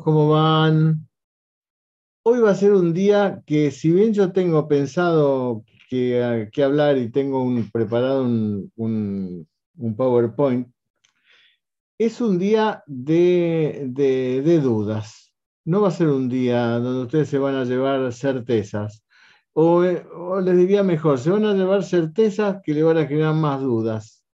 ¿cómo 0.00 0.30
van? 0.30 1.08
Hoy 2.24 2.40
va 2.40 2.50
a 2.50 2.54
ser 2.54 2.72
un 2.72 2.94
día 2.94 3.42
que 3.46 3.70
si 3.70 3.90
bien 3.90 4.14
yo 4.14 4.32
tengo 4.32 4.66
pensado 4.68 5.64
que, 5.90 6.48
hablar 6.64 6.96
y 6.96 7.10
tengo 7.10 7.44
preparado 7.72 8.22
un, 8.22 9.46
PowerPoint, 9.96 10.68
es 11.98 12.20
un 12.20 12.38
día 12.38 12.82
de, 12.86 13.90
dudas. 14.62 15.34
No 15.64 15.82
va 15.82 15.88
a 15.88 15.92
ser 15.92 16.08
un 16.08 16.28
día 16.28 16.78
donde 16.78 17.02
ustedes 17.02 17.28
se 17.28 17.38
van 17.38 17.56
a 17.56 17.64
llevar 17.64 18.12
certezas. 18.12 19.04
O, 19.52 19.82
les 19.82 20.56
diría 20.56 20.82
mejor, 20.82 21.18
se 21.18 21.30
van 21.30 21.44
a 21.44 21.54
llevar 21.54 21.84
certezas 21.84 22.62
que 22.64 22.72
le 22.72 22.82
van 22.82 22.96
a 22.96 23.06
generar 23.06 23.34
más 23.34 23.60
dudas. 23.60 24.24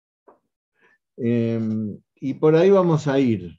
Eh, 1.17 1.61
y 2.21 2.35
por 2.35 2.55
ahí 2.55 2.71
vamos 2.71 3.09
a 3.09 3.19
ir. 3.19 3.58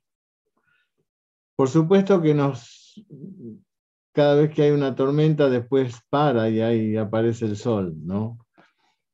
Por 1.60 1.68
supuesto 1.68 2.22
que 2.22 2.34
nos, 2.34 3.04
cada 4.14 4.36
vez 4.36 4.56
que 4.56 4.62
hay 4.62 4.72
una 4.72 4.96
tormenta, 4.96 5.50
después 5.50 5.94
para 6.10 6.50
y 6.50 6.62
ahí 6.62 6.96
aparece 6.96 7.48
el 7.48 7.58
sol, 7.58 7.98
¿no? 8.02 8.38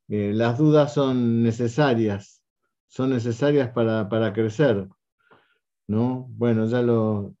Eh, 0.06 0.30
las 0.32 0.56
dudas 0.56 0.94
son 0.94 1.42
necesarias, 1.42 2.44
son 2.86 3.10
necesarias 3.10 3.70
para, 3.70 4.08
para 4.08 4.32
crecer, 4.32 4.86
¿no? 5.88 6.28
Bueno, 6.30 6.66
ya 6.66 6.82
lo... 6.82 7.34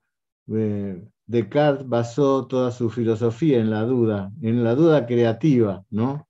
Eh, 0.48 1.00
Descartes 1.24 1.88
basó 1.88 2.48
toda 2.48 2.72
su 2.72 2.90
filosofía 2.90 3.60
en 3.60 3.70
la 3.70 3.84
duda, 3.84 4.32
en 4.42 4.64
la 4.64 4.74
duda 4.74 5.06
creativa, 5.06 5.84
¿no? 5.88 6.26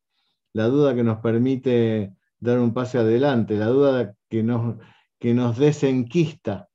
La 0.52 0.66
duda 0.66 0.94
que 0.94 1.02
nos 1.02 1.20
permite 1.20 2.12
dar 2.40 2.58
un 2.58 2.74
paso 2.74 2.98
adelante, 2.98 3.56
la 3.56 3.68
duda 3.68 4.14
que 4.28 4.42
nos, 4.42 4.77
que 5.18 5.33
nos 5.33 5.56
desenquista, 5.56 6.68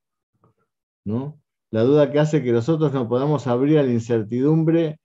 ¿no? 1.05 1.40
La 1.71 1.83
duda 1.83 2.11
que 2.11 2.19
hace 2.19 2.43
que 2.43 2.51
nosotros 2.51 2.93
no 2.93 3.07
podamos 3.07 3.47
abrir 3.47 3.79
a 3.79 3.83
la 3.83 3.91
incertidumbre 3.91 4.99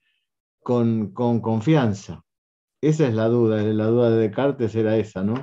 con, 0.62 1.12
con 1.12 1.40
confianza. 1.40 2.24
Esa 2.80 3.06
es 3.06 3.14
la 3.14 3.28
duda, 3.28 3.62
la 3.62 3.86
duda 3.86 4.10
de 4.10 4.28
Descartes 4.28 4.74
era 4.74 4.96
esa, 4.96 5.22
¿no? 5.22 5.34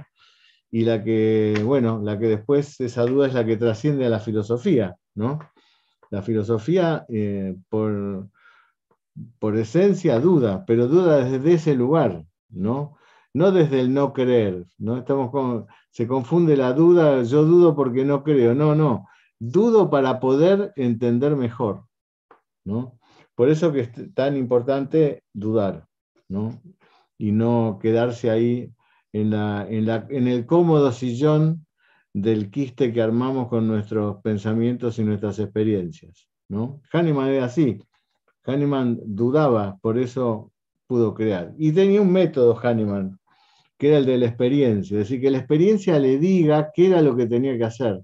Y 0.70 0.84
la 0.84 1.04
que, 1.04 1.62
bueno, 1.64 2.02
la 2.04 2.20
que 2.20 2.28
después, 2.28 2.80
esa 2.82 3.06
duda 3.06 3.28
es 3.28 3.34
la 3.34 3.46
que 3.46 3.58
trasciende 3.58 4.06
a 4.06 4.10
la 4.10 4.20
filosofía, 4.20 4.98
¿no? 5.16 5.40
La 6.10 6.22
filosofía, 6.22 7.06
eh, 7.08 7.56
por, 7.70 8.28
por 9.40 9.58
esencia, 9.58 10.20
duda, 10.20 10.66
pero 10.66 10.88
duda 10.88 11.24
desde 11.24 11.54
ese 11.54 11.76
lugar, 11.76 12.26
¿no? 12.50 12.98
No 13.34 13.52
desde 13.52 13.80
el 13.80 13.94
no 13.94 14.12
creer, 14.12 14.66
¿no? 14.78 14.98
Estamos 14.98 15.32
con, 15.32 15.68
se 15.90 16.06
confunde 16.06 16.58
la 16.58 16.74
duda, 16.74 17.24
yo 17.24 17.46
dudo 17.46 17.76
porque 17.76 18.04
no 18.04 18.24
creo, 18.24 18.54
no, 18.54 18.76
no, 18.76 19.08
dudo 19.52 19.90
para 19.90 20.20
poder 20.20 20.74
entender 20.76 21.36
mejor, 21.36 21.86
¿no? 22.64 23.00
Por 23.36 23.50
eso 23.50 23.72
que 23.72 23.82
es 23.82 24.14
tan 24.14 24.38
importante 24.38 25.24
dudar, 25.34 25.88
¿no? 26.30 26.62
Y 27.18 27.32
no 27.32 27.80
quedarse 27.82 28.30
ahí 28.30 28.72
en, 29.12 29.32
la, 29.32 29.68
en, 29.70 29.86
la, 29.86 30.08
en 30.10 30.28
el 30.28 30.46
cómodo 30.46 30.92
sillón 30.92 31.66
del 32.14 32.52
quiste 32.52 32.94
que 32.94 33.02
armamos 33.02 33.48
con 33.48 33.68
nuestros 33.68 34.22
pensamientos 34.22 35.00
y 35.00 35.04
nuestras 35.04 35.40
experiencias. 35.40 36.28
¿no? 36.48 36.82
Hahnemann 36.92 37.30
era 37.30 37.46
así. 37.46 37.80
Hahnemann 38.46 39.00
dudaba, 39.04 39.78
por 39.82 39.98
eso 39.98 40.52
pudo 40.88 41.14
crear. 41.14 41.54
Y 41.58 41.72
tenía 41.72 42.02
un 42.02 42.12
método 42.12 42.56
Hahnemann, 42.62 43.20
que 43.78 43.90
era 43.90 43.98
el 43.98 44.06
de 44.06 44.18
la 44.18 44.28
experiencia, 44.28 44.96
es 44.96 45.10
decir, 45.10 45.22
que 45.22 45.32
la 45.32 45.40
experiencia 45.40 45.98
le 46.00 46.20
diga 46.20 46.72
qué 46.74 46.88
era 46.88 47.02
lo 47.02 47.16
que 47.16 47.26
tenía 47.26 47.58
que 47.58 47.64
hacer. 47.64 48.02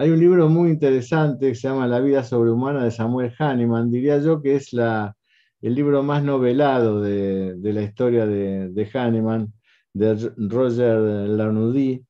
Hay 0.00 0.10
un 0.10 0.20
libro 0.20 0.48
muy 0.48 0.70
interesante 0.70 1.48
que 1.48 1.54
se 1.56 1.66
llama 1.66 1.88
La 1.88 1.98
vida 1.98 2.22
sobrehumana 2.22 2.84
de 2.84 2.92
Samuel 2.92 3.34
Hahnemann, 3.36 3.90
diría 3.90 4.18
yo 4.20 4.40
que 4.40 4.54
es 4.54 4.72
el 4.72 5.74
libro 5.74 6.04
más 6.04 6.22
novelado 6.22 7.00
de, 7.00 7.56
la 7.60 7.82
historia 7.82 8.24
de, 8.24 8.90
Hahnemann, 8.94 9.52
de 9.92 10.32
Roger 10.36 11.00
Larnoudy. 11.00 12.04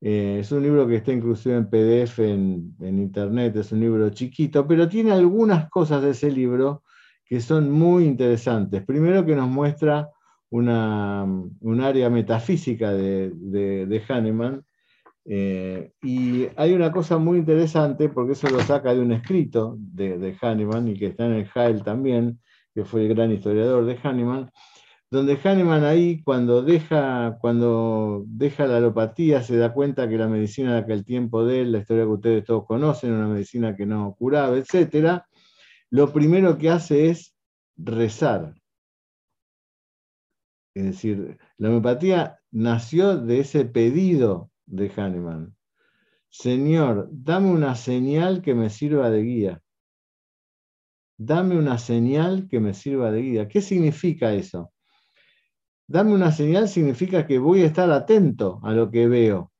Eh, 0.00 0.38
es 0.40 0.50
un 0.50 0.64
libro 0.64 0.88
que 0.88 0.96
está 0.96 1.12
inclusive 1.12 1.54
en 1.54 1.70
PDF 1.70 2.18
en, 2.18 2.74
en, 2.80 2.98
internet, 2.98 3.54
es 3.54 3.70
un 3.70 3.78
libro 3.78 4.10
chiquito, 4.10 4.66
pero 4.66 4.88
tiene 4.88 5.12
algunas 5.12 5.70
cosas 5.70 6.02
de 6.02 6.10
ese 6.10 6.32
libro 6.32 6.82
que 7.24 7.40
son 7.40 7.70
muy 7.70 8.06
interesantes. 8.06 8.84
Primero 8.84 9.24
que 9.24 9.36
nos 9.36 9.48
muestra 9.48 10.08
una, 10.48 11.24
un 11.24 11.80
área 11.80 12.10
metafísica 12.10 12.92
de, 12.92 13.30
de, 13.36 13.86
de 13.86 14.02
Hahnemann, 14.08 14.64
eh, 15.32 15.92
y 16.02 16.48
hay 16.56 16.72
una 16.72 16.90
cosa 16.90 17.16
muy 17.18 17.38
interesante, 17.38 18.08
porque 18.08 18.32
eso 18.32 18.50
lo 18.50 18.58
saca 18.62 18.92
de 18.92 19.00
un 19.00 19.12
escrito 19.12 19.76
de, 19.78 20.36
Hahnemann 20.42 20.88
y 20.88 20.98
que 20.98 21.06
está 21.06 21.26
en 21.26 21.34
el 21.34 21.48
Heil 21.54 21.84
también, 21.84 22.40
que 22.74 22.84
fue 22.84 23.02
el 23.02 23.14
gran 23.14 23.30
historiador 23.30 23.84
de 23.84 23.96
Hahnemann, 24.02 24.50
donde 25.08 25.38
Hahnemann 25.40 25.84
ahí 25.84 26.20
cuando 26.24 26.62
deja, 26.62 27.38
cuando 27.40 28.24
deja 28.26 28.66
la 28.66 28.78
alopatía 28.78 29.40
se 29.44 29.56
da 29.56 29.72
cuenta 29.72 30.08
que 30.08 30.18
la 30.18 30.26
medicina 30.26 30.74
de 30.74 30.80
aquel 30.80 31.04
tiempo 31.04 31.44
de 31.44 31.60
él, 31.60 31.70
la 31.72 31.78
historia 31.78 32.02
que 32.02 32.10
ustedes 32.10 32.44
todos 32.44 32.66
conocen, 32.66 33.12
una 33.12 33.28
medicina 33.28 33.76
que 33.76 33.86
no 33.86 34.16
curaba, 34.18 34.56
etc., 34.56 35.22
lo 35.90 36.12
primero 36.12 36.58
que 36.58 36.70
hace 36.70 37.08
es 37.08 37.36
rezar. 37.76 38.54
Es 40.74 40.84
decir, 40.86 41.38
la 41.56 41.68
homeopatía 41.68 42.40
nació 42.50 43.16
de 43.16 43.40
ese 43.40 43.64
pedido 43.64 44.49
de 44.70 44.90
Hahnemann. 44.96 45.56
Señor, 46.28 47.08
dame 47.10 47.50
una 47.50 47.74
señal 47.74 48.40
que 48.40 48.54
me 48.54 48.70
sirva 48.70 49.10
de 49.10 49.22
guía. 49.22 49.62
Dame 51.18 51.58
una 51.58 51.76
señal 51.76 52.48
que 52.48 52.60
me 52.60 52.72
sirva 52.72 53.10
de 53.10 53.20
guía. 53.20 53.48
¿Qué 53.48 53.60
significa 53.60 54.32
eso? 54.32 54.72
Dame 55.86 56.14
una 56.14 56.30
señal 56.30 56.68
significa 56.68 57.26
que 57.26 57.38
voy 57.38 57.62
a 57.62 57.66
estar 57.66 57.90
atento 57.90 58.60
a 58.62 58.72
lo 58.72 58.90
que 58.90 59.08
veo. 59.08 59.52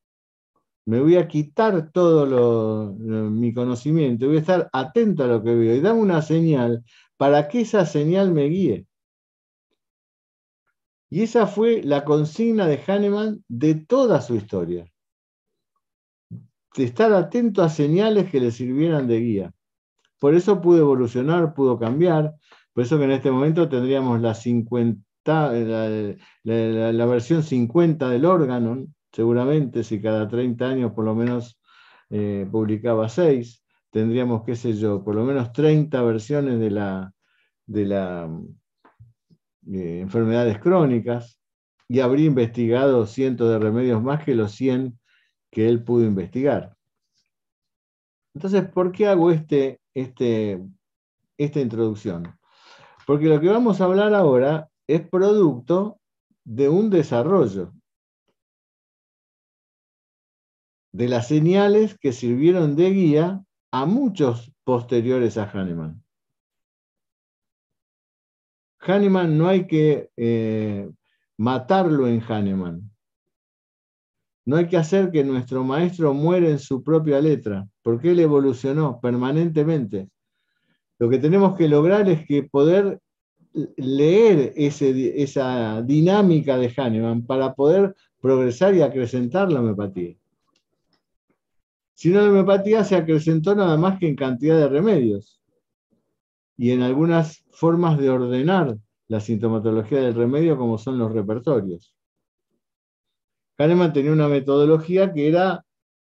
Me 0.87 1.01
voy 1.01 1.17
a 1.17 1.29
quitar 1.29 1.91
todo 1.93 2.95
mi 2.95 3.53
conocimiento, 3.53 4.27
voy 4.27 4.37
a 4.37 4.41
estar 4.41 4.71
atento 4.73 5.25
a 5.25 5.27
lo 5.27 5.43
que 5.43 5.55
veo. 5.55 5.75
Y 5.75 5.81
dame 5.81 6.01
una 6.01 6.23
señal 6.23 6.85
para 7.17 7.49
que 7.49 7.63
esa 7.63 7.85
señal 7.85 8.33
me 8.33 8.45
guíe. 8.45 8.87
Y 11.11 11.23
esa 11.23 11.49
fue 11.49 11.83
la 11.83 12.05
consigna 12.05 12.69
de 12.69 12.81
Hahnemann 12.87 13.45
de 13.49 13.75
toda 13.75 14.21
su 14.21 14.37
historia. 14.37 14.87
Estar 16.77 17.13
atento 17.13 17.63
a 17.63 17.69
señales 17.69 18.31
que 18.31 18.41
le 18.41 18.51
sirvieran 18.51 19.09
de 19.09 19.21
guía. 19.21 19.53
Por 20.19 20.35
eso 20.35 20.61
pudo 20.61 20.79
evolucionar, 20.79 21.55
pudo 21.55 21.79
cambiar. 21.79 22.35
Por 22.73 22.85
eso 22.85 22.99
que 22.99 23.05
en 23.05 23.13
este 23.13 23.31
momento 23.31 23.69
tendríamos 23.69 24.21
la 24.21 24.35
50 24.35 25.03
la, 25.25 26.93
la, 26.93 27.07
versión 27.07 27.43
50 27.43 28.09
del 28.09 28.25
órgano, 28.25 28.87
seguramente 29.13 29.85
si 29.85 30.01
cada 30.01 30.29
30 30.29 30.69
años 30.69 30.93
por 30.93 31.05
lo 31.05 31.15
menos 31.15 31.61
eh, 32.11 32.47
publicaba 32.51 33.09
6, 33.09 33.63
tendríamos, 33.91 34.43
qué 34.45 34.57
sé 34.57 34.75
yo, 34.75 35.05
por 35.05 35.15
lo 35.15 35.25
menos 35.25 35.53
30 35.53 36.03
versiones 36.03 36.59
de 36.59 36.71
la, 36.71 37.13
de 37.67 37.83
eh, 39.73 40.01
enfermedades 40.01 40.59
crónicas 40.59 41.39
y 41.89 42.01
habría 42.01 42.27
investigado 42.27 43.07
cientos 43.07 43.51
de 43.51 43.59
remedios 43.59 44.03
más 44.03 44.25
que 44.25 44.35
los 44.35 44.53
100 44.53 44.99
que 45.51 45.69
él 45.69 45.83
pudo 45.83 46.05
investigar. 46.05 46.77
Entonces, 48.35 48.69
¿por 48.69 48.93
qué 48.93 49.09
hago 49.09 49.31
este, 49.31 49.81
este, 49.95 50.63
esta 51.37 51.61
introducción? 51.61 52.39
Porque 53.07 53.27
lo 53.27 53.41
que 53.41 53.49
vamos 53.49 53.81
a 53.81 53.85
hablar 53.85 54.15
ahora 54.15 54.69
es 54.87 55.07
producto 55.09 56.01
de 56.45 56.69
un 56.69 56.91
desarrollo 56.91 57.73
de 60.93 61.09
las 61.09 61.29
señales 61.29 61.97
que 61.99 62.13
sirvieron 62.13 62.77
de 62.77 62.91
guía 62.91 63.45
a 63.71 63.87
muchos 63.87 64.53
posteriores 64.65 65.39
a 65.39 65.45
Hahnemann. 65.45 66.03
Hahnemann 68.81 69.37
no 69.37 69.49
hay 69.49 69.67
que 69.67 70.11
eh, 70.17 70.91
matarlo 71.37 72.09
en 72.09 72.21
Hahnemann. 72.21 72.91
No 74.47 74.57
hay 74.57 74.67
que 74.69 74.77
hacer 74.77 75.11
que 75.11 75.23
nuestro 75.23 75.65
maestro 75.65 76.15
muera 76.15 76.49
en 76.49 76.59
su 76.59 76.83
propia 76.83 77.21
letra, 77.21 77.69
porque 77.83 78.11
él 78.11 78.21
evolucionó 78.21 79.01
permanentemente. 79.01 80.09
Lo 80.99 81.09
que 81.09 81.19
tenemos 81.19 81.57
que 81.57 81.69
lograr 81.69 82.09
es 82.09 82.27
que 82.27 82.43
poder 82.43 83.01
leer 83.77 84.53
esa 84.57 85.83
dinámica 85.83 86.57
de 86.57 86.73
Hahnemann 86.77 87.27
para 87.27 87.55
poder 87.55 87.95
progresar 88.21 88.75
y 88.75 88.83
acrecentar 88.83 89.51
la 89.51 89.61
homeopatía. 89.61 90.15
Si 91.95 92.11
no, 92.11 92.21
la 92.21 92.31
homeopatía 92.31 92.85
se 92.85 92.97
acrecentó 92.97 93.55
nada 93.55 93.77
más 93.77 93.99
que 93.99 94.09
en 94.09 94.17
cantidad 94.17 94.57
de 94.57 94.69
remedios 94.69 95.41
y 96.57 96.71
en 96.71 96.83
algunas 96.83 97.45
formas 97.51 97.99
de 97.99 98.11
ordenar 98.11 98.79
la 99.09 99.21
sintomatología 99.21 100.01
del 100.01 100.15
remedio 100.15 100.57
como 100.57 100.79
son 100.79 100.99
los 100.99 101.13
repertorios. 101.13 101.95
Hahnemann 103.61 103.93
tenía 103.93 104.13
una 104.13 104.27
metodología 104.27 105.13
que 105.13 105.29
era 105.29 105.67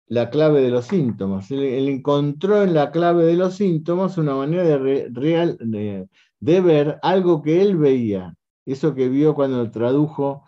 la 0.07 0.31
clave 0.31 0.63
de 0.63 0.71
los 0.71 0.87
síntomas. 0.87 1.51
Él, 1.51 1.89
encontró 1.89 2.63
en 2.63 2.73
la 2.73 2.91
clave 2.91 3.27
de 3.27 3.35
los 3.35 3.57
síntomas 3.57 4.17
una 4.17 4.35
manera 4.35 4.65
de, 4.65 6.09
ver 6.41 6.99
algo 7.03 7.43
que 7.43 7.61
él 7.61 7.77
veía, 7.77 8.35
eso 8.65 8.95
que 8.95 9.11
vio 9.11 9.35
cuando 9.35 9.71
tradujo 9.71 10.45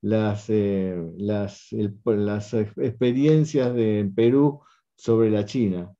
las, 0.00 0.48
eh, 0.48 0.96
experiencias 2.76 3.74
de 3.74 4.10
Perú 4.16 4.62
sobre 4.96 5.30
la 5.30 5.44
China. 5.44 5.92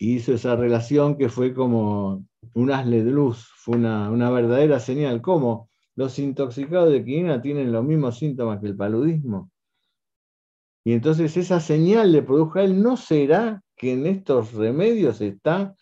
Hizo 0.00 0.32
esa 0.32 0.56
relación 0.56 1.18
que 1.18 1.28
fue 1.28 1.52
como 1.52 2.24
un 2.54 2.70
asle 2.70 3.04
de 3.04 3.10
luz, 3.10 3.46
fue 3.54 3.76
una 3.76 4.30
verdadera 4.30 4.80
señal. 4.80 5.20
¿Cómo? 5.20 5.67
Los 5.98 6.16
intoxicados 6.20 6.92
de 6.92 7.04
quinina 7.04 7.42
tienen 7.42 7.72
los 7.72 7.84
mismos 7.84 8.18
síntomas 8.18 8.60
que 8.60 8.68
el 8.68 8.76
paludismo. 8.76 9.50
Y 10.84 10.92
entonces 10.92 11.36
esa 11.36 11.58
señal 11.58 12.12
le 12.12 12.22
produjo 12.22 12.60
a 12.60 12.62
él, 12.62 12.80
¿no 12.80 12.96
será 12.96 13.64
que 13.74 13.94
en 13.94 14.06
estos 14.06 14.52
remedios 14.52 15.20
está 15.20 15.74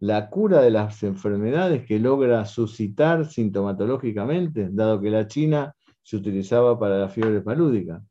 la 0.00 0.30
cura 0.30 0.60
de 0.62 0.72
las 0.72 1.00
enfermedades 1.04 1.86
que 1.86 2.00
logra 2.00 2.44
suscitar 2.44 3.24
sintomatológicamente, 3.24 4.68
dado 4.72 5.00
que 5.00 5.10
la 5.10 5.28
China 5.28 5.76
se 6.02 6.16
utilizaba 6.16 6.76
para 6.76 6.98
la 6.98 7.08
fiebre 7.08 7.40
palúdica? 7.40 8.02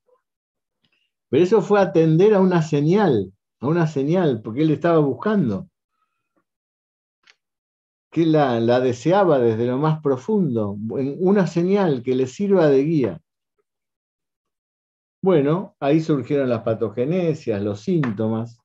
Pero 1.27 1.43
eso 1.43 1.61
fue 1.61 1.81
atender 1.81 2.33
a 2.33 2.39
una 2.39 2.61
señal, 2.61 3.33
a 3.59 3.67
una 3.67 3.87
señal, 3.87 4.41
porque 4.41 4.61
él 4.61 4.71
estaba 4.71 4.99
buscando, 4.99 5.67
que 8.15 8.25
la, 8.25 8.79
deseaba 8.79 9.39
desde 9.39 9.67
lo 9.67 9.77
más 9.77 9.99
profundo, 9.99 10.77
una 10.87 11.47
señal 11.47 12.01
que 12.01 12.15
le 12.15 12.27
sirva 12.27 12.69
de 12.69 12.81
guía. 12.81 13.21
Bueno, 15.21 15.75
ahí 15.81 15.99
surgieron 15.99 16.47
las 16.47 16.61
patogenesias, 16.61 17.61
los 17.61 17.81
síntomas, 17.81 18.57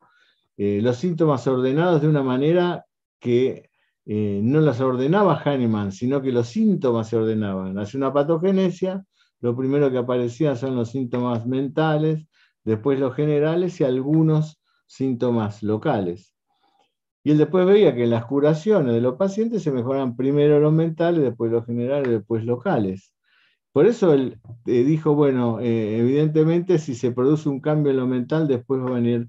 eh, 0.57 0.79
los 0.81 0.99
síntomas 0.99 1.49
ordenados 1.49 2.01
de 2.01 2.07
una 2.07 2.23
manera 2.23 2.87
que 3.19 3.69
eh, 4.07 4.41
no 4.41 4.61
las 4.61 4.81
ordenaba 4.81 5.43
Hahnemann, 5.45 5.91
sino 5.91 6.23
que 6.23 6.31
los 6.31 6.47
síntomas 6.47 7.09
se 7.09 7.17
ordenaban. 7.17 7.77
Hace 7.77 7.97
una 7.97 8.13
patogenesia, 8.13 9.05
lo 9.41 9.57
primero 9.57 9.91
que 9.91 9.99
aparecía 9.99 10.55
son 10.55 10.77
los 10.77 10.93
síntomas 10.93 11.45
mentales, 11.45 12.25
después 12.63 13.01
los 13.01 13.17
generales 13.17 13.81
y 13.81 13.85
algunos 13.85 14.63
síntomas 14.87 15.65
locales. 15.65 16.37
Y 17.23 17.33
él 17.33 17.39
después 17.39 17.67
veía 17.67 17.95
que 17.95 18.05
en 18.05 18.11
las 18.11 18.25
curaciones 18.25 18.95
de 18.95 19.01
los 19.01 19.17
pacientes 19.17 19.63
se 19.63 19.73
mejoran 19.73 20.17
primero 20.17 20.59
los 20.59 20.73
mentales, 20.73 21.23
después 21.23 21.53
los 21.53 21.67
generales, 21.67 22.09
después 22.09 22.45
locales. 22.45 23.15
Por 23.73 23.87
eso 23.87 24.13
él 24.15 24.39
eh, 24.67 24.83
dijo, 24.85 25.15
bueno, 25.15 25.61
eh, 25.61 25.99
evidentemente 25.99 26.79
si 26.79 26.95
se 26.95 27.13
produce 27.13 27.49
un 27.49 27.61
cambio 27.61 27.91
en 27.91 27.99
lo 27.99 28.07
mental, 28.07 28.49
después 28.49 28.81
va 28.83 28.89
a 28.89 28.95
venir 28.95 29.29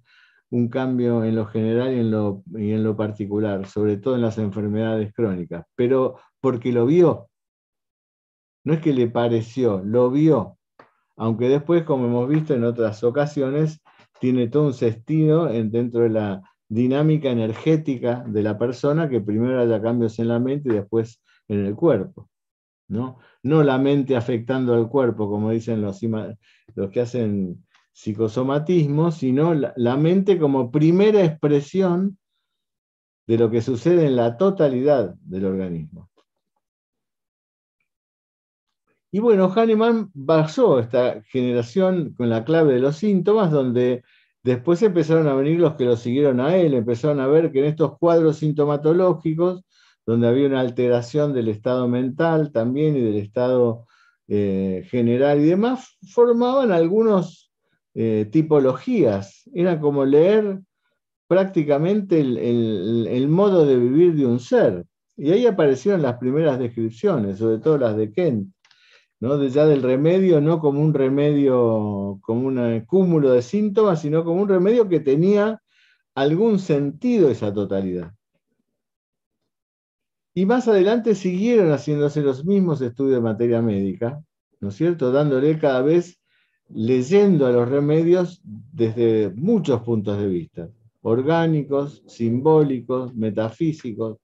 un 0.49 0.67
cambio 0.67 1.23
en 1.23 1.35
lo 1.35 1.45
general 1.45 1.93
y 1.93 1.99
en 1.99 2.11
lo, 2.11 2.43
y 2.53 2.71
en 2.71 2.83
lo 2.83 2.95
particular, 2.95 3.65
sobre 3.67 3.97
todo 3.97 4.15
en 4.15 4.21
las 4.21 4.37
enfermedades 4.37 5.13
crónicas, 5.13 5.65
pero 5.75 6.17
porque 6.39 6.71
lo 6.71 6.85
vio. 6.85 7.29
No 8.63 8.73
es 8.73 8.81
que 8.81 8.93
le 8.93 9.07
pareció, 9.07 9.81
lo 9.83 10.11
vio. 10.11 10.57
Aunque 11.17 11.49
después, 11.49 11.83
como 11.83 12.07
hemos 12.07 12.27
visto 12.27 12.53
en 12.53 12.63
otras 12.63 13.03
ocasiones, 13.03 13.81
tiene 14.19 14.47
todo 14.47 14.67
un 14.67 14.73
sentido 14.73 15.45
dentro 15.45 16.01
de 16.01 16.09
la 16.09 16.41
dinámica 16.71 17.29
energética 17.29 18.23
de 18.25 18.43
la 18.43 18.57
persona 18.57 19.09
que 19.09 19.19
primero 19.19 19.59
haya 19.59 19.81
cambios 19.81 20.17
en 20.19 20.29
la 20.29 20.39
mente 20.39 20.69
y 20.69 20.75
después 20.75 21.21
en 21.49 21.65
el 21.65 21.75
cuerpo. 21.75 22.29
¿no? 22.87 23.17
la 23.43 23.77
mente 23.77 24.15
afectando 24.15 24.73
al 24.73 24.87
cuerpo, 24.87 25.29
como 25.29 25.51
dicen 25.51 25.81
los, 25.81 26.01
los 26.01 26.89
que 26.89 27.01
hacen 27.01 27.65
psicosomatismo, 27.91 29.11
sino 29.11 29.53
la, 29.53 29.97
mente 29.97 30.39
como 30.39 30.71
primera 30.71 31.23
expresión 31.25 32.17
de 33.27 33.37
lo 33.37 33.51
que 33.51 33.61
sucede 33.61 34.07
en 34.07 34.15
la 34.15 34.37
totalidad 34.37 35.15
del 35.21 35.45
organismo. 35.45 36.09
Y 39.11 39.19
bueno, 39.19 39.51
Hahnemann 39.53 40.09
basó 40.13 40.79
esta 40.79 41.21
generación 41.23 42.13
con 42.13 42.29
la 42.29 42.45
clave 42.45 42.75
de 42.75 42.79
los 42.79 42.95
síntomas, 42.95 43.51
donde 43.51 44.03
después 44.43 44.81
empezaron 44.81 45.27
a 45.27 45.33
venir 45.35 45.59
los 45.59 45.75
que 45.75 45.85
lo 45.85 45.97
siguieron 45.97 46.39
a 46.39 46.55
él, 46.55 46.73
empezaron 46.73 47.19
a 47.19 47.27
ver 47.27 47.51
que 47.51 47.59
en 47.59 47.65
estos 47.65 47.97
cuadros 47.97 48.37
sintomatológicos 48.37 49.63
donde 50.05 50.27
había 50.27 50.47
una 50.47 50.59
alteración 50.59 51.33
del 51.33 51.47
estado 51.47 51.87
mental 51.87 52.51
también 52.51 52.95
y 52.95 53.01
del 53.01 53.17
estado 53.17 53.85
eh, 54.27 54.83
general 54.89 55.39
y 55.41 55.45
demás, 55.45 55.97
formaban 56.11 56.71
algunas 56.71 57.51
eh, 57.93 58.27
tipologías. 58.31 59.49
Era 59.53 59.79
como 59.79 60.05
leer 60.05 60.59
prácticamente 61.27 62.19
el, 62.19 63.27
modo 63.29 63.65
de 63.65 63.77
vivir 63.77 64.15
de 64.15 64.25
un 64.25 64.39
ser. 64.39 64.85
Y 65.15 65.31
ahí 65.31 65.45
aparecieron 65.45 66.01
las 66.01 66.17
primeras 66.17 66.59
descripciones, 66.59 67.37
sobre 67.37 67.59
todo 67.59 67.77
las 67.77 67.95
de 67.95 68.11
Kent, 68.11 68.53
¿no? 69.21 69.37
De 69.37 69.49
ya 69.49 69.65
del 69.65 69.83
remedio, 69.83 70.41
no 70.41 70.59
como 70.59 70.81
un 70.81 70.93
remedio, 70.93 72.19
como 72.21 72.47
un 72.47 72.81
cúmulo 72.81 73.31
de 73.31 73.41
síntomas, 73.41 74.01
sino 74.01 74.25
como 74.25 74.41
un 74.41 74.49
remedio 74.49 74.89
que 74.89 74.99
tenía 74.99 75.61
algún 76.15 76.59
sentido 76.59 77.29
esa 77.29 77.53
totalidad. 77.53 78.13
Y 80.33 80.45
más 80.45 80.67
adelante 80.67 81.13
siguieron 81.13 81.71
haciéndose 81.71 82.21
los 82.21 82.45
mismos 82.45 82.81
estudios 82.81 83.15
de 83.15 83.21
materia 83.21 83.61
médica, 83.61 84.21
¿no 84.59 84.69
es 84.69 84.75
cierto? 84.75 85.11
Dándole 85.11 85.59
cada 85.59 85.81
vez, 85.81 86.19
leyendo 86.69 87.45
a 87.45 87.51
los 87.51 87.69
remedios 87.69 88.41
desde 88.43 89.29
muchos 89.35 89.81
puntos 89.81 90.17
de 90.17 90.27
vista, 90.27 90.69
orgánicos, 91.01 92.01
simbólicos, 92.07 93.13
metafísicos, 93.13 94.17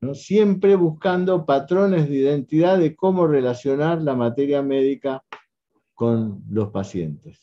¿no? 0.00 0.14
siempre 0.14 0.76
buscando 0.76 1.44
patrones 1.44 2.08
de 2.08 2.16
identidad 2.16 2.78
de 2.78 2.94
cómo 2.94 3.26
relacionar 3.26 4.00
la 4.02 4.14
materia 4.14 4.62
médica 4.62 5.24
con 5.94 6.44
los 6.48 6.70
pacientes, 6.70 7.40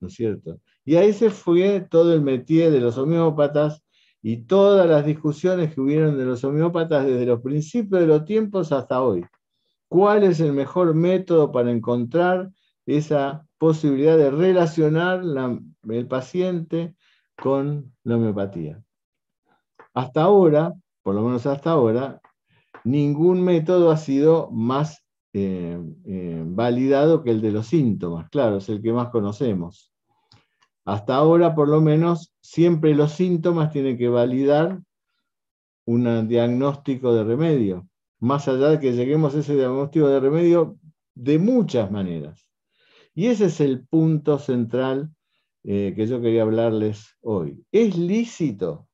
¿no 0.00 0.08
es 0.08 0.14
cierto? 0.14 0.60
Y 0.84 0.96
ahí 0.96 1.12
se 1.12 1.30
fue 1.30 1.80
todo 1.80 2.14
el 2.14 2.20
métier 2.22 2.70
de 2.70 2.80
los 2.80 2.96
homeópatas 2.96 3.82
y 4.22 4.44
todas 4.44 4.88
las 4.88 5.04
discusiones 5.04 5.74
que 5.74 5.80
hubieron 5.80 6.16
de 6.16 6.24
los 6.24 6.42
homeópatas 6.44 7.06
desde 7.06 7.26
los 7.26 7.40
principios 7.40 8.00
de 8.00 8.06
los 8.06 8.24
tiempos 8.24 8.72
hasta 8.72 9.02
hoy. 9.02 9.24
¿Cuál 9.88 10.22
es 10.22 10.40
el 10.40 10.52
mejor 10.52 10.94
método 10.94 11.50
para 11.50 11.70
encontrar 11.70 12.50
esa 12.86 13.46
posibilidad 13.58 14.16
de 14.16 14.30
relacionar 14.30 15.22
el 15.88 16.06
paciente 16.06 16.94
con 17.36 17.92
la 18.04 18.16
homeopatía? 18.16 18.82
Hasta 19.94 20.22
ahora, 20.22 20.74
por 21.08 21.14
lo 21.14 21.22
menos 21.22 21.46
hasta 21.46 21.70
ahora, 21.70 22.20
ningún 22.84 23.42
método 23.42 23.90
ha 23.90 23.96
sido 23.96 24.50
más 24.50 25.06
eh, 25.32 25.80
eh, 26.04 26.42
validado 26.44 27.22
que 27.22 27.30
el 27.30 27.40
de 27.40 27.50
los 27.50 27.68
síntomas. 27.68 28.28
Claro, 28.28 28.58
es 28.58 28.68
el 28.68 28.82
que 28.82 28.92
más 28.92 29.08
conocemos. 29.08 29.90
Hasta 30.84 31.14
ahora, 31.14 31.54
por 31.54 31.66
lo 31.66 31.80
menos, 31.80 32.34
siempre 32.42 32.94
los 32.94 33.12
síntomas 33.12 33.72
tienen 33.72 33.96
que 33.96 34.10
validar 34.10 34.82
un 35.86 36.28
diagnóstico 36.28 37.14
de 37.14 37.24
remedio, 37.24 37.88
más 38.20 38.46
allá 38.46 38.68
de 38.68 38.78
que 38.78 38.92
lleguemos 38.92 39.34
a 39.34 39.38
ese 39.38 39.54
diagnóstico 39.54 40.08
de 40.08 40.20
remedio 40.20 40.76
de 41.14 41.38
muchas 41.38 41.90
maneras. 41.90 42.46
Y 43.14 43.28
ese 43.28 43.46
es 43.46 43.62
el 43.62 43.86
punto 43.86 44.38
central 44.38 45.10
eh, 45.64 45.94
que 45.96 46.06
yo 46.06 46.20
quería 46.20 46.42
hablarles 46.42 47.16
hoy. 47.22 47.64
Es 47.72 47.96
lícito, 47.96 48.90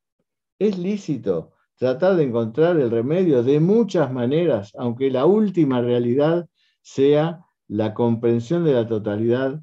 es 0.61 0.79
lícito 0.79 1.54
tratar 1.85 2.17
de 2.17 2.25
encontrar 2.25 2.81
el 2.81 2.91
remedio 2.91 3.43
de 3.43 3.61
muchas 3.61 4.11
maneras, 4.11 4.73
aunque 4.75 5.11
la 5.11 5.27
última 5.27 5.83
realidad 5.83 6.49
sea 6.81 7.45
la 7.69 7.93
comprensión 7.93 8.65
de 8.65 8.73
la 8.73 8.87
totalidad 8.87 9.61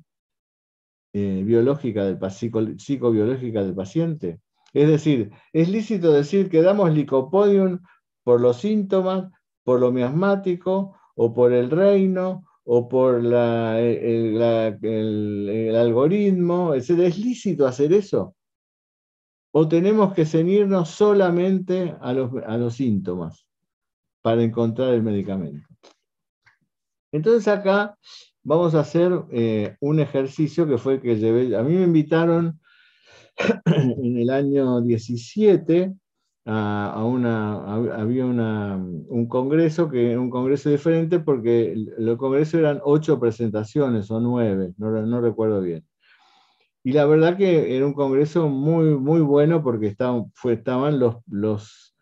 eh, 1.13 1.41
biológica 1.43 2.05
del, 2.05 2.19
psicobiológica 2.79 3.63
del 3.63 3.73
paciente. 3.73 4.39
Es 4.71 4.87
decir, 4.87 5.31
es 5.51 5.67
lícito 5.69 6.13
decir 6.13 6.51
que 6.51 6.61
damos 6.61 6.93
licopodium 6.93 7.79
por 8.23 8.39
los 8.39 8.57
síntomas, 8.57 9.31
por 9.63 9.79
lo 9.79 9.91
miasmático, 9.91 10.95
o 11.15 11.33
por 11.33 11.53
el 11.53 11.71
reino, 11.71 12.45
o 12.65 12.87
por 12.87 13.15
el, 13.15 13.33
algoritmo, 15.75 16.75
¿Es 16.75 16.87
lícito 16.91 17.65
hacer 17.65 17.93
eso? 17.93 18.35
¿O 19.51 19.67
tenemos 19.67 20.13
que 20.13 20.25
ceñirnos 20.25 20.89
solamente 20.89 21.95
a 21.99 22.13
los, 22.13 22.73
síntomas 22.73 23.45
para 24.21 24.43
encontrar 24.43 24.93
el 24.93 25.03
medicamento? 25.03 25.67
Entonces 27.11 27.47
acá 27.47 27.97
vamos 28.43 28.73
a 28.75 28.79
hacer 28.79 29.11
eh, 29.31 29.75
un 29.81 29.99
ejercicio 29.99 30.67
que 30.67 30.77
fue 30.77 31.01
que 31.01 31.17
llevé, 31.17 31.55
a 31.57 31.63
mí 31.63 31.75
me 31.75 31.83
invitaron 31.83 32.59
en 33.65 34.17
el 34.17 34.29
año 34.29 34.81
17 34.81 35.93
a, 36.45 37.03
una, 37.05 37.75
había 37.95 38.25
un 38.25 39.27
congreso, 39.27 39.89
que 39.89 40.17
un 40.17 40.29
congreso 40.29 40.69
diferente 40.69 41.19
porque 41.19 41.73
los 41.97 42.17
congresos 42.17 42.55
eran 42.55 42.81
ocho 42.83 43.19
presentaciones 43.19 44.09
o 44.11 44.19
nueve, 44.19 44.73
no, 44.77 45.21
recuerdo 45.21 45.61
bien. 45.61 45.85
Y 46.83 46.93
la 46.93 47.05
verdad 47.05 47.37
que 47.37 47.75
era 47.75 47.85
un 47.85 47.93
congreso 47.93 48.49
muy, 48.49 48.97
muy 48.97 49.21
bueno 49.21 49.63
porque 49.63 49.87
estaban, 49.87 50.31
estaban 50.45 50.99
los, 50.99 51.17
los, 51.27 51.95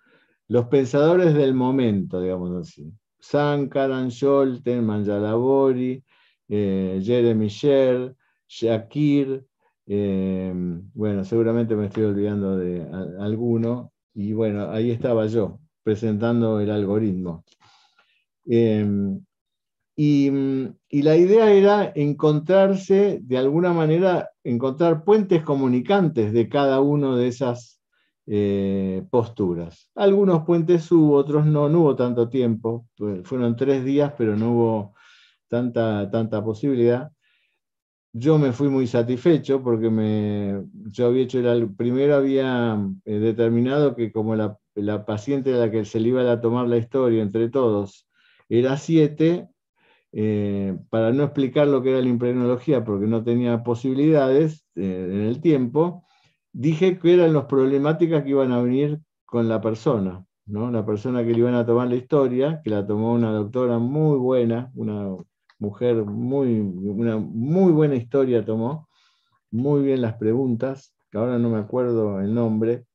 los 0.47 0.65
pensadores 0.67 1.33
del 1.33 1.53
momento, 1.53 2.21
digamos 2.21 2.55
así. 2.55 2.91
Sankaran, 3.19 4.09
Scholten, 4.11 4.85
Manjalabori, 4.85 6.03
eh, 6.47 7.01
Jeremy 7.03 7.47
Sher, 7.47 8.15
Shakir, 8.47 9.45
eh, 9.85 10.53
bueno, 10.93 11.25
seguramente 11.25 11.75
me 11.75 11.87
estoy 11.87 12.03
olvidando 12.03 12.57
de 12.57 12.87
alguno, 13.19 13.91
y 14.13 14.33
bueno, 14.33 14.69
ahí 14.69 14.91
estaba 14.91 15.25
yo, 15.27 15.59
presentando 15.83 16.59
el 16.59 16.71
algoritmo. 16.71 17.43
Em, 18.45 19.23
y, 19.95 20.31
la 21.01 21.17
idea 21.17 21.51
era 21.51 21.91
encontrarse, 21.95 23.19
de 23.21 23.37
alguna 23.37 23.73
manera, 23.73 24.28
encontrar 24.43 25.03
puentes 25.03 25.43
comunicantes 25.43 26.33
de 26.33 26.49
cada 26.49 26.81
una 26.81 27.15
de 27.15 27.27
esas 27.27 27.79
eh, 28.27 29.03
posturas. 29.09 29.89
Algunos 29.95 30.45
puentes 30.45 30.91
hubo, 30.91 31.15
otros 31.15 31.45
no, 31.45 31.67
no 31.67 31.81
hubo 31.81 31.95
tanto 31.95 32.29
tiempo, 32.29 32.87
fueron 33.23 33.55
tres 33.55 33.83
días, 33.83 34.13
pero 34.17 34.35
no 34.35 34.51
hubo 34.51 34.93
tanta, 35.47 36.09
tanta 36.11 36.43
posibilidad. 36.43 37.11
Yo 38.13 38.37
me 38.37 38.51
fui 38.53 38.69
muy 38.69 38.87
satisfecho 38.87 39.61
porque 39.63 39.89
me, 39.89 40.63
yo 40.91 41.07
había 41.07 41.23
hecho 41.23 41.39
el, 41.39 41.75
primero 41.75 42.15
había 42.15 42.79
eh, 43.05 43.19
determinado 43.19 43.95
que 43.95 44.11
como 44.11 44.35
la, 44.35 44.57
la, 44.75 45.05
paciente 45.05 45.53
a 45.53 45.57
la 45.57 45.71
que 45.71 45.85
se 45.85 45.99
le 45.99 46.09
iba 46.09 46.31
a 46.31 46.41
tomar 46.41 46.67
la 46.67 46.77
historia 46.77 47.21
entre 47.21 47.49
todos 47.49 48.07
era 48.47 48.77
siete, 48.77 49.47
eh, 50.11 50.77
para 50.89 51.11
no 51.11 51.23
explicar 51.23 51.67
lo 51.67 51.83
que 51.83 51.91
era 51.91 52.01
la 52.01 52.09
impregnología 52.09 52.83
porque 52.83 53.05
no 53.05 53.23
tenía 53.23 53.63
posibilidades 53.63 54.65
eh, 54.75 55.07
en 55.11 55.21
el 55.21 55.41
tiempo, 55.41 56.05
dije 56.51 56.97
que 56.97 57.13
eran 57.13 57.33
las 57.33 57.45
problemáticas 57.45 58.23
que 58.23 58.29
iban 58.29 58.51
a 58.51 58.61
venir 58.61 58.99
con 59.25 59.47
la 59.47 59.61
persona, 59.61 60.25
¿no? 60.45 60.71
la 60.71 60.85
persona 60.85 61.23
que 61.23 61.31
le 61.31 61.39
iban 61.39 61.53
a 61.53 61.65
tomar 61.65 61.87
la 61.87 61.95
historia, 61.95 62.61
que 62.63 62.71
la 62.71 62.85
tomó 62.85 63.13
una 63.13 63.31
doctora 63.31 63.77
muy 63.77 64.17
buena, 64.17 64.71
una 64.75 65.15
mujer 65.59 66.03
muy, 66.05 66.59
una 66.59 67.17
muy 67.17 67.71
buena 67.71 67.95
historia 67.95 68.43
tomó, 68.43 68.87
muy 69.51 69.83
bien 69.83 70.01
las 70.01 70.15
preguntas, 70.15 70.95
que 71.11 71.17
ahora 71.17 71.37
no 71.37 71.49
me 71.49 71.59
acuerdo 71.59 72.19
el 72.19 72.33
nombre, 72.33 72.85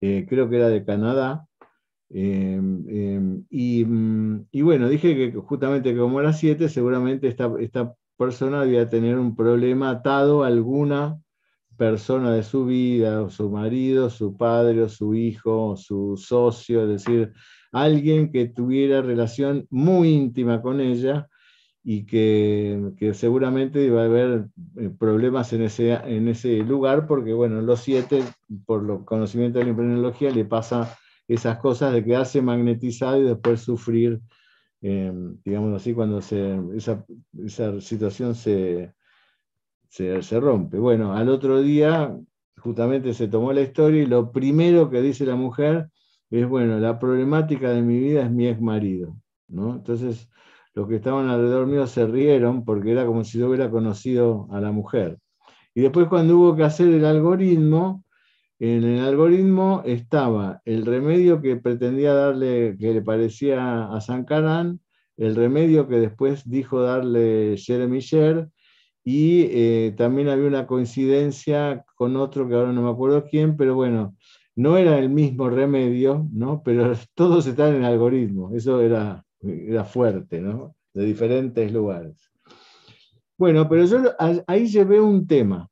eh, 0.00 0.26
creo 0.28 0.48
que 0.50 0.56
era 0.56 0.68
de 0.68 0.84
Canadá, 0.84 1.46
em, 2.10 2.84
em, 2.88 3.44
mm, 3.50 4.46
y, 4.50 4.62
bueno, 4.62 4.88
dije 4.88 5.14
que 5.14 5.32
justamente 5.32 5.96
como 5.96 6.20
era 6.20 6.32
siete, 6.32 6.68
seguramente 6.68 7.28
esta, 7.28 7.52
esta 7.58 7.94
persona 8.16 8.62
debía 8.62 8.88
tener 8.88 9.18
un 9.18 9.36
problema 9.36 9.90
atado 9.90 10.44
a 10.44 10.48
alguna 10.48 11.20
persona 11.76 12.32
de 12.32 12.42
su 12.42 12.64
vida, 12.64 13.22
o 13.22 13.30
su 13.30 13.50
marido, 13.50 14.08
su 14.10 14.36
padre, 14.36 14.82
o 14.82 14.88
su 14.88 15.14
hijo, 15.14 15.68
o 15.70 15.76
su 15.76 16.16
socio, 16.16 16.82
es 16.82 16.88
decir, 16.88 17.32
alguien 17.72 18.32
que 18.32 18.46
tuviera 18.46 19.02
relación 19.02 19.66
muy 19.70 20.10
íntima 20.10 20.62
con 20.62 20.80
ella 20.80 21.28
y 21.84 22.04
que, 22.04 23.12
seguramente 23.14 23.84
iba 23.84 24.02
a 24.02 24.06
haber 24.06 24.46
eh, 24.76 24.90
problemas 24.98 25.52
en 25.52 25.62
ese, 25.62 25.92
en 25.92 26.26
ese 26.26 26.58
lugar, 26.58 27.06
porque 27.06 27.32
bueno, 27.32 27.60
los 27.62 27.80
siete, 27.80 28.24
por 28.64 28.82
los 28.82 29.04
conocimientos 29.04 29.60
de 29.60 29.64
la 29.66 29.70
imprenología, 29.70 30.30
le 30.30 30.44
pasa 30.44 30.96
esas 31.28 31.58
cosas 31.58 31.92
de 31.92 32.04
quedarse 32.04 32.42
magnetizado 32.42 33.20
y 33.20 33.24
después 33.24 33.60
sufrir, 33.60 34.20
eh, 34.82 35.12
digamos 35.44 35.74
así, 35.74 35.94
cuando 35.94 36.18
esa, 36.18 37.04
esa 37.44 37.80
situación 37.80 38.34
se, 38.34 38.94
se, 39.88 40.22
se, 40.22 40.40
rompe. 40.40 40.78
Bueno, 40.78 41.14
al 41.14 41.28
otro 41.28 41.60
día 41.60 42.16
justamente 42.58 43.14
se 43.14 43.28
tomó 43.28 43.52
la 43.52 43.62
historia 43.62 44.02
y 44.02 44.06
lo 44.06 44.32
primero 44.32 44.90
que 44.90 45.02
dice 45.02 45.26
la 45.26 45.36
mujer 45.36 45.90
es, 46.30 46.48
bueno, 46.48 46.78
la 46.78 46.98
problemática 46.98 47.70
de 47.70 47.82
mi 47.82 47.98
vida 47.98 48.22
es 48.22 48.30
mi 48.30 48.48
ex 48.48 48.60
marido, 48.60 49.16
¿no? 49.48 49.76
Entonces, 49.76 50.28
los 50.74 50.88
que 50.88 50.96
estaban 50.96 51.28
alrededor 51.28 51.66
mío 51.66 51.86
se 51.86 52.06
rieron 52.06 52.64
porque 52.64 52.92
era 52.92 53.06
como 53.06 53.24
si 53.24 53.38
yo 53.38 53.48
hubiera 53.48 53.70
conocido 53.70 54.46
a 54.50 54.60
la 54.60 54.72
mujer. 54.72 55.18
Y 55.74 55.82
después 55.82 56.08
cuando 56.08 56.38
hubo 56.38 56.56
que 56.56 56.64
hacer 56.64 56.88
el 56.88 57.04
algoritmo, 57.04 58.04
en 58.58 58.84
el 58.84 59.04
algoritmo 59.04 59.82
estaba 59.84 60.62
el 60.64 60.86
remedio 60.86 61.42
que 61.42 61.56
pretendía 61.56 62.14
darle, 62.14 62.76
que 62.78 62.94
le 62.94 63.02
parecía 63.02 63.86
a 63.86 64.00
Sankaran, 64.00 64.80
el 65.16 65.36
remedio 65.36 65.88
que 65.88 65.96
después 65.96 66.48
dijo 66.48 66.82
darle 66.82 67.56
Jeremy 67.58 68.00
Sher, 68.00 68.48
y 69.04 69.42
eh, 69.50 69.94
también 69.96 70.28
había 70.28 70.48
una 70.48 70.66
coincidencia 70.66 71.84
con 71.94 72.16
otro 72.16 72.48
que 72.48 72.54
ahora 72.54 72.72
no 72.72 72.82
me 72.82 72.90
acuerdo 72.90 73.24
quién, 73.24 73.56
pero 73.56 73.74
bueno, 73.74 74.16
no 74.56 74.76
era 74.78 74.98
el 74.98 75.10
mismo 75.10 75.48
remedio, 75.48 76.26
¿no? 76.32 76.62
pero 76.64 76.92
todos 77.14 77.46
están 77.46 77.76
en 77.76 77.76
el 77.76 77.84
algoritmo, 77.84 78.54
eso 78.54 78.80
era, 78.80 79.24
era 79.42 79.84
fuerte, 79.84 80.40
¿no? 80.40 80.74
de 80.92 81.04
diferentes 81.04 81.70
lugares. 81.72 82.32
Bueno, 83.38 83.68
pero 83.68 83.84
yo 83.84 83.98
ahí 84.46 84.66
llevé 84.66 84.98
un 84.98 85.26
tema, 85.26 85.68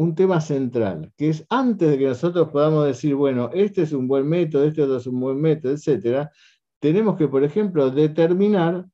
un 0.00 0.14
tema 0.14 0.40
central, 0.40 1.12
que 1.16 1.30
es 1.30 1.44
antes 1.48 1.90
de 1.90 1.98
que 1.98 2.06
nosotros 2.06 2.48
podamos 2.48 2.86
decir, 2.86 3.14
bueno, 3.14 3.50
este 3.52 3.82
es 3.82 3.92
un 3.92 4.08
buen 4.08 4.26
método, 4.28 4.64
este 4.64 4.82
otro 4.82 4.96
es 4.96 5.06
un 5.06 5.20
buen 5.20 5.40
método, 5.40 5.72
etc., 5.72 6.28
tenemos 6.78 7.16
que, 7.16 7.28
por 7.28 7.44
ejemplo, 7.44 7.90
determinar 7.90 8.86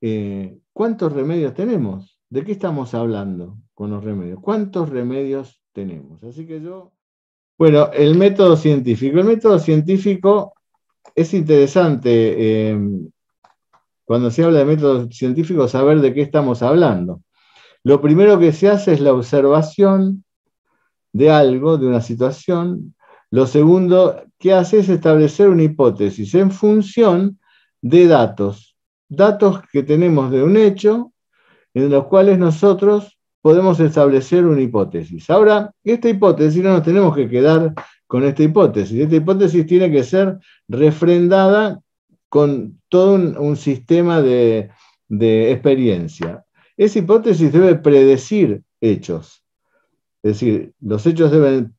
eh, 0.00 0.58
cuántos 0.72 1.12
remedios 1.12 1.54
tenemos, 1.54 2.18
de 2.28 2.44
qué 2.44 2.52
estamos 2.52 2.94
hablando 2.94 3.56
con 3.74 3.90
los 3.90 4.02
remedios, 4.02 4.40
cuántos 4.40 4.88
remedios 4.88 5.62
tenemos. 5.72 6.22
Así 6.24 6.46
que 6.46 6.60
yo 6.60 6.92
bueno, 7.58 7.90
el 7.92 8.16
método 8.16 8.56
científico. 8.56 9.18
El 9.18 9.24
método 9.24 9.58
científico 9.58 10.54
es 11.14 11.32
interesante 11.32 12.70
eh, 12.70 12.78
cuando 14.04 14.30
se 14.30 14.44
habla 14.44 14.58
de 14.58 14.64
método 14.66 15.10
científico 15.10 15.66
saber 15.66 16.00
de 16.00 16.12
qué 16.12 16.20
estamos 16.20 16.62
hablando. 16.62 17.22
Lo 17.86 18.00
primero 18.00 18.36
que 18.40 18.50
se 18.50 18.68
hace 18.68 18.94
es 18.94 19.00
la 19.00 19.12
observación 19.12 20.24
de 21.12 21.30
algo, 21.30 21.78
de 21.78 21.86
una 21.86 22.00
situación. 22.00 22.96
Lo 23.30 23.46
segundo 23.46 24.24
que 24.40 24.52
hace 24.52 24.80
es 24.80 24.88
establecer 24.88 25.48
una 25.48 25.62
hipótesis 25.62 26.34
en 26.34 26.50
función 26.50 27.38
de 27.80 28.08
datos. 28.08 28.76
Datos 29.08 29.60
que 29.70 29.84
tenemos 29.84 30.32
de 30.32 30.42
un 30.42 30.56
hecho 30.56 31.12
en 31.74 31.88
los 31.90 32.06
cuales 32.06 32.40
nosotros 32.40 33.20
podemos 33.40 33.78
establecer 33.78 34.44
una 34.46 34.62
hipótesis. 34.62 35.30
Ahora, 35.30 35.72
esta 35.84 36.08
hipótesis 36.08 36.64
no 36.64 36.70
nos 36.70 36.82
tenemos 36.82 37.14
que 37.14 37.28
quedar 37.28 37.72
con 38.08 38.24
esta 38.24 38.42
hipótesis. 38.42 38.98
Esta 39.00 39.14
hipótesis 39.14 39.64
tiene 39.64 39.92
que 39.92 40.02
ser 40.02 40.40
refrendada 40.66 41.80
con 42.28 42.80
todo 42.88 43.14
un, 43.14 43.56
sistema 43.56 44.20
de, 44.22 44.72
experiencia. 45.52 46.45
Esa 46.76 46.98
hipótesis 46.98 47.52
debe 47.52 47.76
predecir 47.76 48.62
hechos. 48.80 49.42
Es 50.22 50.32
decir, 50.34 50.72
los 50.80 51.06
hechos 51.06 51.30
deben 51.30 51.74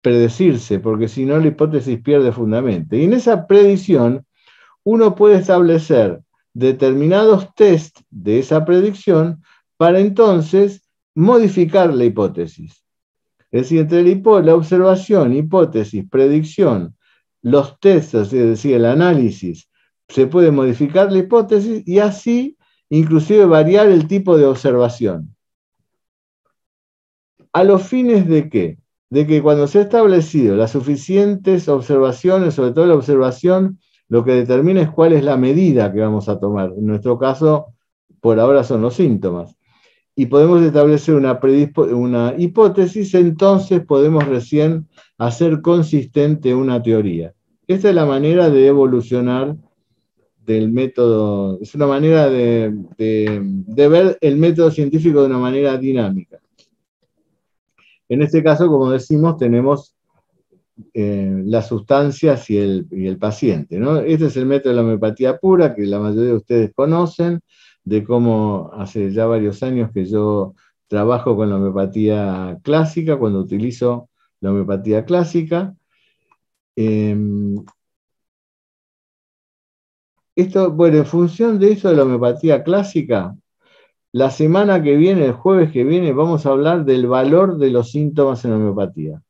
predecirse, 0.00 0.78
porque 0.78 1.08
si 1.08 1.24
no 1.24 1.38
la 1.38 1.46
hipótesis 1.46 2.00
pierde 2.00 2.32
fundamento. 2.32 2.96
Y 2.96 3.04
en 3.04 3.12
esa 3.12 3.46
predicción 3.46 4.26
uno 4.84 5.14
puede 5.14 5.36
establecer 5.38 6.20
determinados 6.54 7.54
test 7.54 8.00
de 8.10 8.38
esa 8.40 8.64
predicción 8.64 9.42
para 9.76 10.00
entonces 10.00 10.82
modificar 11.14 11.94
la 11.94 12.04
hipótesis. 12.04 12.84
Es 13.50 13.62
decir, 13.62 13.80
entre 13.80 14.02
la, 14.02 14.54
observación, 14.54 15.34
hipótesis, 15.34 16.04
predicción, 16.10 16.96
los 17.42 17.78
testos, 17.80 18.32
es 18.32 18.48
decir, 18.48 18.74
el 18.74 18.86
análisis, 18.86 19.68
se 20.08 20.26
puede 20.26 20.50
modificar 20.50 21.12
la 21.12 21.18
hipótesis 21.18 21.86
y 21.86 21.98
así 21.98 22.56
inclusive 22.98 23.46
variar 23.46 23.88
el 23.88 24.06
tipo 24.06 24.36
de 24.36 24.44
observación. 24.44 25.34
¿A 27.54 27.64
los 27.64 27.84
fines 27.84 28.28
de 28.28 28.50
qué? 28.50 28.78
De 29.08 29.26
que 29.26 29.40
cuando 29.40 29.66
se 29.66 29.78
ha 29.78 29.82
establecido 29.82 30.56
las 30.56 30.72
suficientes 30.72 31.68
observaciones, 31.68 32.52
sobre 32.52 32.72
todo 32.72 32.84
la 32.86 32.94
observación, 32.94 33.78
lo 34.08 34.24
que 34.24 34.32
determina 34.32 34.82
es 34.82 34.90
cuál 34.90 35.14
es 35.14 35.24
la 35.24 35.38
medida 35.38 35.90
que 35.90 36.00
vamos 36.00 36.28
a 36.28 36.38
tomar. 36.38 36.72
En 36.76 36.84
nuestro 36.84 37.18
caso, 37.18 37.68
por 38.20 38.38
ahora 38.38 38.62
son 38.62 38.82
los 38.82 38.94
síntomas 38.94 39.56
y 40.14 40.26
podemos 40.26 40.60
establecer 40.60 41.14
una, 41.14 41.40
una 41.92 42.34
hipótesis, 42.36 43.14
entonces 43.14 43.82
podemos 43.86 44.26
recién 44.26 44.86
hacer 45.16 45.62
consistente 45.62 46.54
una 46.54 46.82
teoría. 46.82 47.32
Esta 47.66 47.88
es 47.88 47.94
la 47.94 48.04
manera 48.04 48.50
de 48.50 48.66
evolucionar 48.66 49.56
del 50.44 50.70
método, 50.72 51.58
es 51.60 51.74
una 51.74 51.86
manera 51.86 52.28
de, 52.28 52.74
ver 52.96 54.18
el 54.20 54.36
método 54.36 54.70
científico 54.70 55.20
de 55.20 55.26
una 55.26 55.38
manera 55.38 55.76
dinámica. 55.78 56.38
En 58.08 58.22
este 58.22 58.42
caso, 58.42 58.66
como 58.68 58.90
decimos, 58.90 59.36
tenemos 59.36 59.94
eh, 60.94 61.42
las 61.44 61.68
sustancias 61.68 62.50
y 62.50 62.58
el, 62.58 62.86
y 62.90 63.06
el 63.06 63.18
paciente. 63.18 63.78
¿no? 63.78 63.98
Este 63.98 64.26
es 64.26 64.36
el 64.36 64.46
método 64.46 64.70
de 64.70 64.76
la 64.76 64.82
homeopatía 64.82 65.38
pura, 65.38 65.74
que 65.74 65.82
la 65.86 65.98
mayoría 65.98 66.30
de 66.30 66.36
ustedes 66.36 66.72
conocen 66.74 67.40
de 67.84 68.04
cómo 68.04 68.70
hace 68.74 69.12
ya 69.12 69.26
varios 69.26 69.62
años 69.62 69.90
que 69.92 70.04
yo 70.04 70.54
trabajo 70.88 71.36
con 71.36 71.48
la 71.50 71.56
homeopatía 71.56 72.58
clásica, 72.62 73.18
cuando 73.18 73.40
utilizo 73.40 74.08
la 74.40 74.50
homeopatía 74.50 75.04
clásica. 75.04 75.74
Em, 76.76 77.56
esto, 80.36 80.72
bueno, 80.72 80.98
en 80.98 81.06
función 81.06 81.58
de 81.58 81.72
eso 81.72 81.90
de 81.90 81.96
la 81.96 82.02
homeopatía 82.02 82.62
clásica, 82.62 83.34
la 84.12 84.30
semana 84.30 84.82
que 84.82 84.96
viene, 84.96 85.26
el 85.26 85.32
jueves 85.32 85.72
que 85.72 85.84
viene, 85.84 86.12
vamos 86.12 86.44
a 86.44 86.50
hablar 86.50 86.84
del 86.84 87.06
valor 87.06 87.58
de 87.58 87.70
los 87.70 87.90
síntomas 87.90 88.44
en 88.44 88.52
homeopatía. 88.52 89.22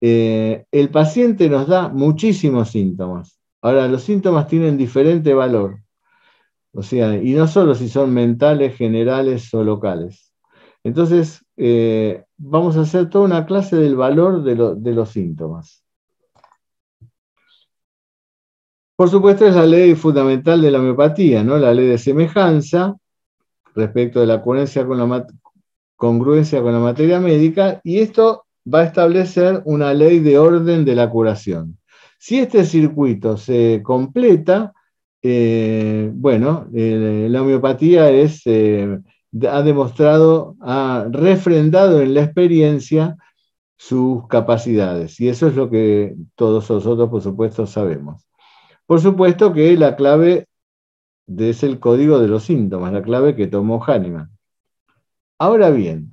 Eh, 0.00 0.64
el 0.70 0.88
paciente 0.90 1.48
nos 1.48 1.66
da 1.66 1.88
muchísimos 1.88 2.70
síntomas. 2.70 3.40
Ahora, 3.60 3.88
los 3.88 4.02
síntomas 4.02 4.46
tienen 4.46 4.76
diferente 4.76 5.34
valor. 5.34 5.80
O 6.72 6.82
sea, 6.82 7.16
y 7.16 7.32
no 7.34 7.46
solo 7.48 7.74
si 7.74 7.88
son 7.88 8.14
mentales, 8.14 8.76
generales 8.76 9.52
o 9.52 9.64
locales. 9.64 10.32
Entonces, 10.84 11.44
eh, 11.56 12.24
vamos 12.38 12.76
a 12.76 12.82
hacer 12.82 13.10
toda 13.10 13.24
una 13.24 13.44
clase 13.44 13.76
del 13.76 13.96
valor 13.96 14.42
de, 14.42 14.92
los 14.94 15.10
síntomas. 15.10 15.84
Por 19.00 19.08
supuesto, 19.08 19.46
es 19.46 19.54
la 19.54 19.64
ley 19.64 19.94
fundamental 19.94 20.60
de 20.60 20.70
la 20.70 20.78
homeopatía, 20.78 21.42
¿no? 21.42 21.56
La 21.56 21.72
ley 21.72 21.86
de 21.86 21.96
semejanza 21.96 22.98
respecto 23.74 24.20
de 24.20 24.26
la 24.26 24.42
congruencia 24.42 24.84
con 24.84 24.98
la, 26.74 26.80
materia 26.80 27.18
médica, 27.18 27.80
y 27.82 28.00
esto 28.00 28.44
va 28.62 28.80
a 28.80 28.84
establecer 28.84 29.62
una 29.64 29.94
ley 29.94 30.18
de 30.18 30.38
orden 30.38 30.84
de 30.84 30.94
la 30.94 31.08
curación. 31.08 31.78
Si 32.18 32.40
este 32.40 32.66
circuito 32.66 33.38
se 33.38 33.80
completa, 33.82 34.74
eh, 35.22 36.10
bueno, 36.12 36.68
la 36.70 37.40
homeopatía 37.40 38.10
eh, 38.10 38.98
ha 39.50 39.62
demostrado, 39.62 40.56
ha 40.60 41.06
refrendado 41.10 42.02
en 42.02 42.12
la 42.12 42.24
experiencia 42.24 43.16
sus 43.78 44.28
capacidades. 44.28 45.18
Y 45.20 45.30
eso 45.30 45.46
es 45.46 45.56
lo 45.56 45.70
que 45.70 46.16
todos 46.34 46.68
nosotros, 46.68 47.08
por 47.08 47.22
supuesto, 47.22 47.66
sabemos. 47.66 48.29
Por 48.90 49.00
supuesto 49.00 49.52
que 49.52 49.76
la 49.76 49.94
clave 49.94 50.48
es 51.28 51.62
el 51.62 51.78
código 51.78 52.18
de 52.18 52.26
los 52.26 52.42
síntomas, 52.42 52.92
la 52.92 53.02
clave 53.02 53.36
que 53.36 53.46
tomó 53.46 53.80
Hahnemann. 53.84 54.36
Ahora 55.38 55.70
bien, 55.70 56.10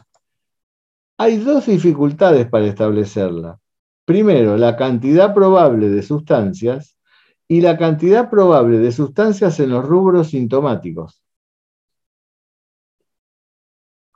hay 1.17 1.37
dos 1.37 1.65
dificultades 1.65 2.47
para 2.47 2.67
establecerla. 2.67 3.59
Primero, 4.05 4.57
la 4.57 4.77
cantidad 4.77 5.33
probable 5.33 5.89
de 5.89 6.03
sustancias 6.03 6.99
y 7.47 7.61
la 7.61 7.79
cantidad 7.79 8.29
probable 8.29 8.77
de 8.77 8.91
sustancias 8.91 9.59
en 9.59 9.71
los 9.71 9.83
rubros 9.83 10.27
sintomáticos. 10.27 11.23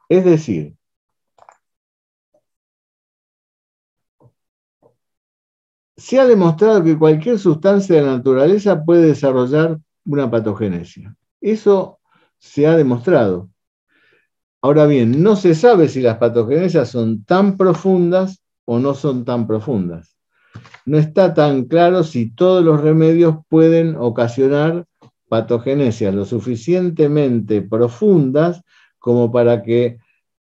Es 0.08 0.24
decir, 0.24 0.76
se 5.98 6.20
ha 6.20 6.26
demostrado 6.26 6.84
que 6.84 6.98
cualquier 6.98 7.38
sustancia 7.38 7.96
de 7.96 8.02
la 8.02 8.18
naturaleza 8.18 8.84
puede 8.84 9.08
desarrollar 9.08 9.80
una 10.06 10.30
patogénesis. 10.30 11.08
Eso 11.40 12.00
se 12.38 12.68
ha 12.68 12.76
demostrado. 12.76 13.50
Ahora 14.62 14.86
bien, 14.86 15.24
no 15.24 15.36
se 15.36 15.56
sabe 15.56 15.90
si 15.90 16.02
las 16.02 16.18
patogénesis 16.18 16.88
son 16.88 17.24
tan 17.24 17.58
profundas 17.58 18.42
o 18.66 18.80
no 18.80 18.94
son 18.94 19.26
tan 19.26 19.48
profundas. 19.48 20.18
No 20.86 20.98
está 20.98 21.34
tan 21.34 21.66
claro 21.66 22.04
si 22.04 22.32
todos 22.32 22.64
los 22.64 22.82
remedios 22.82 23.38
pueden 23.48 23.96
ocasionar 23.96 24.86
patogénesis 25.30 26.14
lo 26.14 26.26
suficientemente 26.26 27.62
profundas 27.62 28.62
como 29.00 29.32
para 29.32 29.64
que 29.64 29.98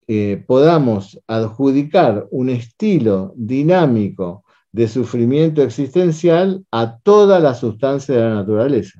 eh, 0.08 0.44
podamos 0.46 1.20
adjudicar 1.28 2.28
un 2.32 2.50
estilo 2.50 3.34
dinámico 3.38 4.43
de 4.74 4.88
sufrimiento 4.88 5.62
existencial 5.62 6.66
a 6.72 6.98
toda 6.98 7.40
la 7.40 7.54
sustancia 7.54 8.16
de 8.16 8.22
la 8.22 8.34
naturaleza. 8.36 9.00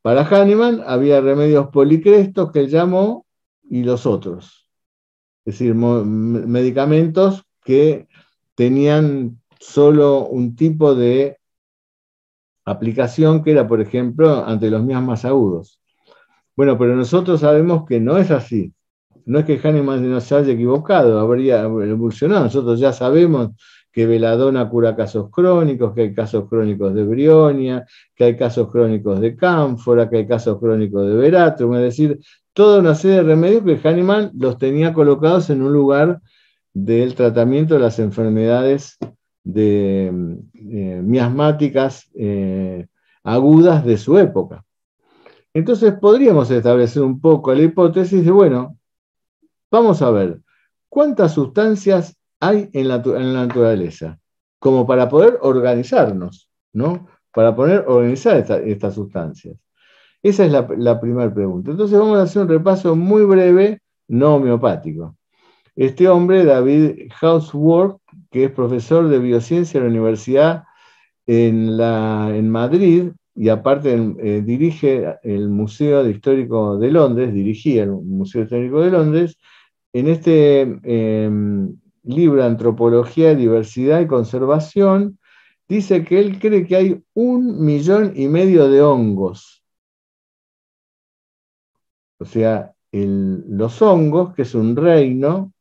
Para 0.00 0.22
Hahnemann 0.22 0.82
había 0.84 1.20
remedios 1.20 1.68
policrestos 1.68 2.50
que 2.50 2.60
él 2.60 2.68
llamó 2.68 3.26
y 3.70 3.84
los 3.84 4.06
otros. 4.06 4.66
Es 5.44 5.58
decir, 5.58 5.74
medicamentos 5.74 7.44
que 7.64 8.08
tenían 8.54 9.40
solo 9.60 10.26
un 10.26 10.56
tipo 10.56 10.94
de 10.94 11.38
aplicación 12.64 13.44
que 13.44 13.52
era, 13.52 13.68
por 13.68 13.80
ejemplo, 13.80 14.44
ante 14.44 14.70
los 14.70 14.82
miasmas 14.82 15.24
agudos. 15.24 15.80
Bueno, 16.56 16.78
pero 16.78 16.96
nosotros 16.96 17.40
sabemos 17.40 17.84
que 17.86 18.00
no 18.00 18.16
es 18.16 18.30
así. 18.30 18.72
No 19.24 19.38
es 19.38 19.44
que 19.44 19.60
Hahnemann 19.62 20.10
no 20.10 20.20
se 20.20 20.34
haya 20.34 20.52
equivocado, 20.52 21.20
habría 21.20 21.62
evolucionado. 21.62 22.44
Nosotros 22.44 22.80
ya 22.80 22.92
sabemos 22.92 23.50
que 23.92 24.06
veladona 24.06 24.68
cura 24.68 24.96
casos 24.96 25.28
crónicos, 25.30 25.94
que 25.94 26.02
hay 26.02 26.14
casos 26.14 26.48
crónicos 26.48 26.94
de 26.94 27.04
brionia, 27.04 27.86
que 28.14 28.24
hay 28.24 28.36
casos 28.36 28.70
crónicos 28.72 29.20
de 29.20 29.36
cánfora, 29.36 30.08
que 30.08 30.16
hay 30.16 30.26
casos 30.26 30.58
crónicos 30.58 31.06
de 31.06 31.14
veratrum, 31.14 31.74
es 31.74 31.82
decir, 31.82 32.18
toda 32.54 32.80
una 32.80 32.94
serie 32.94 33.18
de 33.18 33.22
remedios 33.24 33.64
que 33.64 33.88
Hahnemann 33.88 34.30
los 34.34 34.58
tenía 34.58 34.94
colocados 34.94 35.50
en 35.50 35.62
un 35.62 35.72
lugar 35.72 36.20
del 36.72 37.14
tratamiento 37.14 37.74
de 37.74 37.80
las 37.80 37.98
enfermedades 37.98 38.98
de, 39.44 40.06
eh, 40.54 41.00
miasmáticas 41.02 42.08
eh, 42.14 42.86
agudas 43.22 43.84
de 43.84 43.98
su 43.98 44.18
época. 44.18 44.64
Entonces 45.54 45.92
podríamos 46.00 46.50
establecer 46.50 47.02
un 47.02 47.20
poco 47.20 47.52
la 47.52 47.62
hipótesis 47.62 48.24
de, 48.24 48.30
bueno, 48.30 48.78
vamos 49.70 50.00
a 50.00 50.10
ver, 50.10 50.40
¿cuántas 50.88 51.34
sustancias 51.34 52.16
hay 52.42 52.68
en 52.72 52.88
la, 52.88 52.98
naturaleza, 52.98 54.18
como 54.58 54.84
para 54.84 55.08
poder 55.08 55.38
organizarnos, 55.42 56.50
¿no? 56.72 57.06
Para 57.32 57.54
poder 57.54 57.84
organizar 57.86 58.36
estas 58.66 58.94
sustancias. 58.96 59.56
Esa 60.20 60.44
es 60.44 60.50
la, 60.50 61.00
primera 61.00 61.32
pregunta. 61.32 61.70
Entonces 61.70 61.96
vamos 61.96 62.18
a 62.18 62.22
hacer 62.22 62.42
un 62.42 62.48
repaso 62.48 62.96
muy 62.96 63.22
breve, 63.22 63.80
no 64.08 64.34
homeopático. 64.34 65.16
Este 65.76 66.08
hombre, 66.08 66.44
David 66.44 67.12
Houseworth, 67.20 67.98
que 68.32 68.46
es 68.46 68.50
profesor 68.50 69.08
de 69.08 69.20
biociencia 69.20 69.78
en 69.78 69.84
la 69.84 69.90
Universidad 69.90 70.64
en, 71.26 71.76
la, 71.76 72.28
en 72.34 72.50
Madrid 72.50 73.12
y 73.36 73.50
aparte 73.50 73.94
eh, 73.94 74.42
dirige 74.44 75.14
el 75.22 75.48
Museo 75.48 76.08
Histórico 76.08 76.76
de 76.76 76.90
Londres, 76.90 77.32
dirigía 77.32 77.84
el 77.84 77.92
Museo 77.92 78.42
Histórico 78.42 78.80
de 78.80 78.90
Londres, 78.90 79.38
en 79.92 80.08
este 80.08 80.60
em, 80.82 81.76
libro 82.04 82.44
Antropología, 82.44 83.34
Diversidad 83.34 84.00
y 84.00 84.06
Conservación, 84.06 85.18
dice 85.68 86.04
que 86.04 86.18
él 86.20 86.38
cree 86.38 86.66
que 86.66 86.76
hay 86.76 87.02
un 87.14 87.64
millón 87.64 88.12
y 88.16 88.28
medio 88.28 88.68
de 88.68 88.82
hongos. 88.82 89.64
O 92.18 92.24
sea, 92.24 92.72
los 92.92 93.82
hongos, 93.82 94.34
que 94.34 94.42
es 94.42 94.54
un 94.54 94.76
reino, 94.76 95.52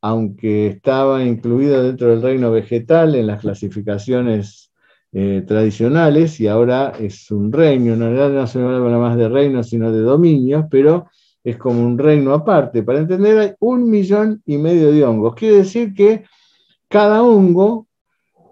aunque 0.00 0.66
estaba 0.66 1.24
incluido 1.24 1.82
dentro 1.82 2.08
del 2.08 2.22
reino 2.22 2.50
vegetal 2.50 3.14
en 3.14 3.26
las 3.26 3.40
clasificaciones 3.40 4.72
eh, 5.12 5.44
tradicionales, 5.46 6.40
y 6.40 6.48
ahora 6.48 6.92
es 6.98 7.30
un 7.30 7.52
reino, 7.52 7.94
en 7.94 8.00
realidad 8.00 8.30
no 8.30 8.46
se 8.46 8.60
habla 8.60 8.98
más 8.98 9.16
de 9.16 9.28
reino, 9.28 9.62
sino 9.62 9.92
de 9.92 10.00
dominios, 10.00 10.66
pero 10.70 11.08
es 11.44 11.56
como 11.56 11.84
un 11.84 11.98
reino 11.98 12.32
aparte. 12.32 12.82
Para 12.82 13.00
entender, 13.00 13.38
hay 13.38 13.52
un 13.60 13.88
millón 13.88 14.42
y 14.46 14.58
medio 14.58 14.92
de 14.92 15.04
hongos. 15.04 15.34
Quiere 15.34 15.56
decir 15.58 15.94
que 15.94 16.24
cada 16.88 17.22
hongo 17.22 17.86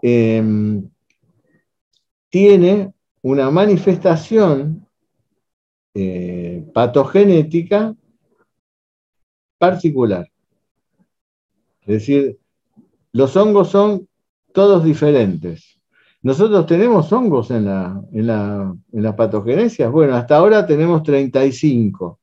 em, 0.03 0.89
tiene 2.29 2.93
una 3.23 3.51
manifestación 3.51 4.87
eh, 5.95 6.65
patogenética 6.73 7.95
particular. 9.59 10.31
Es 11.83 11.87
decir, 11.87 12.39
los 13.13 13.37
hongos 13.37 13.69
son 13.69 14.09
todos 14.53 14.85
diferentes. 14.85 15.81
Nosotros 16.23 16.67
tenemos 16.67 17.13
hongos 17.13 17.51
en 17.51 17.65
la, 17.65 18.01
en 18.13 18.27
la, 18.27 18.75
en 18.93 19.03
las 19.03 19.15
patogenencias. 19.15 19.91
Bueno, 19.91 20.15
hasta 20.15 20.37
ahora 20.37 20.67
tenemos 20.67 21.03
35. 21.03 22.20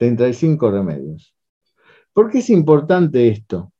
35 0.00 0.70
remedios. 0.70 1.34
¿Por 2.14 2.30
qué 2.30 2.38
es 2.38 2.48
importante 2.48 3.28
esto? 3.28 3.70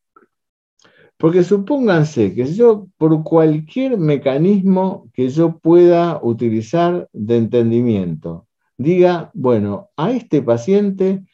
Porque 1.16 1.42
supónganse 1.42 2.34
que 2.34 2.44
yo, 2.44 2.88
por 2.98 3.22
cualquier 3.24 3.96
mecanismo 3.96 5.08
que 5.14 5.30
yo 5.30 5.58
pueda 5.58 6.20
utilizar 6.22 7.08
de 7.14 7.36
entendimiento, 7.38 8.46
diga, 8.76 9.30
bueno, 9.32 9.88
a 9.96 10.10
este 10.10 10.42
paciente 10.42 11.24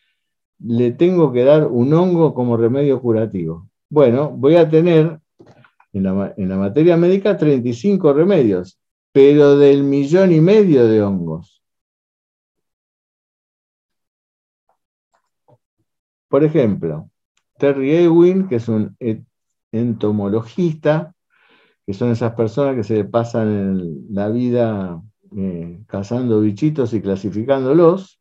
le 0.60 0.92
tengo 0.92 1.32
que 1.32 1.42
dar 1.42 1.66
un 1.66 1.92
hongo 1.92 2.32
como 2.32 2.56
remedio 2.56 3.00
curativo. 3.00 3.68
Bueno, 3.90 4.30
voy 4.30 4.54
a 4.54 4.68
tener 4.68 5.18
en 5.92 6.02
la, 6.04 6.32
en 6.36 6.48
la 6.48 6.56
materia 6.56 6.96
médica 6.96 7.36
35 7.36 8.12
remedios, 8.12 8.78
pero 9.12 9.56
del 9.58 9.82
millón 9.82 10.32
y 10.32 10.40
medio 10.40 10.86
de 10.86 11.02
hongos. 11.02 11.55
Por 16.36 16.44
ejemplo, 16.44 17.10
Terry 17.56 17.96
Ewing, 17.96 18.46
que 18.46 18.56
es 18.56 18.68
un 18.68 18.94
entomologista, 19.72 21.14
que 21.86 21.94
son 21.94 22.10
esas 22.10 22.34
personas 22.34 22.76
que 22.76 22.84
se 22.84 23.04
pasan 23.04 23.48
en 23.48 24.14
la 24.14 24.28
vida 24.28 25.00
eh, 25.34 25.80
cazando 25.86 26.42
bichitos 26.42 26.92
y 26.92 27.00
clasificándolos, 27.00 28.20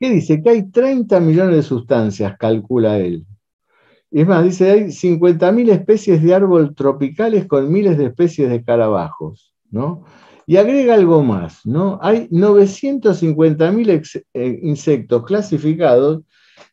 que 0.00 0.10
dice 0.10 0.42
que 0.42 0.50
hay 0.50 0.68
30 0.68 1.20
millones 1.20 1.54
de 1.54 1.62
sustancias, 1.62 2.36
calcula 2.36 2.98
él. 2.98 3.24
Y 4.10 4.22
es 4.22 4.26
más, 4.26 4.42
dice, 4.42 4.72
hay 4.72 4.80
50.000 4.86 5.70
especies 5.70 6.20
de 6.20 6.34
árbol 6.34 6.74
tropicales 6.74 7.46
con 7.46 7.70
miles 7.70 7.96
de 7.96 8.06
especies 8.06 8.48
de 8.48 8.56
escarabajos, 8.56 9.54
¿no? 9.70 10.04
Y 10.48 10.56
agrega 10.56 10.94
algo 10.94 11.22
más, 11.22 11.66
¿no? 11.66 11.98
Hay 12.00 12.26
950.000 12.30 14.24
eh, 14.32 14.60
insectos 14.62 15.26
clasificados 15.26 16.22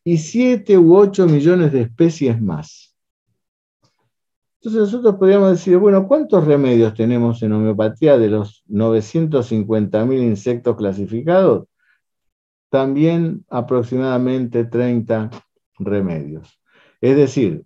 y 0.01 0.17
7 0.17 0.77
u 0.77 0.95
8 0.95 1.27
millones 1.27 1.73
de 1.73 1.81
especies 1.81 2.41
más. 2.41 2.95
Entonces 4.61 4.79
nosotros 4.79 5.15
podríamos 5.15 5.51
decir, 5.51 5.75
bueno, 5.75 6.07
¿cuántos 6.07 6.45
remedios 6.45 6.93
tenemos 6.93 7.43
en 7.43 7.51
homeopatía 7.51 8.17
de 8.17 8.29
los 8.29 8.63
950.000 8.69 10.23
insectos 10.23 10.77
clasificados? 10.77 11.67
También 12.69 13.43
aproximadamente 13.49 14.63
30 14.63 15.31
remedios. 15.79 16.61
Es 17.01 17.17
decir, 17.17 17.65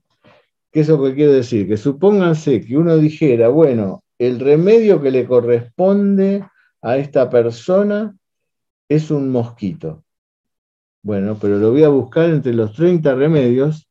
¿qué 0.71 0.79
es 0.79 0.89
lo 0.89 1.03
que 1.03 1.13
quiero 1.13 1.33
decir? 1.33 1.67
Que 1.67 1.77
supónganse 1.77 2.61
que 2.61 2.79
uno 2.79 2.97
dijera, 2.97 3.49
bueno, 3.49 4.03
el 4.19 4.39
remedio 4.39 5.01
que 5.01 5.11
le 5.11 5.25
corresponde 5.25 6.45
a 6.81 6.97
esta 6.97 7.29
persona 7.29 8.15
es 8.89 9.09
un 9.11 9.31
mosquito. 9.31 10.03
Bueno, 11.01 11.37
pero 11.39 11.57
lo 11.57 11.71
voy 11.71 11.83
a 11.83 11.89
buscar 11.89 12.29
entre 12.29 12.53
los 12.53 12.73
30 12.73 13.15
remedios 13.15 13.89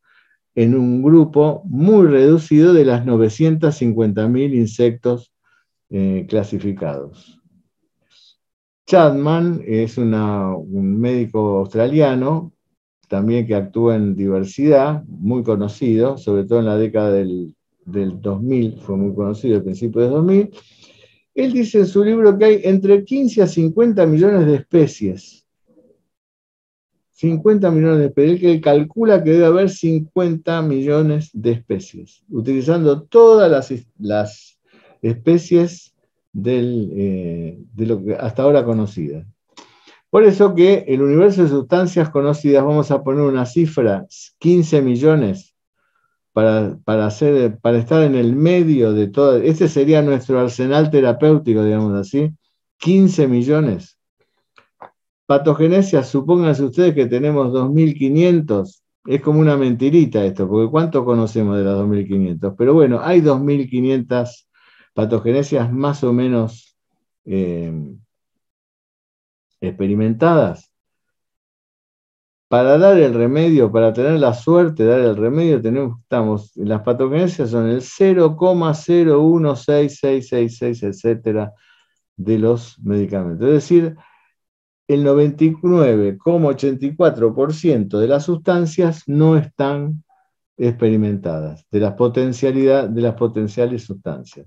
en 0.54 0.74
un 0.74 1.02
grupo 1.02 1.62
muy 1.64 2.06
reducido 2.06 2.74
de 2.74 2.84
las 2.84 3.06
950.000 3.06 4.54
insectos 4.54 5.32
eh, 5.88 6.26
clasificados. 6.28 7.40
Chadman 8.86 9.62
es 9.66 9.96
un 9.98 11.00
médico 11.00 11.58
australiano, 11.58 12.52
también 13.08 13.46
que 13.46 13.54
actúa 13.54 13.96
en 13.96 14.14
diversidad, 14.14 15.04
muy 15.06 15.42
conocido, 15.42 16.18
sobre 16.18 16.44
todo 16.44 16.58
en 16.58 16.66
la 16.66 16.76
década 16.76 17.12
del, 17.12 17.54
del 17.90 18.20
2000, 18.20 18.78
fue 18.80 18.96
muy 18.96 19.14
conocido 19.14 19.56
al 19.56 19.64
principio 19.64 20.02
de 20.02 20.08
2000. 20.08 20.50
Él 21.34 21.52
dice 21.52 21.78
en 21.78 21.86
su 21.86 22.04
libro 22.04 22.36
que 22.36 22.44
hay 22.44 22.60
entre 22.64 23.04
15 23.04 23.42
a 23.42 23.46
50 23.46 24.06
millones 24.06 24.46
de 24.46 24.54
especies 24.56 25.38
50 27.18 27.72
millones 27.72 27.98
de 27.98 28.06
especies. 28.06 28.42
Él 28.44 28.60
calcula 28.60 29.24
que 29.24 29.30
debe 29.30 29.46
haber 29.46 29.70
50 29.70 30.62
millones 30.62 31.30
de 31.32 31.50
especies, 31.50 32.22
utilizando 32.30 33.02
todas 33.02 33.50
las, 33.98 34.58
especies 35.02 35.94
eh, 36.44 37.58
de 37.74 37.86
lo 37.86 38.04
que 38.04 38.14
hasta 38.14 38.44
ahora 38.44 38.64
conocidas. 38.64 39.26
Por 40.10 40.22
eso 40.22 40.54
que 40.54 40.84
el 40.86 41.02
universo 41.02 41.42
de 41.42 41.48
sustancias 41.48 42.08
conocidas, 42.10 42.64
vamos 42.64 42.92
a 42.92 43.02
poner 43.02 43.22
una 43.22 43.46
cifra, 43.46 44.06
15 44.38 44.80
millones, 44.80 45.56
para, 46.84 47.06
hacer, 47.06 47.58
para 47.58 47.78
estar 47.78 48.02
en 48.02 48.14
el 48.14 48.34
medio 48.36 48.92
de 48.92 49.08
todo. 49.08 49.36
Este 49.36 49.68
sería 49.68 50.02
nuestro 50.02 50.38
arsenal 50.40 50.90
terapéutico, 50.90 51.64
digamos 51.64 51.94
así, 51.94 52.30
15 52.78 53.26
millones 53.28 53.98
Patogenesia, 55.28 56.04
supónganse 56.04 56.64
ustedes 56.64 56.94
que 56.94 57.04
tenemos 57.04 57.52
2.500, 57.52 58.80
es 59.04 59.20
como 59.20 59.40
una 59.40 59.58
mentirita 59.58 60.24
esto, 60.24 60.48
porque 60.48 60.70
¿cuánto 60.70 61.04
conocemos 61.04 61.58
de 61.58 61.64
las 61.64 61.76
2.500? 61.76 62.54
Pero 62.56 62.72
bueno, 62.72 63.00
hay 63.02 63.20
2.500 63.20 64.46
patogenesias 64.94 65.70
más 65.70 66.02
o 66.02 66.14
menos 66.14 66.78
eh, 67.26 67.70
experimentadas. 69.60 70.67
Para 72.48 72.78
dar 72.78 72.98
el 72.98 73.12
remedio, 73.12 73.70
para 73.70 73.92
tener 73.92 74.18
la 74.18 74.32
suerte 74.32 74.82
de 74.82 74.88
dar 74.88 75.00
el 75.00 75.16
remedio, 75.16 75.60
tenemos, 75.60 76.00
las 76.56 76.80
patogenesias 76.80 77.50
son 77.50 77.68
el 77.68 77.82
0,016666, 77.82 80.82
etcétera, 80.82 81.52
de 82.16 82.38
los 82.38 82.78
medicamentos. 82.80 83.48
Es 83.48 83.54
decir, 83.54 83.94
el 84.88 85.04
99,84% 85.04 87.98
de 87.98 88.08
las 88.08 88.24
sustancias 88.24 89.04
no 89.06 89.36
están 89.36 90.02
experimentadas, 90.56 91.66
de 91.70 91.80
las, 91.80 91.94
de 91.96 93.02
las 93.02 93.14
potenciales 93.14 93.84
sustancias. 93.84 94.46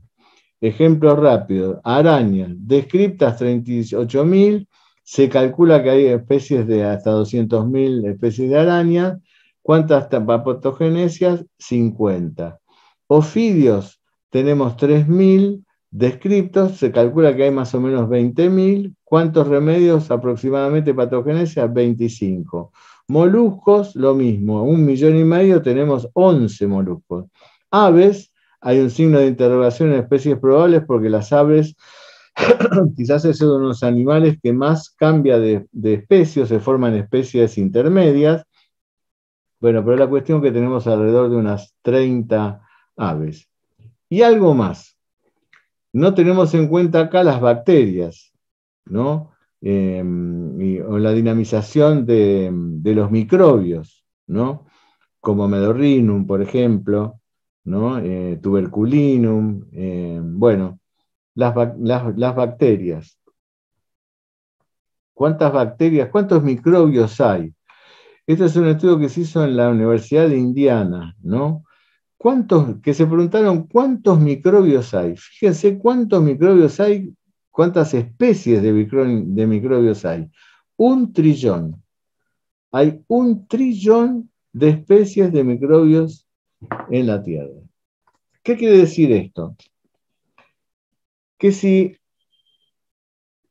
Ejemplo 0.60 1.16
rápido, 1.16 1.80
arañas, 1.84 2.50
descriptas 2.56 3.40
38.000, 3.40 4.68
se 5.04 5.30
calcula 5.30 5.84
que 5.84 5.90
hay 5.90 6.06
especies 6.06 6.68
de 6.68 6.84
hasta 6.84 7.12
200.000 7.12 8.08
especies 8.08 8.50
de 8.50 8.60
arañas, 8.60 9.20
¿cuántas 9.62 10.08
patogenesias? 10.08 11.46
50. 11.58 12.60
Ofidios, 13.08 14.02
tenemos 14.30 14.78
3.000, 14.78 15.64
descriptos, 15.92 16.78
se 16.78 16.92
calcula 16.92 17.36
que 17.36 17.44
hay 17.44 17.52
más 17.52 17.76
o 17.76 17.82
menos 17.82 18.10
20.000. 18.10 18.96
¿Cuántos 19.04 19.48
remedios 19.48 20.10
aproximadamente 20.10 20.94
patogenesia? 20.94 21.68
25. 21.68 22.72
Moluscos, 23.10 23.94
lo 23.98 24.16
mismo, 24.16 24.64
un 24.64 24.86
millón 24.86 25.18
y 25.18 25.26
medio 25.26 25.62
tenemos 25.62 26.10
11 26.14 26.66
moluscos. 26.68 27.26
Aves, 27.70 28.32
hay 28.62 28.80
un 28.80 28.90
signo 28.90 29.20
de 29.20 29.28
interrogación 29.28 29.92
en 29.92 30.00
especies 30.00 30.40
probables 30.40 30.84
porque 30.88 31.10
las 31.10 31.34
aves 31.34 31.76
quizás 32.96 33.26
es 33.26 33.42
uno 33.42 33.60
de 33.60 33.66
los 33.68 33.84
animales 33.84 34.38
que 34.42 34.54
más 34.54 34.90
cambia 34.92 35.40
de, 35.40 35.68
de 35.72 35.94
especie, 35.96 36.46
se 36.46 36.60
forman 36.60 36.96
especies 36.96 37.58
intermedias. 37.58 38.46
Bueno, 39.60 39.84
pero 39.86 39.98
la 39.98 40.08
cuestión 40.08 40.42
que 40.42 40.52
tenemos 40.52 40.88
alrededor 40.88 41.30
de 41.30 41.36
unas 41.36 41.76
30 41.84 42.62
aves. 42.98 43.48
Y 44.10 44.24
algo 44.24 44.54
más, 44.54 44.98
no 45.94 46.14
tenemos 46.14 46.54
en 46.54 46.68
cuenta 46.68 47.02
acá 47.02 47.24
las 47.24 47.42
bacterias, 47.42 48.34
¿no? 48.86 49.32
Em, 49.62 50.82
o 50.88 50.98
la 50.98 51.12
dinamización 51.12 52.06
de, 52.06 52.52
los 52.84 53.12
microbios, 53.12 54.06
¿no? 54.28 54.66
Como 55.20 55.48
Medorrinum, 55.48 56.26
por 56.26 56.42
ejemplo, 56.42 57.20
¿no? 57.66 58.00
Eh, 58.00 58.40
tuberculinum, 58.42 59.66
em, 59.72 60.40
bueno, 60.40 60.81
las, 61.36 61.56
las 61.80 62.36
bacterias. 62.36 63.18
¿Cuántas 65.14 65.54
bacterias, 65.54 66.10
cuántos 66.10 66.44
microbios 66.44 67.20
hay? 67.22 67.54
Este 68.26 68.46
es 68.46 68.56
un 68.56 68.68
estudio 68.68 69.00
que 69.00 69.10
se 69.10 69.22
hizo 69.22 69.44
en 69.44 69.56
la 69.58 69.70
Universidad 69.70 70.30
de 70.30 70.38
Indiana, 70.38 71.16
¿no? 71.22 71.64
¿Cuántos, 72.18 72.80
que 72.82 72.94
se 72.94 73.06
preguntaron 73.06 73.68
cuántos 73.68 74.20
microbios 74.20 74.94
hay. 74.94 75.16
Fíjense 75.18 75.80
cuántos 75.80 76.22
microbios 76.22 76.80
hay, 76.80 77.14
cuántas 77.50 77.94
especies 77.94 78.62
de, 78.62 78.72
de 78.72 79.48
microbios 79.48 80.06
hay. 80.06 80.30
Un 80.78 81.12
trillón. 81.14 81.84
Hay 82.72 83.04
un 83.08 83.48
trillón 83.48 84.30
de 84.54 84.70
especies 84.70 85.32
de 85.34 85.44
microbios 85.44 86.28
en 86.90 87.08
la 87.08 87.22
Tierra. 87.22 87.60
¿Qué 88.44 88.56
quiere 88.56 88.78
decir 88.78 89.12
esto? 89.12 89.56
Que 91.42 91.52
si 91.52 91.98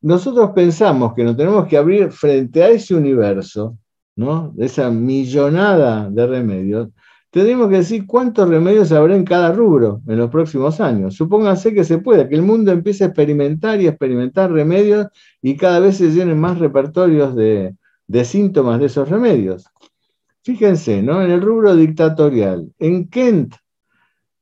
nosotros 0.00 0.50
pensamos 0.54 1.12
que 1.12 1.24
nos 1.24 1.36
tenemos 1.36 1.66
que 1.66 1.76
abrir 1.76 2.12
frente 2.12 2.62
a 2.62 2.68
ese 2.68 2.94
universo, 2.94 3.76
¿no? 4.14 4.54
esa 4.58 4.90
millonada 4.90 6.08
de 6.08 6.24
remedios, 6.24 6.90
tendríamos 7.30 7.68
que 7.68 7.78
decir 7.78 8.06
cuántos 8.06 8.48
remedios 8.48 8.92
habrá 8.92 9.16
en 9.16 9.24
cada 9.24 9.50
rubro 9.50 10.02
en 10.06 10.18
los 10.18 10.30
próximos 10.30 10.80
años. 10.80 11.16
Supóngase 11.16 11.74
que 11.74 11.82
se 11.82 11.98
pueda, 11.98 12.28
que 12.28 12.36
el 12.36 12.42
mundo 12.42 12.70
empiece 12.70 13.02
a 13.02 13.08
experimentar 13.08 13.80
y 13.80 13.88
experimentar 13.88 14.52
remedios 14.52 15.08
y 15.42 15.56
cada 15.56 15.80
vez 15.80 15.96
se 15.96 16.12
llenen 16.12 16.38
más 16.38 16.60
repertorios 16.60 17.34
de, 17.34 17.74
síntomas 18.22 18.78
de 18.78 18.86
esos 18.86 19.08
remedios. 19.08 19.66
Fíjense, 20.44 21.02
¿no? 21.02 21.22
En 21.22 21.32
el 21.32 21.42
rubro 21.42 21.74
dictatorial, 21.74 22.72
en 22.78 23.08
Kent 23.08 23.56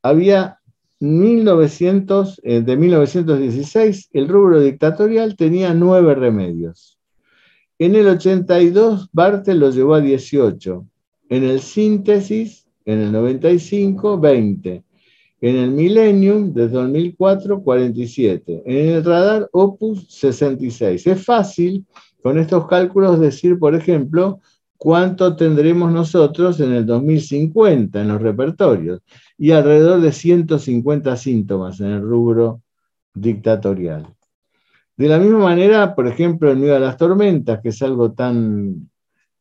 había 0.02 0.57
1900, 1.00 2.40
eh, 2.42 2.60
de 2.60 2.76
1916, 2.76 4.10
el 4.12 4.28
rubro 4.28 4.60
dictatorial 4.60 5.36
tenía 5.36 5.72
nueve 5.74 6.14
remedios. 6.14 6.98
En 7.78 7.94
el 7.94 8.08
82, 8.08 9.08
Bartel 9.12 9.60
lo 9.60 9.70
llevó 9.70 9.94
a 9.94 10.00
18. 10.00 10.84
En 11.28 11.44
el 11.44 11.60
síntesis, 11.60 12.66
en 12.84 13.00
el 13.00 13.12
95, 13.12 14.18
20. 14.18 14.82
En 15.40 15.56
el 15.56 15.70
Millennium, 15.70 16.52
desde 16.52 16.72
2004, 16.72 17.62
47. 17.62 18.62
En 18.66 18.88
el 18.88 19.04
radar, 19.04 19.48
Opus 19.52 20.06
66. 20.08 21.06
Es 21.06 21.24
fácil 21.24 21.84
con 22.20 22.38
estos 22.38 22.66
cálculos 22.66 23.20
decir, 23.20 23.58
por 23.60 23.76
ejemplo, 23.76 24.40
cuánto 24.78 25.34
tendremos 25.36 25.92
nosotros 25.92 26.60
en 26.60 26.72
el 26.72 26.86
2050 26.86 28.00
en 28.00 28.08
los 28.08 28.22
repertorios 28.22 29.00
y 29.36 29.50
alrededor 29.50 30.00
de 30.00 30.12
150 30.12 31.16
síntomas 31.16 31.80
en 31.80 31.88
el 31.88 32.00
rubro 32.00 32.62
dictatorial. 33.12 34.06
De 34.96 35.08
la 35.08 35.18
misma 35.18 35.38
manera, 35.40 35.94
por 35.94 36.06
ejemplo, 36.06 36.50
en 36.50 36.60
medio 36.60 36.74
de 36.74 36.80
las 36.80 36.96
tormentas, 36.96 37.60
que 37.60 37.68
es 37.70 37.82
algo 37.82 38.12
tan, 38.12 38.88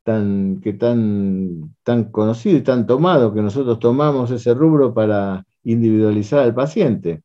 tan, 0.04 0.60
que 0.62 0.73
tan, 0.73 1.76
tan 1.84 2.06
conocido 2.06 2.58
y 2.58 2.62
tan 2.62 2.86
tomado, 2.86 3.34
que 3.34 3.41
nosotros 3.41 3.80
tomamos 3.80 4.30
ese 4.32 4.54
rubro 4.54 4.93
para 4.93 5.45
individualizar 5.63 6.39
al 6.39 6.54
paciente. 6.54 7.23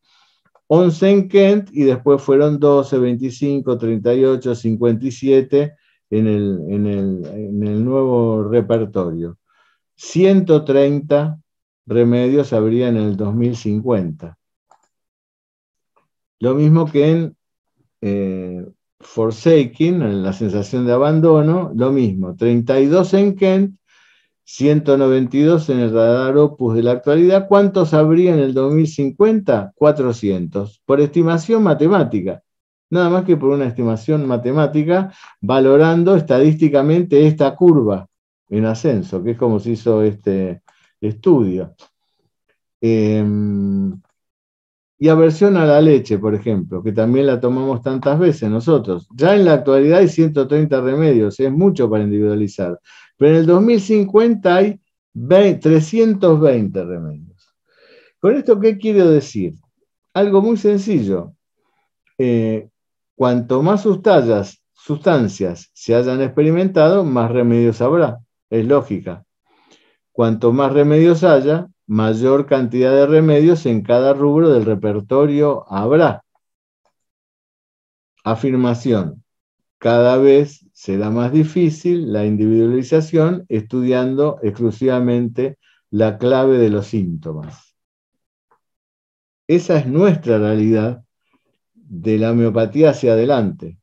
11 0.67 1.11
en 1.11 1.29
Kent 1.29 1.69
y 1.73 1.85
después 1.85 2.23
fueron 2.23 2.59
12, 2.59 2.99
25, 2.99 3.77
38, 3.77 4.55
57 4.55 5.75
en 6.13 6.27
el, 6.27 6.61
en 6.69 6.87
el, 6.87 7.27
en 7.27 7.67
el 7.67 7.85
nuevo 7.85 8.45
repertorio. 8.45 9.39
130 9.97 11.41
remedios 11.87 12.53
habría 12.53 12.89
en 12.89 12.97
el 12.99 13.17
2050. 13.17 14.39
Lo 16.41 16.55
mismo 16.55 16.91
que 16.91 17.11
en 17.11 17.37
eh, 18.03 18.67
Forsaking, 19.01 20.03
en 20.03 20.23
la 20.23 20.35
sensación 20.35 20.85
de 20.87 20.93
abandono, 20.93 21.73
lo 21.75 21.91
mismo, 21.93 22.37
32 22.37 23.15
en 23.15 23.35
Kent, 23.35 23.77
192 24.45 25.71
en 25.71 25.79
el 25.79 25.95
radar 25.95 26.37
Opus 26.37 26.75
de 26.75 26.83
la 26.83 26.93
actualidad. 26.93 27.49
¿Cuántos 27.49 27.95
habría 27.95 28.35
en 28.35 28.41
el 28.41 28.53
2050? 28.53 29.73
400, 29.75 30.83
por 30.85 31.01
estimación 31.01 31.63
matemática. 31.63 32.43
Nada 32.93 33.09
más 33.09 33.25
que 33.25 33.39
por 33.39 33.49
una 33.49 33.65
estimación 33.65 34.27
matemática, 34.29 35.11
valorando 35.41 36.15
estadísticamente 36.15 37.27
esta 37.27 37.55
curva 37.57 38.07
en 38.51 38.67
ascenso, 38.67 39.25
que 39.25 39.31
es 39.31 39.39
como 39.39 39.59
se 39.59 39.71
hizo 39.71 40.03
este 40.03 40.63
estudio. 41.01 41.75
Em, 42.83 43.99
y 44.99 45.09
aversión 45.09 45.57
a 45.57 45.65
la 45.65 45.81
leche, 45.81 46.19
por 46.19 46.35
ejemplo, 46.35 46.83
que 46.83 46.93
también 46.93 47.29
la 47.29 47.41
tomamos 47.41 47.81
tantas 47.81 48.19
veces 48.19 48.51
nosotros. 48.51 49.09
Ya 49.15 49.37
en 49.37 49.47
la 49.47 49.55
actualidad 49.55 50.01
hay 50.01 50.09
130 50.09 50.83
remedios, 50.83 51.41
es 51.41 51.51
mucho 51.51 51.89
para 51.89 52.05
individualizar. 52.05 52.79
Pero 53.17 53.33
en 53.33 53.41
el 53.41 53.47
2050 53.47 54.55
hay 54.55 54.81
320 55.59 56.85
remedios. 56.85 57.55
¿Con 58.21 58.37
esto 58.37 58.61
qué 58.61 58.77
quiero 58.77 59.09
decir? 59.09 59.55
Algo 60.13 60.43
muy 60.43 60.59
sencillo. 60.59 61.33
Eh, 62.19 62.69
cuanto 63.15 63.63
más 63.63 63.83
sustancias, 63.83 65.71
se 65.73 65.95
hayan 65.95 66.21
experimentado, 66.21 67.05
más 67.05 67.31
remedios 67.31 67.81
habrá. 67.81 68.19
Es 68.51 68.67
lógica. 68.67 69.25
Cuanto 70.13 70.53
más 70.53 70.73
remedios 70.73 71.25
haya, 71.25 71.69
mayor 71.87 72.47
cantidad 72.47 72.93
de 72.93 73.07
remedios 73.07 73.67
en 73.67 73.83
cada 73.83 74.13
rubro 74.13 74.51
del 74.51 74.65
repertorio 74.65 75.65
habrá. 75.73 76.23
Afirmación. 78.25 79.25
Cada 79.79 80.17
vez 80.17 80.69
será 80.73 81.11
más 81.11 81.33
difícil 81.33 82.13
la 82.13 82.25
individualización 82.25 83.45
estudiando 83.49 84.39
exclusivamente 84.43 85.59
la 85.91 86.19
clave 86.19 86.59
de 86.59 86.71
los 86.71 86.87
síntomas. 86.87 87.77
Esa 89.49 89.79
es 89.79 89.87
nuestra 89.87 90.39
realidad 90.39 91.05
de 91.93 92.17
la 92.17 92.31
homeopatía 92.31 92.91
hacia 92.91 93.13
adelante, 93.13 93.77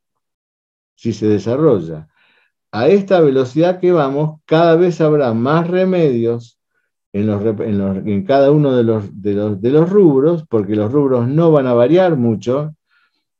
si 0.96 1.12
se 1.12 1.28
desarrolla. 1.28 2.08
A 2.72 2.88
esta 2.88 3.20
velocidad 3.20 3.78
que 3.78 3.92
vamos, 3.92 4.40
cada 4.46 4.74
vez 4.74 5.00
habrá 5.00 5.32
más 5.32 5.68
remedios 5.68 6.58
en, 7.12 8.24
cada 8.24 8.50
uno 8.50 8.74
de 8.76 8.82
los, 8.82 9.22
de 9.22 9.70
los, 9.70 9.90
rubros, 9.90 10.44
porque 10.48 10.74
los 10.74 10.90
rubros 10.90 11.28
no 11.28 11.52
van 11.52 11.68
a 11.68 11.74
variar 11.74 12.16
mucho. 12.16 12.74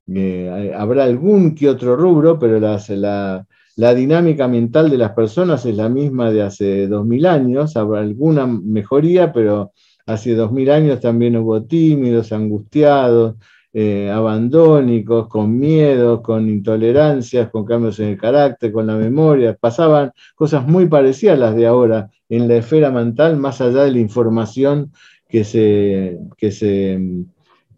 Eh, 0.06 0.72
habrá 0.76 1.04
algún 1.04 1.56
que 1.56 1.68
otro 1.68 1.96
rubro, 1.96 2.38
pero 2.38 2.60
la, 2.60 3.46
la, 3.76 3.94
dinámica 3.94 4.46
mental 4.46 4.88
de 4.88 4.98
las 4.98 5.12
personas 5.12 5.66
es 5.66 5.76
la 5.76 5.88
misma 5.88 6.30
de 6.30 6.42
hace 6.42 6.86
2000 6.86 7.26
años. 7.26 7.76
Habrá 7.76 8.00
alguna 8.00 8.46
mejoría, 8.46 9.32
pero 9.32 9.72
hace 10.06 10.36
2000 10.36 10.70
años 10.70 11.00
también 11.00 11.36
hubo 11.36 11.60
tímidos, 11.64 12.32
angustiados, 12.32 13.34
eh, 13.72 14.10
abandónicos, 14.10 15.28
con 15.28 15.58
miedos, 15.58 16.22
con 16.22 16.48
intolerancias, 16.48 17.50
con 17.50 17.64
cambios 17.64 18.00
en 18.00 18.08
el 18.08 18.18
carácter, 18.18 18.72
con 18.72 18.86
la 18.86 18.96
memoria. 18.96 19.54
Pasaban 19.54 20.12
cosas 20.34 20.66
muy 20.66 20.86
parecidas 20.88 21.36
a 21.36 21.40
las 21.40 21.54
de 21.54 21.66
ahora 21.66 22.10
en 22.28 22.48
la 22.48 22.56
esfera 22.56 22.90
mental, 22.90 23.36
más 23.36 23.60
allá 23.60 23.84
de 23.84 23.92
la 23.92 23.98
información 23.98 24.92
que 25.28 25.44
se, 25.44 26.18
que 26.36 26.50
se 26.50 27.00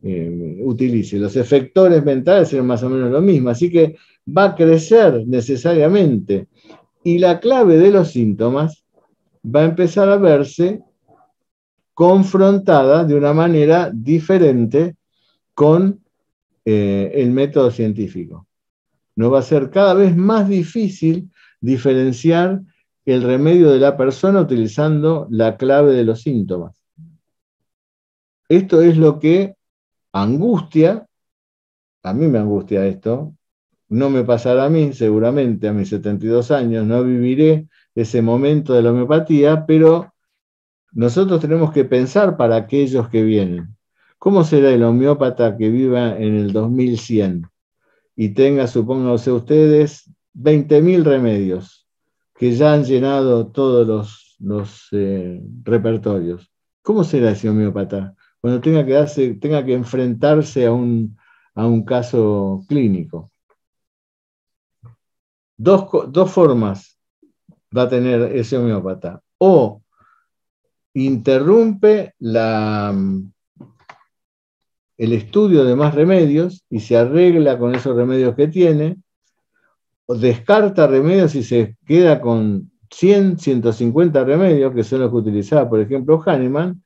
eh, 0.03 0.59
utilice. 0.63 1.19
Los 1.19 1.37
efectores 1.37 2.03
mentales 2.05 2.49
son 2.49 2.67
más 2.67 2.83
o 2.83 2.89
menos 2.89 3.11
lo 3.11 3.21
mismo, 3.21 3.51
así 3.51 3.71
que 3.71 3.97
va 4.27 4.45
a 4.45 4.55
crecer 4.55 5.25
necesariamente. 5.27 6.49
Y 7.05 7.19
la 7.19 7.39
clave 7.39 7.77
de 7.77 7.91
los 7.91 8.13
síntomas 8.13 8.85
va 9.45 9.61
a 9.61 9.65
empezar 9.65 10.09
a 10.09 10.17
verse 10.17 10.81
confrontada 11.93 13.05
de 13.05 13.15
una 13.15 13.35
manera 13.35 13.91
diferente 13.93 14.97
con 15.55 16.03
eh, 16.65 17.11
el 17.15 17.31
método 17.31 17.71
científico. 17.71 18.47
Nos 19.17 19.33
va 19.33 19.41
a 19.41 19.43
ser 19.43 19.71
cada 19.71 19.95
vez 19.95 20.17
más 20.17 20.49
difícil 20.49 21.31
diferenciar 21.61 22.63
el 23.05 23.23
remedio 23.23 23.71
de 23.71 23.79
la 23.79 23.97
persona 23.97 24.41
utilizando 24.41 25.27
la 25.31 25.57
clave 25.57 25.93
de 25.93 26.05
los 26.05 26.23
síntomas. 26.23 26.81
Esto 28.49 28.83
es 28.83 28.97
lo 28.97 29.19
que 29.19 29.57
angustia, 30.13 31.07
a 32.03 32.15
mí 32.15 32.27
me 32.27 32.39
angustia 32.39 32.87
esto, 32.87 33.35
no 33.89 34.11
me 34.11 34.25
pasará 34.25 34.67
a 34.67 34.71
mí 34.71 34.93
seguramente 34.93 35.69
a 35.69 35.73
mis 35.73 35.89
72 35.89 36.51
años, 36.51 36.87
no 36.87 37.03
viviré 37.03 37.69
ese 37.95 38.23
momento 38.23 38.73
de 38.75 38.83
la 38.83 38.91
homeopatía, 38.91 39.67
pero 39.67 40.13
nosotros 40.93 41.41
tenemos 41.41 41.73
que 41.73 41.85
pensar 41.85 42.37
para 42.37 42.57
aquellos 42.57 43.09
que 43.09 43.23
vienen. 43.23 43.77
¿Cómo 44.23 44.45
será 44.45 44.71
el 44.71 44.85
homeópata 44.85 45.57
que 45.57 45.69
viva 45.69 46.17
en 46.17 46.37
el 46.37 46.53
2100 46.53 47.51
y 48.15 48.29
tenga, 48.29 48.69
supónganse 48.69 49.33
ustedes, 49.33 50.15
20.000 50.35 51.03
remedios 51.03 51.89
que 52.33 52.53
ya 52.53 52.73
han 52.73 52.85
llenado 52.85 53.49
todos 53.49 54.37
los, 54.39 54.89
eh, 54.93 55.43
repertorios? 55.65 56.53
¿Cómo 56.83 57.03
será 57.03 57.33
ese 57.33 57.51
homeópata 57.51 58.15
cuando 58.41 58.61
tenga 58.61 58.87
que, 58.87 58.93
darse, 58.93 59.41
que 59.41 59.73
enfrentarse 59.75 60.67
a 60.67 60.73
un, 60.73 61.19
a 61.57 61.67
un 61.67 61.85
caso 61.85 62.65
clínico? 62.69 63.33
Dos, 65.57 65.89
dos 66.11 66.31
formas 66.31 66.97
va 67.77 67.83
a 67.83 67.89
tener 67.89 68.37
ese 68.37 68.57
homeópata. 68.57 69.21
O 69.39 69.83
interrumpe 70.95 72.15
la, 72.21 72.95
el 75.03 75.15
estudio 75.15 75.65
de 75.65 75.75
más 75.75 75.97
remedios 75.97 76.65
y 76.71 76.79
se 76.79 76.97
arregla 76.97 77.59
con 77.59 77.75
esos 77.75 77.97
remedios 77.97 78.37
que 78.37 78.47
tiene, 78.47 78.99
o 80.07 80.15
descarta 80.15 80.87
remedios 80.87 81.35
y 81.35 81.43
se 81.43 81.77
queda 81.85 82.21
con 82.21 82.71
100, 82.89 83.41
150 83.41 84.23
remedios, 84.23 84.73
que 84.73 84.85
son 84.85 85.01
los 85.01 85.11
que 85.11 85.17
utilizaba, 85.17 85.69
por 85.69 85.81
ejemplo, 85.81 86.23
Hahnemann, 86.25 86.85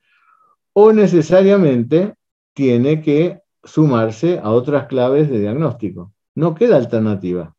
o 0.73 0.91
necesariamente 0.91 2.15
tiene 2.55 3.03
que 3.03 3.39
sumarse 3.63 4.39
a 4.39 4.49
otras 4.49 4.87
claves 4.87 5.29
de 5.29 5.39
diagnóstico. 5.39 6.11
No 6.33 6.55
queda 6.55 6.77
alternativa. 6.77 7.55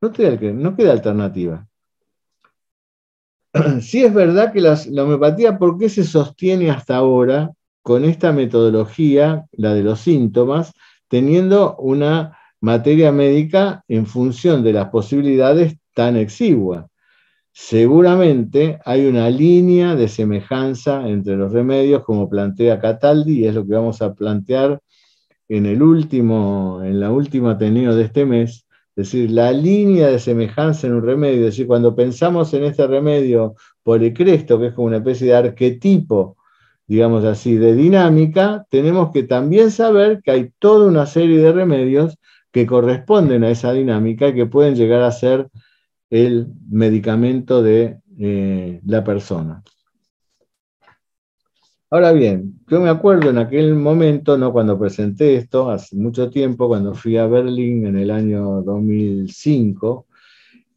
No 0.00 0.10
queda, 0.10 0.90
alternativa. 0.90 1.68
Sí 3.80 4.04
es 4.04 4.12
verdad 4.12 4.52
que 4.52 4.60
la 4.60 4.74
homeopatía, 5.04 5.58
¿por 5.58 5.78
qué 5.78 5.88
se 5.88 6.02
sostiene 6.02 6.72
hasta 6.72 6.96
ahora 6.96 7.52
con 7.84 8.06
esta 8.06 8.32
metodología, 8.32 9.44
la 9.52 9.74
de 9.74 9.82
los 9.82 10.00
síntomas, 10.00 10.72
teniendo 11.06 11.76
una 11.76 12.38
materia 12.58 13.12
médica 13.12 13.84
en 13.88 14.06
función 14.06 14.64
de 14.64 14.72
las 14.72 14.88
posibilidades 14.88 15.76
tan 15.94 16.16
exigua. 16.16 16.88
Seguramente 17.52 18.78
hay 18.86 19.04
una 19.04 19.28
línea 19.28 19.96
de 19.96 20.08
semejanza 20.08 21.06
entre 21.06 21.36
los 21.36 21.52
remedios, 21.52 22.02
como 22.04 22.30
plantea 22.30 22.80
Cataldi, 22.80 23.40
y 23.40 23.46
es 23.46 23.54
lo 23.54 23.66
que 23.66 23.74
vamos 23.74 24.00
a 24.00 24.14
plantear 24.14 24.80
en 25.46 25.66
el 25.66 25.82
último, 25.82 26.80
en 26.82 26.98
la 27.00 27.10
última 27.10 27.58
tenido 27.58 27.94
de 27.94 28.04
este 28.04 28.24
mes, 28.24 28.66
es 28.96 29.10
decir, 29.10 29.30
la 29.30 29.52
línea 29.52 30.06
de 30.06 30.18
semejanza 30.18 30.86
en 30.86 30.94
un 30.94 31.02
remedio, 31.02 31.40
es 31.40 31.52
decir, 31.52 31.66
cuando 31.66 31.94
pensamos 31.94 32.54
en 32.54 32.64
este 32.64 32.86
remedio 32.86 33.56
policresto, 33.82 34.58
que 34.58 34.68
es 34.68 34.72
como 34.72 34.86
una 34.86 34.96
especie 34.96 35.26
de 35.26 35.34
arquetipo 35.34 36.38
digamos 36.86 37.24
así, 37.24 37.56
de 37.56 37.74
dinámica, 37.74 38.66
tenemos 38.70 39.10
que 39.12 39.22
también 39.22 39.70
saber 39.70 40.20
que 40.22 40.30
hay 40.30 40.50
toda 40.58 40.88
una 40.88 41.06
serie 41.06 41.38
de 41.38 41.52
remedios 41.52 42.18
que 42.52 42.66
corresponden 42.66 43.44
a 43.44 43.50
esa 43.50 43.72
dinámica 43.72 44.28
y 44.28 44.34
que 44.34 44.46
pueden 44.46 44.76
llegar 44.76 45.02
a 45.02 45.10
ser 45.10 45.48
el 46.10 46.48
medicamento 46.68 47.62
de 47.62 47.98
eh, 48.18 48.80
la 48.86 49.02
persona. 49.02 49.62
Ahora 51.90 52.12
bien, 52.12 52.60
yo 52.68 52.80
me 52.80 52.88
acuerdo 52.88 53.30
en 53.30 53.38
aquel 53.38 53.74
momento, 53.74 54.36
no 54.36 54.52
cuando 54.52 54.78
presenté 54.78 55.36
esto, 55.36 55.70
hace 55.70 55.96
mucho 55.96 56.28
tiempo, 56.28 56.68
cuando 56.68 56.94
fui 56.94 57.16
a 57.16 57.26
Berlín 57.26 57.86
en 57.86 57.96
el 57.96 58.10
año 58.10 58.62
2005, 58.62 60.06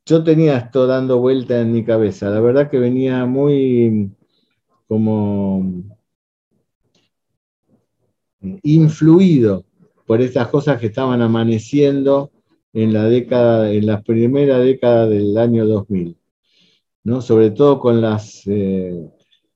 yo 0.06 0.24
tenía 0.24 0.58
esto 0.58 0.88
dando 0.88 1.20
vuelta 1.20 1.60
en 1.60 1.72
mi 1.72 1.84
cabeza. 1.84 2.30
La 2.30 2.40
verdad 2.40 2.70
que 2.70 2.80
venía 2.80 3.26
muy 3.26 4.12
como 4.88 5.97
influido 8.64 9.66
por 10.06 10.22
estas 10.22 10.48
cosas 10.48 10.80
que 10.80 10.88
estaban 10.88 11.22
amaneciendo 11.22 12.32
en 12.74 12.94
la 12.94 13.06
década, 13.06 13.72
en 13.72 13.86
primera 14.04 14.60
década 14.60 15.08
del 15.08 15.38
año 15.38 15.66
2000, 15.66 16.16
¿no? 17.04 17.22
Sobre 17.22 17.52
todo 17.52 17.80
con 17.80 18.02
eh, 18.46 19.10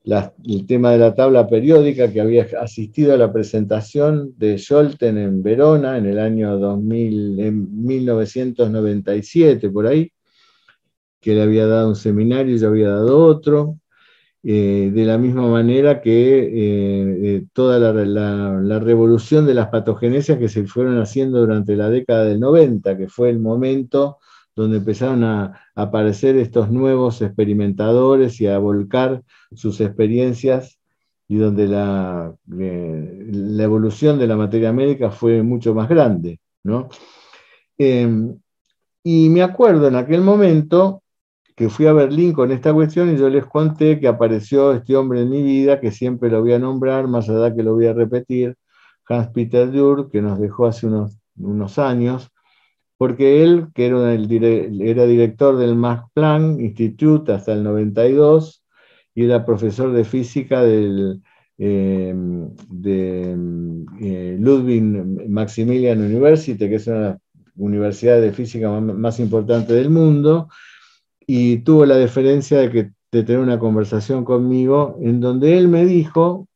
el 0.04 0.66
tema 0.66 0.92
de 0.92 0.98
la 0.98 1.14
tabla 1.14 1.48
periódica, 1.48 2.12
que 2.12 2.22
había 2.22 2.48
asistido 2.60 3.14
a 3.14 3.18
la 3.18 3.32
presentación 3.32 4.34
de 4.38 4.58
Scholten 4.58 5.18
en 5.18 5.44
Verona 5.44 5.98
en 5.98 6.08
el 6.08 6.20
año 6.20 6.58
2000, 6.58 7.40
en 7.40 7.86
1997, 7.86 9.70
por 9.70 9.88
ahí, 9.88 10.12
que 11.20 11.36
le 11.36 11.44
había 11.44 11.68
dado 11.68 11.90
un 11.90 11.96
seminario 11.96 12.56
y 12.56 12.60
yo 12.60 12.70
había 12.70 12.90
dado 12.90 13.24
otro. 13.24 13.78
Eh, 14.44 14.90
de 14.92 15.06
la 15.06 15.20
misma 15.20 15.48
manera 15.48 16.02
que 16.02 16.40
eh, 16.40 17.36
eh, 17.36 17.46
toda 17.54 17.78
la, 17.80 18.80
revolución 18.80 19.46
de 19.46 19.54
las 19.54 19.68
patogenesias 19.68 20.40
que 20.40 20.50
se 20.50 20.66
fueron 20.66 21.00
haciendo 21.00 21.42
durante 21.42 21.76
la 21.76 21.90
década 21.90 22.26
del 22.26 22.40
90, 22.40 22.98
que 22.98 23.08
fue 23.08 23.30
el 23.30 23.40
momento 23.40 24.18
donde 24.56 24.78
empezaron 24.78 25.24
a, 25.24 25.62
aparecer 25.76 26.38
estos 26.38 26.72
nuevos 26.72 27.22
experimentadores 27.22 28.42
y 28.42 28.48
a 28.48 28.58
volcar 28.58 29.24
sus 29.54 29.80
experiencias 29.80 30.80
y 31.28 31.38
donde 31.38 31.68
la, 31.68 32.36
la 32.48 33.64
evolución 33.64 34.18
de 34.20 34.28
la 34.28 34.36
materia 34.36 34.74
médica 34.74 35.12
fue 35.12 35.44
mucho 35.44 35.74
más 35.76 35.88
grande. 35.88 36.40
¿no? 36.64 36.90
Em, 37.78 38.38
y 39.04 39.30
me 39.30 39.44
acuerdo 39.44 39.88
en 39.88 39.96
aquel 39.96 40.22
momento 40.22 41.01
que 41.62 41.70
fui 41.70 41.86
a 41.86 41.94
Berlín 41.94 42.34
con 42.34 42.52
esta 42.52 42.74
cuestión 42.74 43.14
y 43.14 43.20
yo 43.20 43.30
les 43.30 43.46
conté 43.46 44.00
que 44.00 44.08
apareció 44.08 44.74
este 44.74 44.96
hombre 44.96 45.22
en 45.22 45.30
mi 45.30 45.44
vida, 45.44 45.80
que 45.80 45.92
siempre 45.92 46.28
lo 46.32 46.42
voy 46.42 46.54
a 46.54 46.58
nombrar, 46.58 47.08
más 47.08 47.30
allá 47.30 47.56
que 47.56 47.62
lo 47.62 47.76
voy 47.76 47.86
a 47.86 47.94
repetir, 47.94 48.56
Hans 49.08 49.28
Peter 49.28 49.70
Dürr, 49.72 50.10
que 50.10 50.24
nos 50.24 50.40
dejó 50.40 50.66
hace 50.66 50.88
unos, 50.88 51.20
unos 51.38 51.78
años, 51.78 52.32
porque 52.98 53.44
él, 53.44 53.68
que 53.76 53.86
era, 53.86 54.12
era 54.12 55.06
director 55.06 55.56
del 55.56 55.76
Max 55.76 56.06
Planck 56.16 56.60
Institute 56.60 57.32
hasta 57.32 57.54
el 57.54 57.64
92 57.64 58.64
y 59.14 59.26
era 59.26 59.46
profesor 59.46 59.92
de 59.92 60.04
física 60.04 60.64
del, 60.64 61.22
eh, 61.60 62.12
de 62.72 63.38
eh, 64.02 64.38
Ludwig 64.40 64.82
Maximilian 65.30 66.02
University, 66.02 66.58
que 66.58 66.76
es 66.78 66.88
una 66.88 67.20
universidad 67.56 68.20
de 68.20 68.32
física 68.32 68.72
más, 68.80 69.20
importante 69.20 69.74
del 69.74 69.92
mundo, 69.92 70.50
y 71.28 71.58
tuvo 71.60 71.86
la 71.86 71.96
deferencia 71.96 72.60
de, 72.60 72.70
que, 72.70 72.92
de 73.12 73.24
tener 73.24 73.40
una 73.40 73.60
conversación 73.60 74.26
conmigo 74.26 74.98
en 75.02 75.20
donde 75.20 75.58
él 75.58 75.68
me 75.68 75.86
dijo, 75.86 76.48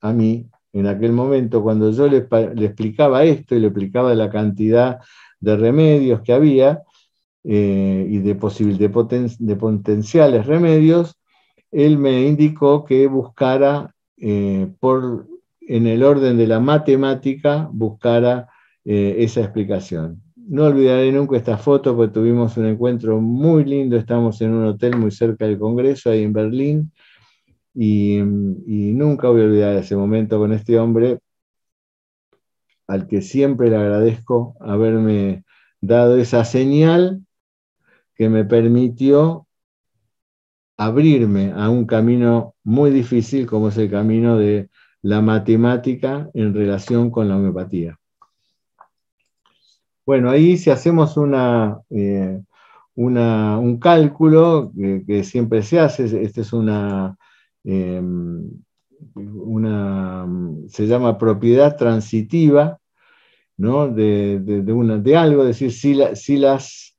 a 0.00 0.12
mí, 0.12 0.46
en 0.72 0.86
aquel 0.86 1.12
momento, 1.12 1.62
cuando 1.62 1.90
yo 1.90 2.08
le, 2.08 2.26
explicaba 2.64 3.24
esto 3.24 3.54
y 3.54 3.60
le 3.60 3.68
explicaba 3.68 4.14
la 4.14 4.30
cantidad 4.30 5.00
de 5.40 5.56
remedios 5.56 6.22
que 6.22 6.32
había 6.32 6.82
eh, 7.44 8.06
y 8.08 8.18
de, 8.18 8.34
de, 8.34 9.36
de, 9.38 9.56
potenciales 9.56 10.46
remedios, 10.46 11.16
él 11.70 11.98
me 11.98 12.26
indicó 12.26 12.84
que 12.84 13.06
buscara 13.06 13.94
eh, 14.16 14.68
por, 14.78 15.26
en 15.60 15.86
el 15.86 16.02
orden 16.02 16.36
de 16.36 16.46
la 16.46 16.60
matemática, 16.60 17.68
buscara 17.72 18.48
eh, 18.84 19.16
esa 19.18 19.40
explicación. 19.40 20.22
No 20.52 20.66
olvidaré 20.66 21.10
nunca 21.12 21.38
esta 21.38 21.56
foto 21.56 21.96
porque 21.96 22.12
tuvimos 22.12 22.58
un 22.58 22.66
encuentro 22.66 23.18
muy 23.22 23.64
lindo, 23.64 23.96
estamos 23.96 24.38
en 24.42 24.52
un 24.52 24.66
hotel 24.66 24.98
muy 24.98 25.10
cerca 25.10 25.46
del 25.46 25.58
Congreso, 25.58 26.10
ahí 26.10 26.24
en 26.24 26.34
Berlín, 26.34 26.92
y, 27.74 28.18
y 28.18 28.92
nunca 28.92 29.28
voy 29.28 29.40
a 29.40 29.44
olvidar 29.44 29.76
ese 29.76 29.96
momento 29.96 30.38
con 30.38 30.52
este 30.52 30.78
hombre 30.78 31.20
al 32.86 33.06
que 33.06 33.22
siempre 33.22 33.70
le 33.70 33.76
agradezco 33.76 34.54
haberme 34.60 35.44
dado 35.80 36.18
esa 36.18 36.44
señal 36.44 37.22
que 38.14 38.28
me 38.28 38.44
permitió 38.44 39.46
abrirme 40.76 41.52
a 41.56 41.70
un 41.70 41.86
camino 41.86 42.56
muy 42.62 42.90
difícil 42.90 43.46
como 43.46 43.68
es 43.68 43.78
el 43.78 43.90
camino 43.90 44.36
de 44.36 44.68
la 45.00 45.22
matemática 45.22 46.28
en 46.34 46.52
relación 46.52 47.10
con 47.10 47.28
la 47.30 47.36
homeopatía. 47.36 47.98
Bueno, 50.04 50.30
ahí 50.30 50.56
si 50.56 50.70
hacemos 50.70 51.16
una, 51.16 51.80
eh, 51.90 52.40
un 52.96 53.78
cálculo 53.78 54.72
que, 55.06 55.24
siempre 55.24 55.62
se 55.62 55.78
hace, 55.78 56.22
esta 56.22 56.40
es 56.40 56.52
una, 56.52 57.16
em, 57.64 58.50
una, 59.14 60.26
se 60.68 60.86
llama 60.86 61.18
propiedad 61.18 61.76
transitiva, 61.76 62.78
de, 63.56 65.14
algo, 65.16 65.42
es 65.42 65.48
decir, 65.60 65.72
si, 65.72 66.36
las, 66.38 66.96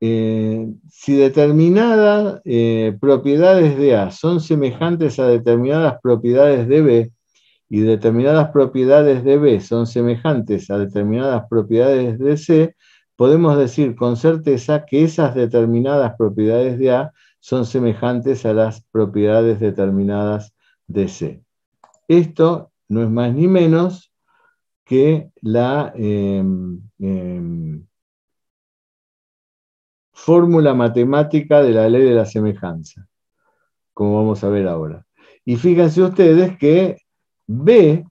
eh, 0.00 0.66
si 0.88 1.14
determinadas 1.14 2.40
eh, 2.44 2.96
propiedades 3.00 3.76
de 3.76 3.96
A 3.96 4.10
son 4.10 4.40
semejantes 4.40 5.18
a 5.18 5.26
determinadas 5.26 6.00
propiedades 6.02 6.66
de 6.66 6.82
B, 6.82 7.12
y 7.72 7.80
determinadas 7.80 8.50
propiedades 8.50 9.24
de 9.24 9.38
B 9.38 9.58
son 9.62 9.86
semejantes 9.86 10.70
a 10.70 10.76
determinadas 10.76 11.48
propiedades 11.48 12.18
de 12.18 12.36
C, 12.36 12.76
podemos 13.16 13.56
decir 13.56 13.96
con 13.96 14.18
certeza 14.18 14.84
que 14.84 15.04
esas 15.04 15.34
determinadas 15.34 16.14
propiedades 16.18 16.78
de 16.78 16.90
A 16.90 17.12
son 17.40 17.64
semejantes 17.64 18.44
a 18.44 18.52
las 18.52 18.84
propiedades 18.92 19.58
determinadas 19.58 20.52
de 20.86 21.08
C. 21.08 21.42
Esto 22.08 22.72
no 22.88 23.04
es 23.04 23.08
más 23.08 23.32
ni 23.32 23.48
menos 23.48 24.12
que 24.84 25.30
la 25.40 25.94
em, 25.96 26.78
em, 26.98 27.86
fórmula 30.12 30.74
matemática 30.74 31.62
de 31.62 31.70
la 31.70 31.88
ley 31.88 32.02
de 32.02 32.16
la 32.16 32.26
semejanza, 32.26 33.08
como 33.94 34.16
vamos 34.16 34.44
a 34.44 34.50
ver 34.50 34.68
ahora. 34.68 35.06
Y 35.46 35.56
fíjense 35.56 36.02
ustedes 36.02 36.58
que 36.58 37.01
B, 37.54 38.06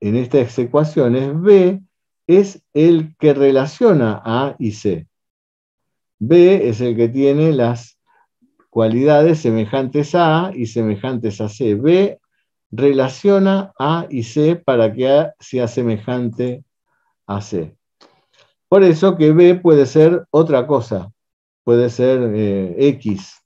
en 0.00 0.16
estas 0.16 0.58
ecuaciones, 0.58 1.40
B 1.40 1.80
es 2.26 2.60
el 2.74 3.14
que 3.18 3.34
relaciona 3.34 4.20
A 4.24 4.56
y 4.58 4.72
C. 4.72 5.06
B 6.18 6.68
es 6.68 6.80
el 6.80 6.96
que 6.96 7.08
tiene 7.08 7.52
las 7.52 7.98
cualidades 8.68 9.38
semejantes 9.40 10.14
a 10.16 10.46
A 10.46 10.56
y 10.56 10.66
semejantes 10.66 11.40
a 11.40 11.48
C. 11.48 11.76
B 11.76 12.18
relaciona 12.72 13.72
A 13.78 14.06
y 14.10 14.24
C 14.24 14.56
para 14.56 14.92
que 14.92 15.08
A 15.08 15.34
sea 15.38 15.68
semejante 15.68 16.64
a 17.26 17.40
C. 17.40 17.76
Por 18.68 18.82
eso 18.82 19.16
que 19.16 19.32
B 19.32 19.54
puede 19.54 19.86
ser 19.86 20.26
otra 20.30 20.66
cosa, 20.66 21.12
puede 21.62 21.90
ser 21.90 22.32
eh, 22.34 22.74
X. 22.88 23.40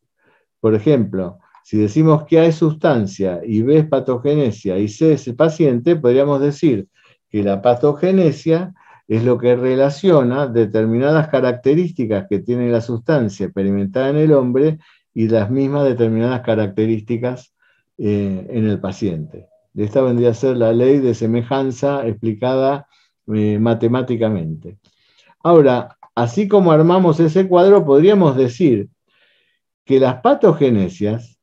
Por 0.58 0.74
ejemplo, 0.74 1.38
si 1.62 1.78
decimos 1.78 2.24
que 2.24 2.46
es 2.46 2.56
sustancia 2.56 3.40
y 3.44 3.62
B 3.62 3.78
es 3.78 3.86
patogenesia 3.86 4.78
y 4.78 4.88
C 4.88 5.12
es 5.12 5.32
paciente, 5.34 5.96
podríamos 5.96 6.40
decir 6.40 6.88
que 7.28 7.42
la 7.42 7.62
patogenesia 7.62 8.74
es 9.06 9.24
lo 9.24 9.38
que 9.38 9.56
relaciona 9.56 10.46
determinadas 10.46 11.28
características 11.28 12.26
que 12.28 12.38
tiene 12.38 12.70
la 12.70 12.80
sustancia 12.80 13.46
experimentada 13.46 14.10
en 14.10 14.16
el 14.16 14.32
hombre 14.32 14.78
y 15.12 15.28
las 15.28 15.50
mismas 15.50 15.84
determinadas 15.84 16.42
características 16.42 17.52
eh, 17.98 18.46
en 18.48 18.68
el 18.68 18.80
paciente. 18.80 19.48
Esta 19.74 20.00
vendría 20.02 20.30
a 20.30 20.34
ser 20.34 20.56
la 20.56 20.72
ley 20.72 20.98
de 20.98 21.14
semejanza 21.14 22.06
explicada 22.06 22.86
eh, 23.32 23.58
matemáticamente. 23.58 24.78
Ahora, 25.42 25.96
así 26.14 26.48
como 26.48 26.72
armamos 26.72 27.20
ese 27.20 27.48
cuadro, 27.48 27.84
podríamos 27.84 28.36
decir 28.36 28.88
que 29.84 29.98
las 29.98 30.20
patogenesias, 30.20 31.39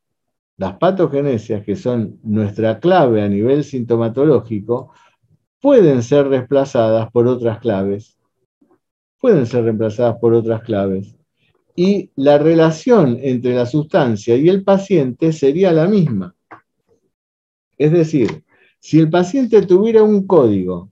las 0.57 0.77
patogenesias 0.77 1.63
que 1.63 1.75
son 1.75 2.19
nuestra 2.23 2.79
clave 2.79 3.21
a 3.21 3.29
nivel 3.29 3.63
sintomatológico, 3.63 4.91
pueden 5.61 6.01
ser 6.01 6.27
reemplazadas 6.27 7.11
por 7.11 7.27
otras 7.27 7.59
claves. 7.59 8.17
Pueden 9.19 9.45
ser 9.45 9.63
reemplazadas 9.63 10.17
por 10.19 10.33
otras 10.33 10.61
claves. 10.61 11.15
Y 11.75 12.11
la 12.15 12.39
relación 12.39 13.19
entre 13.21 13.53
la 13.53 13.67
sustancia 13.67 14.35
y 14.35 14.49
el 14.49 14.63
paciente 14.63 15.31
sería 15.31 15.71
la 15.71 15.87
misma. 15.87 16.35
Es 17.77 17.91
decir, 17.91 18.43
si 18.79 18.99
el 18.99 19.09
paciente 19.09 19.61
tuviera 19.61 20.01
un 20.01 20.25
código 20.25 20.91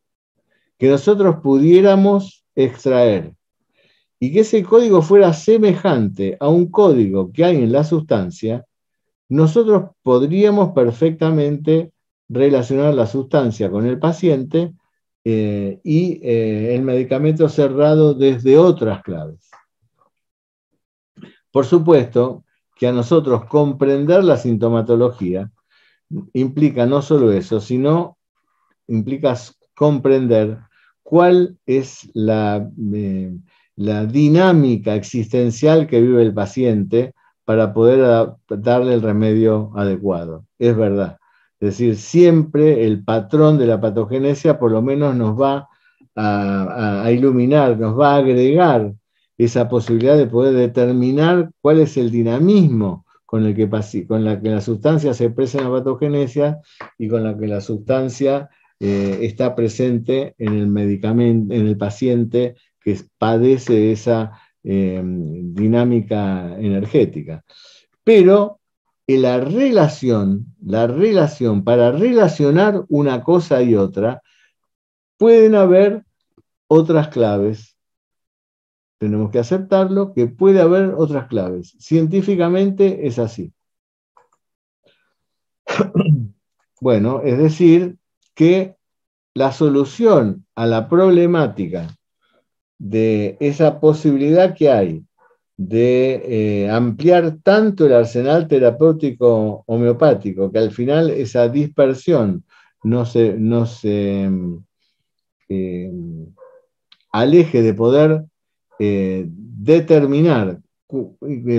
que 0.77 0.89
nosotros 0.89 1.37
pudiéramos 1.41 2.45
extraer 2.55 3.33
y 4.19 4.31
que 4.31 4.41
ese 4.41 4.63
código 4.63 5.01
fuera 5.01 5.33
semejante 5.33 6.37
a 6.39 6.49
un 6.49 6.69
código 6.69 7.31
que 7.31 7.45
hay 7.45 7.57
en 7.57 7.71
la 7.71 7.83
sustancia, 7.83 8.63
nosotros 9.29 9.91
podríamos 10.03 10.73
perfectamente 10.73 11.91
relacionar 12.29 12.93
la 12.93 13.07
sustancia 13.07 13.69
con 13.69 13.85
el 13.85 13.99
paciente 13.99 14.73
eh, 15.23 15.79
y 15.83 16.19
eh, 16.23 16.75
el 16.75 16.83
medicamento 16.83 17.49
cerrado 17.49 18.13
desde 18.13 18.57
otras 18.57 19.01
claves. 19.03 19.49
Por 21.51 21.65
supuesto 21.65 22.43
que 22.75 22.87
a 22.87 22.91
nosotros 22.91 23.45
comprender 23.45 24.23
la 24.23 24.37
sintomatología 24.37 25.49
implica 26.33 26.85
no 26.85 27.01
solo 27.01 27.31
eso, 27.31 27.59
sino 27.59 28.17
implica 28.87 29.35
comprender 29.73 30.59
cuál 31.01 31.57
es 31.65 32.09
la, 32.13 32.69
eh, 32.93 33.33
la 33.75 34.05
dinámica 34.05 34.95
existencial 34.95 35.87
que 35.87 36.01
vive 36.01 36.21
el 36.21 36.33
paciente 36.33 37.13
para 37.45 37.73
poder 37.73 38.29
darle 38.49 38.93
el 38.95 39.01
remedio 39.01 39.71
adecuado. 39.75 40.45
Es 40.57 40.75
verdad. 40.75 41.17
Es 41.59 41.69
decir, 41.69 41.95
siempre 41.95 42.85
el 42.85 43.03
patrón 43.03 43.57
de 43.57 43.67
la 43.67 43.79
patogenesia 43.79 44.59
por 44.59 44.71
lo 44.71 44.81
menos 44.81 45.15
nos 45.15 45.39
va 45.39 45.69
a, 46.15 47.09
iluminar, 47.11 47.77
nos 47.77 47.99
va 47.99 48.15
a 48.15 48.17
agregar 48.17 48.93
esa 49.37 49.67
posibilidad 49.67 50.17
de 50.17 50.27
poder 50.27 50.53
determinar 50.53 51.51
cuál 51.61 51.79
es 51.79 51.97
el 51.97 52.09
dinamismo 52.09 53.05
con, 53.25 53.45
el 53.45 53.55
que, 53.55 53.69
con 54.07 54.23
la 54.23 54.41
que 54.41 54.49
la 54.49 54.61
sustancia 54.61 55.13
se 55.13 55.25
expresa 55.25 55.59
en 55.59 55.65
la 55.65 55.71
patogenesia 55.71 56.59
y 56.97 57.07
con 57.07 57.23
la 57.23 57.37
que 57.37 57.47
la 57.47 57.61
sustancia 57.61 58.49
eh, 58.79 59.19
está 59.21 59.55
presente 59.55 60.35
en 60.37 60.53
el 60.53 60.77
en 60.77 61.51
el 61.51 61.77
paciente 61.77 62.55
que 62.81 62.97
padece 63.17 63.91
esa 63.91 64.39
eh, 64.65 65.01
dinámica 65.03 66.57
energética. 66.57 67.45
Pero 68.03 68.59
la 69.07 69.39
relación, 69.39 70.47
la 70.61 70.87
relación, 70.87 71.63
para 71.63 71.91
relacionar 71.91 72.83
una 72.89 73.23
cosa 73.23 73.61
y 73.61 73.75
otra, 73.75 74.21
pueden 75.17 75.55
haber 75.55 76.03
otras 76.67 77.09
claves. 77.09 77.77
Tenemos 78.97 79.29
que 79.29 79.39
aceptarlo, 79.39 80.13
que 80.13 80.27
puede 80.27 80.61
haber 80.61 80.95
otras 80.97 81.27
claves. 81.27 81.75
Científicamente 81.79 83.07
es 83.07 83.19
así. 83.19 83.53
Bueno, 86.81 87.21
es 87.23 87.37
decir, 87.37 87.97
que 88.35 88.75
la 89.33 89.53
solución 89.53 90.45
a 90.53 90.65
la 90.65 90.89
problemática 90.89 91.87
de 92.77 93.37
esa 93.39 93.79
posibilidad 93.79 94.53
que 94.55 94.69
hay 94.69 95.03
de 95.57 96.65
eh, 96.65 96.69
ampliar 96.69 97.37
tanto 97.41 97.85
el 97.85 97.93
arsenal 97.93 98.47
terapéutico 98.47 99.63
homeopático, 99.67 100.51
que 100.51 100.59
al 100.59 100.71
final 100.71 101.09
esa 101.09 101.47
dispersión 101.47 102.43
no 102.83 103.05
se, 103.05 103.35
no 103.37 103.65
se 103.65 104.29
eh, 105.47 105.91
aleje 107.11 107.61
de 107.61 107.73
poder 107.73 108.25
eh, 108.79 109.25
determinar 109.29 110.59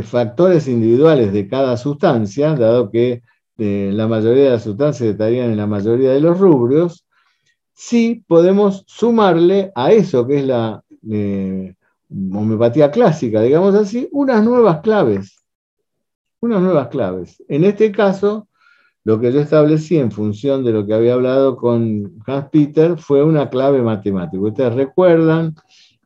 factores 0.04 0.68
individuales 0.68 1.32
de 1.32 1.48
cada 1.48 1.76
sustancia, 1.76 2.54
dado 2.54 2.90
que 2.90 3.22
la 3.58 4.06
mayoría 4.06 4.44
de 4.44 4.50
las 4.50 4.64
sustancias 4.64 5.10
estarían 5.10 5.50
en 5.50 5.56
la 5.56 5.66
mayoría 5.66 6.12
de 6.12 6.20
los 6.20 6.38
rubros, 6.38 7.06
sí 7.72 8.24
podemos 8.26 8.84
sumarle 8.86 9.72
a 9.74 9.92
eso 9.92 10.26
que 10.26 10.38
es 10.38 10.46
la 10.46 10.82
homeopatía 12.11 12.90
clásica, 12.90 13.42
digamos 13.42 13.74
así, 13.74 14.09
unas 14.12 14.44
nuevas 14.44 14.80
claves. 14.80 15.44
Unas 16.40 16.62
nuevas 16.62 16.88
claves. 16.88 17.42
En 17.48 17.64
este 17.64 17.90
caso, 17.92 18.48
lo 19.04 19.20
que 19.20 19.32
yo 19.32 19.40
establecí 19.40 19.98
en 19.98 20.11
función 20.11 20.64
de 20.64 20.72
lo 20.72 20.86
que 20.86 20.94
había 20.94 21.14
hablado 21.14 21.57
con 21.57 22.14
Hans 22.26 22.48
Peter 22.50 22.98
fue 22.98 23.22
una 23.22 23.48
clave 23.48 23.80
matemática. 23.80 24.42
Ustedes 24.42 24.74
recuerdan 24.74 25.54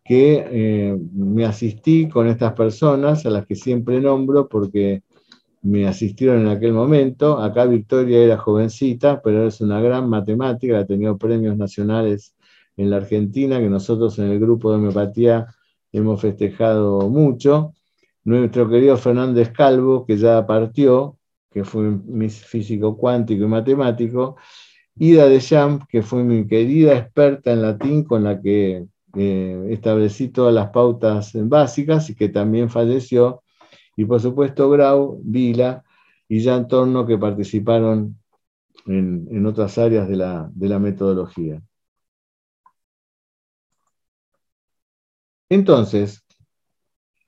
que 0.04 0.44
eh, 0.50 0.98
me 1.12 1.44
asistí 1.44 2.08
con 2.08 2.26
estas 2.26 2.52
personas 2.52 3.24
a 3.24 3.30
las 3.30 3.46
que 3.46 3.54
siempre 3.54 4.00
nombro 4.00 4.48
porque 4.48 5.02
me 5.62 5.86
asistieron 5.86 6.40
en 6.40 6.48
aquel 6.48 6.72
momento. 6.72 7.38
Acá 7.38 7.64
Victoria 7.66 8.18
era 8.18 8.38
jovencita, 8.38 9.20
pero 9.22 9.46
es 9.46 9.60
una 9.60 9.80
gran 9.80 10.08
matemática, 10.08 10.78
ha 10.78 10.86
tenido 10.86 11.16
premios 11.16 11.56
nacionales 11.56 12.34
en 12.80 12.90
la 12.90 12.96
Argentina, 12.96 13.58
que 13.58 13.68
nosotros 13.68 14.18
en 14.18 14.30
el 14.30 14.40
grupo 14.40 14.70
de 14.70 14.78
homeopatía 14.78 15.46
hemos 15.92 16.20
festejado 16.20 17.10
mucho. 17.10 17.74
Nuestro 18.24 18.68
querido 18.70 18.96
Fernández 18.96 19.50
Calvo, 19.50 20.06
que 20.06 20.16
ya 20.16 20.46
partió, 20.46 21.18
que 21.50 21.64
fue 21.64 21.90
mi 21.90 22.30
físico 22.30 22.96
cuántico 22.96 23.44
y 23.44 23.48
matemático. 23.48 24.36
Ida 24.96 25.28
de 25.28 25.40
Champ, 25.40 25.82
que 25.88 26.02
fue 26.02 26.24
mi 26.24 26.46
querida 26.46 26.96
experta 26.96 27.52
en 27.52 27.62
latín 27.62 28.04
con 28.04 28.24
la 28.24 28.40
que 28.40 28.86
eh, 29.14 29.66
establecí 29.70 30.28
todas 30.28 30.54
las 30.54 30.70
pautas 30.70 31.32
básicas 31.34 32.08
y 32.08 32.14
que 32.14 32.30
también 32.30 32.70
falleció. 32.70 33.42
Y 33.96 34.06
por 34.06 34.20
supuesto 34.20 34.70
Grau, 34.70 35.20
Vila 35.22 35.84
y 36.28 36.42
Jan 36.42 36.66
Torno, 36.66 37.06
que 37.06 37.18
participaron 37.18 38.16
en, 38.86 39.44
otras 39.44 39.76
áreas 39.76 40.08
de 40.08 40.16
la 40.16 40.78
metodología. 40.78 41.60
Entonces, 45.50 46.24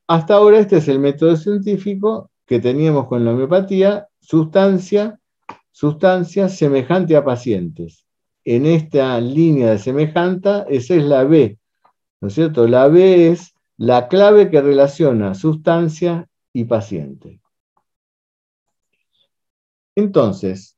hasta 0.06 0.34
ahora 0.34 0.60
este 0.60 0.76
es 0.76 0.86
el 0.86 1.00
método 1.00 1.36
científico 1.36 2.30
que 2.46 2.60
teníamos 2.60 3.08
con 3.08 3.24
la 3.24 3.32
homeopatía, 3.32 4.06
sustancia, 4.20 5.18
sustancia 5.72 6.48
semejante 6.48 7.16
a 7.16 7.24
pacientes. 7.24 8.06
En 8.44 8.66
esta 8.66 9.20
línea 9.20 9.72
de 9.72 9.78
semejante, 9.78 10.64
esa 10.68 10.94
es 10.94 11.04
la 11.04 11.24
B, 11.24 11.58
¿no 12.20 12.28
es 12.28 12.34
cierto? 12.34 12.68
La 12.68 12.86
B 12.86 13.28
es 13.28 13.54
la 13.76 14.06
clave 14.06 14.50
que 14.50 14.60
relaciona 14.60 15.34
sustancia 15.34 16.28
y 16.52 16.64
paciente. 16.64 17.40
Entonces, 19.96 20.76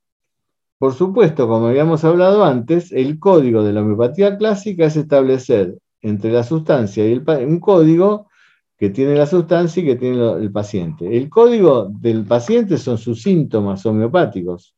por 0.79 0.95
supuesto, 0.95 1.47
como 1.47 1.67
habíamos 1.67 2.05
hablado 2.05 2.45
antes, 2.45 2.91
el 2.91 3.19
código 3.19 3.63
de 3.63 3.75
la 3.75 3.83
homeopatía 3.83 4.39
clásica 4.39 4.87
es 4.87 4.97
establecer 4.97 5.79
entre 6.05 6.31
la 6.31 6.45
sustancia 6.45 7.09
y 7.09 7.13
el 7.13 7.25
un 7.49 7.61
código 7.61 8.29
que 8.77 8.91
tiene 8.91 9.15
la 9.15 9.27
sustancia 9.27 9.83
y 9.83 9.87
que 9.87 9.97
tiene 9.97 10.33
el 10.33 10.53
paciente. 10.53 11.17
El 11.17 11.31
código 11.31 11.89
del 11.89 12.27
paciente 12.27 12.77
son 12.77 12.99
sus 12.99 13.23
síntomas 13.23 13.87
homeopáticos. 13.87 14.77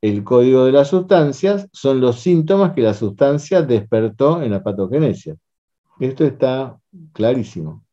El 0.00 0.22
código 0.22 0.64
de 0.66 0.72
las 0.72 0.88
sustancias 0.88 1.68
son 1.72 2.00
los 2.00 2.20
síntomas 2.20 2.74
que 2.74 2.82
la 2.82 2.94
sustancia 2.94 3.62
despertó 3.62 4.40
en 4.40 4.52
la 4.52 4.62
patogenesia. 4.62 5.34
Esto 5.98 6.24
está 6.24 6.78
clarísimo. 7.12 7.84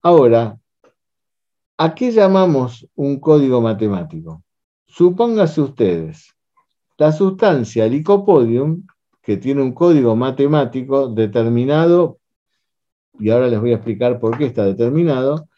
Ahora, 0.00 0.58
¿a 1.76 1.94
qué 1.94 2.10
llamamos 2.10 2.88
un 2.94 3.20
código 3.20 3.60
matemático? 3.60 4.42
Supóngase 4.86 5.60
ustedes, 5.60 6.34
la 6.96 7.12
sustancia 7.12 7.86
licopodium 7.86 8.86
que 9.26 9.36
tiene 9.38 9.60
un 9.60 9.72
código 9.72 10.14
matemático 10.14 11.08
determinado, 11.08 12.20
y 13.18 13.30
ahora 13.30 13.48
les 13.48 13.60
voy 13.60 13.72
a 13.72 13.74
explicar 13.74 14.20
por 14.20 14.38
qué 14.38 14.44
está 14.46 14.64
determinado, 14.64 15.48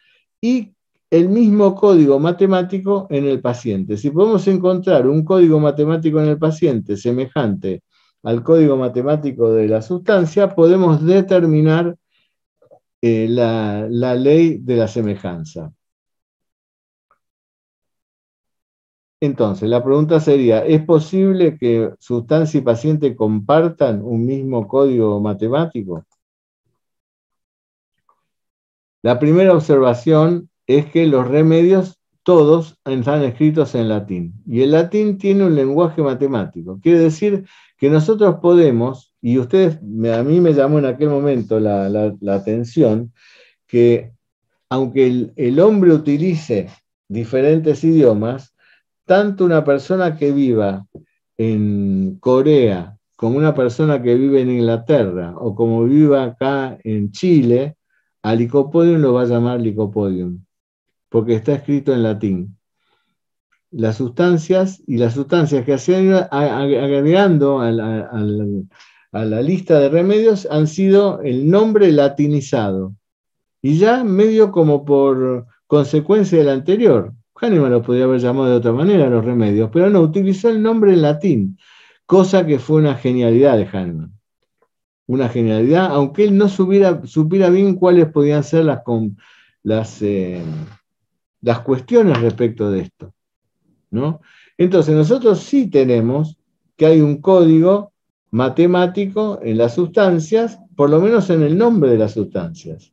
y 0.41 0.73
el 1.11 1.29
mismo 1.29 1.75
código 1.75 2.19
matemático 2.19 3.07
en 3.11 3.27
el 3.27 3.43
paciente. 3.43 3.99
Si 3.99 4.11
podemos 4.11 4.49
encontrar 4.49 5.07
un 5.07 5.23
código 5.23 5.61
matemático 5.61 6.19
en 6.19 6.29
el 6.29 6.39
paciente 6.39 6.97
semejante 6.97 7.83
al 8.23 8.43
código 8.43 8.79
matemático 8.79 9.53
de 9.53 9.69
la 9.69 9.83
sustancia, 9.83 10.55
podemos 10.55 11.05
determinar 11.05 11.95
eh, 13.03 13.27
la, 13.29 13.87
la 13.91 14.14
ley 14.14 14.61
de 14.62 14.77
la 14.77 14.89
semejanza. 14.89 15.71
Entonces, 19.21 19.69
la 19.69 19.83
pregunta 19.83 20.21
sería, 20.21 20.64
¿es 20.64 20.85
posible 20.85 21.57
que 21.59 21.91
sustancia 21.99 22.59
y 22.59 22.62
paciente 22.62 23.16
compartan 23.16 24.01
un 24.03 24.25
mismo 24.25 24.69
código 24.69 25.21
matemático? 25.21 26.05
La 29.03 29.19
primera 29.19 29.55
observación 29.55 30.51
es 30.66 30.87
que 30.87 31.07
los 31.07 31.27
remedios 31.27 31.99
todos 32.23 32.79
están 32.85 33.23
escritos 33.25 33.75
en 33.75 33.89
latín 33.89 34.35
y 34.47 34.62
el 34.62 34.73
latín 34.73 35.19
tiene 35.19 35.47
un 35.47 35.55
lenguaje 35.57 36.03
matemático. 36.03 36.79
Quiere 36.81 37.01
decir 37.01 37.45
que 37.77 37.91
nosotros 37.91 38.37
podemos, 38.41 39.14
y 39.21 39.39
ustedes, 39.39 39.77
a 39.79 40.23
mí 40.23 40.41
me 40.41 40.53
llamó 40.53 40.79
en 40.79 40.87
aquel 40.87 41.09
momento 41.09 41.59
la, 41.59 42.12
atención, 42.35 43.12
que 43.66 44.12
aunque 44.69 45.33
el 45.35 45.61
hombre 45.61 45.93
utilice 45.93 46.69
diferentes 47.09 47.83
idiomas, 47.83 48.55
tanto 49.09 49.45
una 49.45 49.65
persona 49.65 50.17
que 50.17 50.31
viva 50.31 50.87
en 51.37 52.19
Corea 52.21 52.97
como 53.17 53.37
una 53.37 53.53
persona 53.53 54.01
que 54.01 54.15
vive 54.15 54.43
en 54.43 54.51
Inglaterra 54.51 55.35
o 55.37 55.53
como 55.57 55.83
viva 55.83 56.23
acá 56.23 56.79
en 56.85 57.11
Chile, 57.11 57.77
a 58.23 58.33
Licopodium 58.37 59.01
lo 59.01 59.15
va 59.15 59.23
a 59.23 59.27
llamar 59.27 59.61
Licopodium, 59.61 60.45
porque 61.09 61.35
está 61.35 61.55
escrito 61.55 61.93
en 61.93 62.05
latín. 62.05 62.57
Las 63.73 63.97
sustancias 63.97 64.81
y 64.87 64.99
las 64.99 65.15
sustancias 65.15 65.65
que 65.65 65.79
se 65.79 65.97
han 65.97 66.05
ido 66.05 66.29
agregando 66.31 67.61
a 67.61 67.73
la, 67.73 69.43
lista 69.43 69.81
de 69.81 69.89
remedios 69.89 70.47
han 70.49 70.69
sido 70.69 71.21
el 71.23 71.51
nombre 71.51 71.91
latinizado. 71.91 72.95
Y 73.61 73.79
ya 73.79 74.05
medio 74.05 74.53
como 74.53 74.85
por 74.85 75.47
consecuencia 75.67 76.39
del 76.39 76.51
anterior. 76.51 77.15
Hahnemann 77.41 77.70
lo 77.70 77.82
podría 77.82 78.05
haber 78.05 78.20
llamado 78.20 78.51
de 78.51 78.57
otra 78.57 78.72
manera 78.72 79.09
los 79.09 79.24
remedios, 79.24 79.70
pero 79.72 79.91
no, 79.91 80.01
utilizó 80.01 80.49
el 80.49 80.62
nombre 80.62 80.93
en 80.93 81.03
latín, 81.03 81.59
cosa 82.07 82.47
que 82.47 82.59
fue 82.59 82.80
una 82.80 82.95
genialidad 82.95 83.57
de 83.57 83.66
Hahnemann 83.66 84.18
una 85.09 85.28
genialidad, 85.30 85.86
aunque 85.86 86.24
él 86.24 86.36
no 86.36 86.49
supiera, 86.49 87.01
supiera 87.07 87.49
bien 87.49 87.74
cuáles 87.74 88.09
podían 88.12 88.45
ser 88.45 88.66
las, 88.66 88.82
las, 89.62 90.03
eh, 90.03 90.43
las 91.41 91.61
cuestiones 91.61 92.20
respecto 92.20 92.70
de 92.70 92.80
esto. 92.80 93.14
¿no? 93.91 94.20
Entonces, 94.59 94.95
nosotros 94.95 95.41
sí 95.41 95.68
tenemos 95.70 96.39
que 96.76 96.84
hay 96.84 97.01
un 97.01 97.22
código 97.22 97.93
matemático 98.30 99.41
en 99.43 99.57
las 99.57 99.74
sustancias, 99.74 100.61
por 100.76 100.91
lo 100.91 101.01
menos 101.01 101.30
en 101.30 101.43
el 101.43 101.57
nombre 101.57 101.91
de 101.91 101.99
las 101.99 102.12
sustancias. 102.12 102.93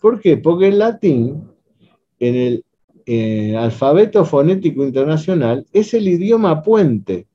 ¿Por 0.00 0.20
qué? 0.20 0.38
Porque 0.38 0.68
en 0.68 0.78
latín, 0.78 1.50
en 2.18 2.34
el 2.34 2.64
eh, 3.06 3.56
alfabeto 3.56 4.24
fonético 4.24 4.84
internacional, 4.84 5.66
es 5.72 5.94
el 5.94 6.08
idioma 6.08 6.62
puente. 6.62 7.26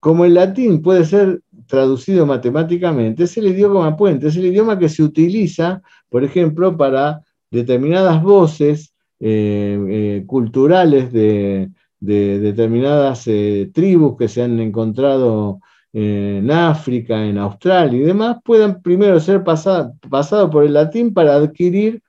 Como 0.00 0.24
el 0.24 0.34
latín 0.34 0.82
puede 0.82 1.04
ser 1.04 1.42
traducido 1.66 2.26
matemáticamente, 2.26 3.24
es 3.24 3.36
el 3.36 3.48
idioma 3.48 3.96
puente, 3.96 4.28
es 4.28 4.36
el 4.36 4.46
idioma 4.46 4.78
que 4.78 4.88
se 4.88 5.02
utiliza, 5.02 5.82
por 6.08 6.24
ejemplo, 6.24 6.76
para 6.76 7.22
determinadas 7.50 8.22
voces 8.22 8.92
eh, 9.20 9.78
eh, 9.88 10.24
culturales 10.26 11.12
de, 11.12 11.70
determinadas 12.00 13.28
tribus 13.72 14.16
que 14.18 14.26
se 14.26 14.42
han 14.42 14.58
encontrado 14.58 15.60
en 15.92 16.50
África, 16.50 17.24
en 17.24 17.38
Australia 17.38 18.00
y 18.00 18.04
demás, 18.04 18.38
puedan 18.42 18.82
primero 18.82 19.20
ser 19.20 19.44
pasados 19.44 19.92
pasado 20.10 20.50
por 20.50 20.64
el 20.64 20.72
latín 20.72 21.12
para 21.14 21.36
adquirir 21.36 22.02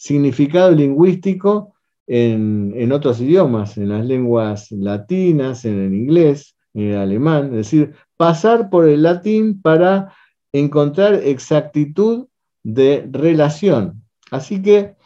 significado 0.00 0.70
lingüístico 0.70 1.74
en, 2.06 2.72
en 2.74 2.90
otros 2.90 3.20
idiomas, 3.20 3.76
en 3.76 3.90
las 3.90 4.06
lenguas 4.06 4.72
latinas, 4.72 5.66
en 5.66 5.78
el 5.78 5.94
inglés, 5.94 6.56
en 6.72 6.92
el 6.92 6.96
alemán, 6.96 7.48
es 7.48 7.70
decir, 7.70 7.94
pasar 8.16 8.70
por 8.70 8.88
el 8.88 9.02
latín 9.02 9.60
para 9.60 10.14
encontrar 10.52 11.16
exactitud 11.16 12.28
de 12.62 13.06
relación. 13.12 14.02
Así 14.30 14.62
que 14.62 14.96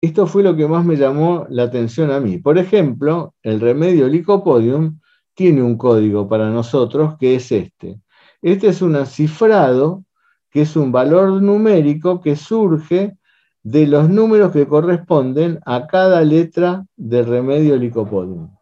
esto 0.00 0.26
fue 0.26 0.42
lo 0.42 0.56
que 0.56 0.66
más 0.66 0.86
me 0.86 0.96
llamó 0.96 1.46
la 1.50 1.64
atención 1.64 2.10
a 2.10 2.18
mí. 2.18 2.38
Por 2.38 2.56
ejemplo, 2.56 3.34
el 3.42 3.60
remedio 3.60 4.08
Licopodium 4.08 5.00
tiene 5.34 5.62
un 5.62 5.76
código 5.76 6.26
para 6.30 6.48
nosotros 6.48 7.16
que 7.20 7.34
es 7.34 7.52
este. 7.52 8.00
Este 8.40 8.68
es 8.68 8.80
un 8.80 9.04
cifrado 9.04 10.04
que 10.54 10.62
es 10.62 10.76
un 10.76 10.92
valor 10.92 11.42
numérico 11.42 12.20
que 12.20 12.36
surge 12.36 13.18
de 13.64 13.88
los 13.88 14.08
números 14.08 14.52
que 14.52 14.68
corresponden 14.68 15.58
a 15.66 15.88
cada 15.88 16.22
letra 16.22 16.86
del 16.96 17.26
remedio 17.26 17.76
Licopodium. 17.76 18.54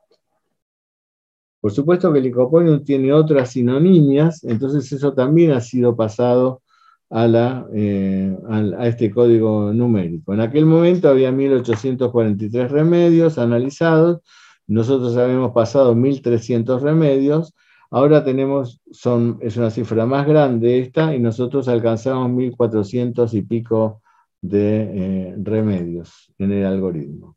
Por 1.61 1.71
supuesto 1.71 2.11
que 2.11 2.21
el 2.21 2.25
licopodium 2.25 2.83
tiene 2.83 3.13
otras 3.13 3.51
sinonimias, 3.51 4.43
entonces 4.43 4.91
eso 4.91 5.13
también 5.13 5.53
ha 5.53 5.61
sido 5.61 5.95
pasado 5.95 6.63
a, 7.11 7.67
eh, 7.75 8.39
a, 8.49 8.89
este 8.89 9.11
código 9.11 9.71
numérico. 9.75 10.33
En 10.33 10.41
aquel 10.41 10.65
momento 10.65 11.11
había 11.11 11.31
1843 11.31 12.71
remedios 12.71 13.37
analizados, 13.37 14.23
nosotros 14.67 15.15
habíamos 15.19 15.53
pasado 15.53 15.95
1300 15.95 16.81
remedios, 16.81 17.53
ahora 17.93 18.25
tenemos, 18.25 18.81
es 18.91 19.57
una 19.57 19.71
cifra 19.71 20.05
más 20.07 20.27
grande 20.27 20.81
esta, 20.81 21.15
y 21.15 21.21
nosotros 21.21 21.69
alcanzamos 21.69 22.31
1400 22.31 23.33
y 23.35 23.43
pico 23.43 24.03
de 24.41 24.81
eh, 24.83 25.35
remedios 25.41 26.33
en 26.39 26.51
el 26.51 26.67
algoritmo. 26.67 27.37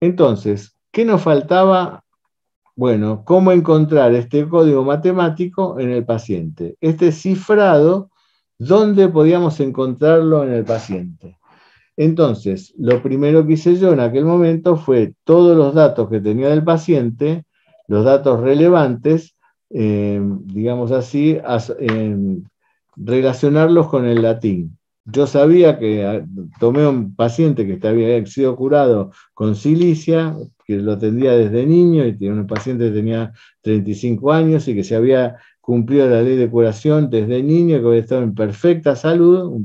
Entonces, 0.00 0.76
¿qué 0.92 1.06
nos 1.06 1.22
faltaba 1.22 2.04
bueno, 2.78 3.24
¿cómo 3.24 3.50
encontrar 3.50 4.14
este 4.14 4.48
código 4.48 4.84
matemático 4.84 5.80
en 5.80 5.90
el 5.90 6.04
paciente? 6.04 6.76
Este 6.80 7.10
cifrado, 7.10 8.12
¿dónde 8.56 9.08
podíamos 9.08 9.58
encontrarlo 9.58 10.44
en 10.44 10.52
el 10.52 10.64
paciente? 10.64 11.38
Entonces, 11.96 12.72
lo 12.78 13.02
primero 13.02 13.44
que 13.44 13.54
hice 13.54 13.74
yo 13.74 13.92
en 13.92 13.98
aquel 13.98 14.24
momento 14.24 14.76
fue 14.76 15.14
todos 15.24 15.56
los 15.56 15.74
datos 15.74 16.08
que 16.08 16.20
tenía 16.20 16.50
del 16.50 16.62
paciente, 16.62 17.46
los 17.88 18.04
datos 18.04 18.40
relevantes, 18.40 19.34
eh, 19.70 20.20
digamos 20.44 20.92
así, 20.92 21.38
eh, 21.80 22.16
relacionarlos 22.96 23.88
con 23.88 24.04
el 24.06 24.22
latín. 24.22 24.78
Yo 25.04 25.26
sabía 25.26 25.78
que 25.78 26.04
ah, 26.04 26.24
tomé 26.60 26.86
un 26.86 27.14
paciente 27.14 27.66
que 27.66 27.88
había 27.88 28.24
sido 28.26 28.54
curado 28.56 29.10
con 29.32 29.56
silicia, 29.56 30.36
que 30.66 30.76
lo 30.76 30.92
atendía 30.92 31.32
desde 31.32 31.64
niño 31.64 32.04
y 32.06 32.28
un 32.28 32.46
paciente 32.46 32.88
que 32.88 32.96
tenía 32.96 33.32
35 33.62 34.32
años 34.32 34.68
y 34.68 34.74
que 34.74 34.84
se 34.84 34.94
había 34.94 35.36
cumplido 35.62 36.08
la 36.08 36.22
ley 36.22 36.36
de 36.36 36.50
curación 36.50 37.08
desde 37.08 37.42
niño, 37.42 37.80
que 37.80 37.86
había 37.86 38.00
estado 38.00 38.22
en 38.22 38.34
perfecta 38.34 38.96
salud, 38.96 39.62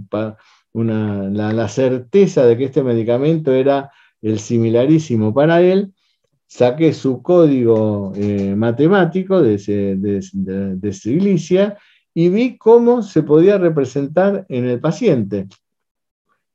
la, 0.73 1.67
certeza 1.67 2.45
de 2.45 2.57
que 2.57 2.65
este 2.65 2.83
medicamento 2.83 3.53
era 3.53 3.91
el 4.21 4.39
similarísimo 4.39 5.33
para 5.33 5.61
él, 5.61 5.92
saqué 6.53 6.93
su 6.93 7.23
código 7.23 8.11
eh, 8.15 8.53
matemático 8.55 9.41
de, 9.41 9.57
de 9.97 10.93
silicia 10.93 11.79
y 12.13 12.29
vi 12.29 12.57
cómo 12.59 13.01
se 13.01 13.23
podía 13.23 13.57
representar 13.57 14.45
en 14.49 14.65
el 14.65 14.79
paciente. 14.79 15.47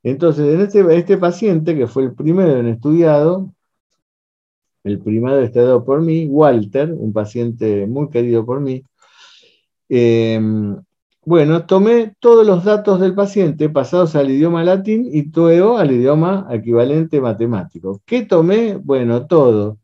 Entonces, 0.04 0.54
en 0.54 0.60
este, 0.60 0.96
este 0.96 1.18
paciente, 1.18 1.76
que 1.76 1.88
fue 1.88 2.04
el 2.04 2.12
primero 2.14 2.58
en 2.58 2.68
estudiado, 2.68 3.52
el 4.84 5.00
primero 5.00 5.40
estudiado 5.40 5.84
por 5.84 6.00
mí, 6.00 6.26
Walter, 6.26 6.92
un 6.92 7.12
paciente 7.12 7.88
muy 7.88 8.08
querido 8.08 8.46
por 8.46 8.60
mí, 8.60 8.84
em, 9.88 10.76
bueno, 11.24 11.66
tomé 11.66 12.14
todos 12.20 12.46
los 12.46 12.62
datos 12.62 13.00
del 13.00 13.16
paciente 13.16 13.68
pasados 13.68 14.14
al 14.14 14.30
idioma 14.30 14.62
latín 14.62 15.08
y 15.12 15.30
todo 15.32 15.76
al 15.76 15.90
idioma 15.90 16.46
equivalente 16.52 17.20
matemático. 17.20 18.00
¿Qué 18.06 18.22
tomé? 18.24 18.76
Bueno, 18.76 19.26
todo. 19.26 19.78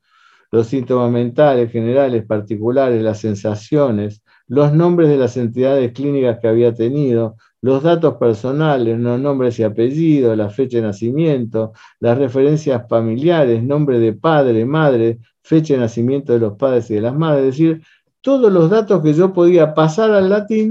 Los 0.55 0.69
síntomas 0.69 1.11
mentales, 1.11 1.73
generales, 1.73 2.25
particulares, 2.25 3.03
las 3.03 3.19
sensaciones, 3.19 4.23
los 4.47 4.73
nombres 4.73 5.09
de 5.09 5.17
las 5.17 5.37
entidades 5.37 5.91
clínicas 5.91 6.39
que 6.41 6.47
había 6.47 6.73
tenido, 6.73 7.35
los 7.61 7.83
datos 7.83 8.19
personales, 8.19 8.97
los 9.01 9.19
nombres 9.19 9.59
y 9.59 9.65
apellidos, 9.65 10.37
la 10.37 10.51
fecha 10.51 10.77
de 10.77 10.85
nacimiento, 10.85 11.73
las 11.99 12.19
referencias 12.19 12.89
familiares, 12.89 13.65
nombre 13.65 13.99
de 13.99 14.13
padre, 14.13 14.65
madre, 14.65 15.19
fecha 15.43 15.75
de 15.75 15.81
nacimiento 15.81 16.33
de 16.33 16.39
los 16.39 16.57
padres 16.57 16.89
y 16.89 16.95
de 16.95 17.01
las 17.01 17.17
madres, 17.17 17.47
es 17.47 17.51
decir, 17.51 17.83
todos 18.21 18.53
los 18.53 18.71
datos 18.71 19.03
que 19.03 19.13
yo 19.13 19.33
podía 19.33 19.75
pasar 19.75 20.13
al 20.13 20.31
latín 20.31 20.71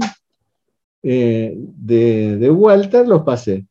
eh, 1.02 1.52
de, 1.58 2.50
Walter 2.50 3.06
los 3.06 3.22
pasé. 3.22 3.66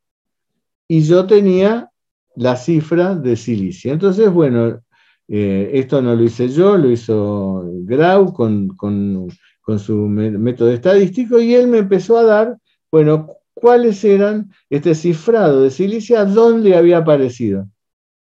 Y 0.87 1.01
yo 1.01 1.25
tenía 1.25 1.89
la 2.35 2.55
cifra 2.55 3.15
de 3.15 3.35
silicia. 3.35 3.91
Entonces, 3.91 4.31
bueno, 4.31 4.79
eh, 5.27 5.71
esto 5.73 6.01
no 6.01 6.15
lo 6.15 6.23
hice 6.23 6.49
yo, 6.49 6.77
lo 6.77 6.89
hizo 6.89 7.63
Grau 7.85 8.33
con, 8.33 8.69
con 8.69 9.29
con 9.63 9.79
su 9.79 9.95
método 9.95 10.71
estadístico 10.71 11.39
y 11.39 11.55
él 11.55 11.67
me 11.67 11.79
empezó 11.79 12.17
a 12.17 12.23
dar, 12.23 12.57
bueno, 12.91 13.37
cuáles 13.53 14.03
eran 14.03 14.51
este 14.69 14.93
cifrado 14.93 15.61
de 15.61 15.71
silicia, 15.71 16.25
dónde 16.25 16.75
había 16.75 16.97
aparecido. 16.97 17.69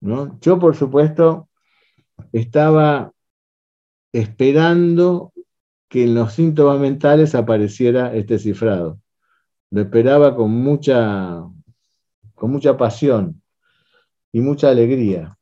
¿no? 0.00 0.38
Yo, 0.40 0.60
por 0.60 0.76
supuesto, 0.76 1.48
estaba 2.32 3.12
esperando 4.12 5.32
que 5.88 6.04
en 6.04 6.14
los 6.14 6.34
síntomas 6.34 6.78
mentales 6.78 7.34
apareciera 7.34 8.14
este 8.14 8.38
cifrado. 8.38 9.00
Lo 9.70 9.80
esperaba 9.80 10.36
con 10.36 10.52
mucha, 10.52 11.42
con 12.36 12.52
mucha 12.52 12.76
pasión 12.76 13.42
y 14.30 14.40
mucha 14.40 14.68
alegría, 14.70 15.36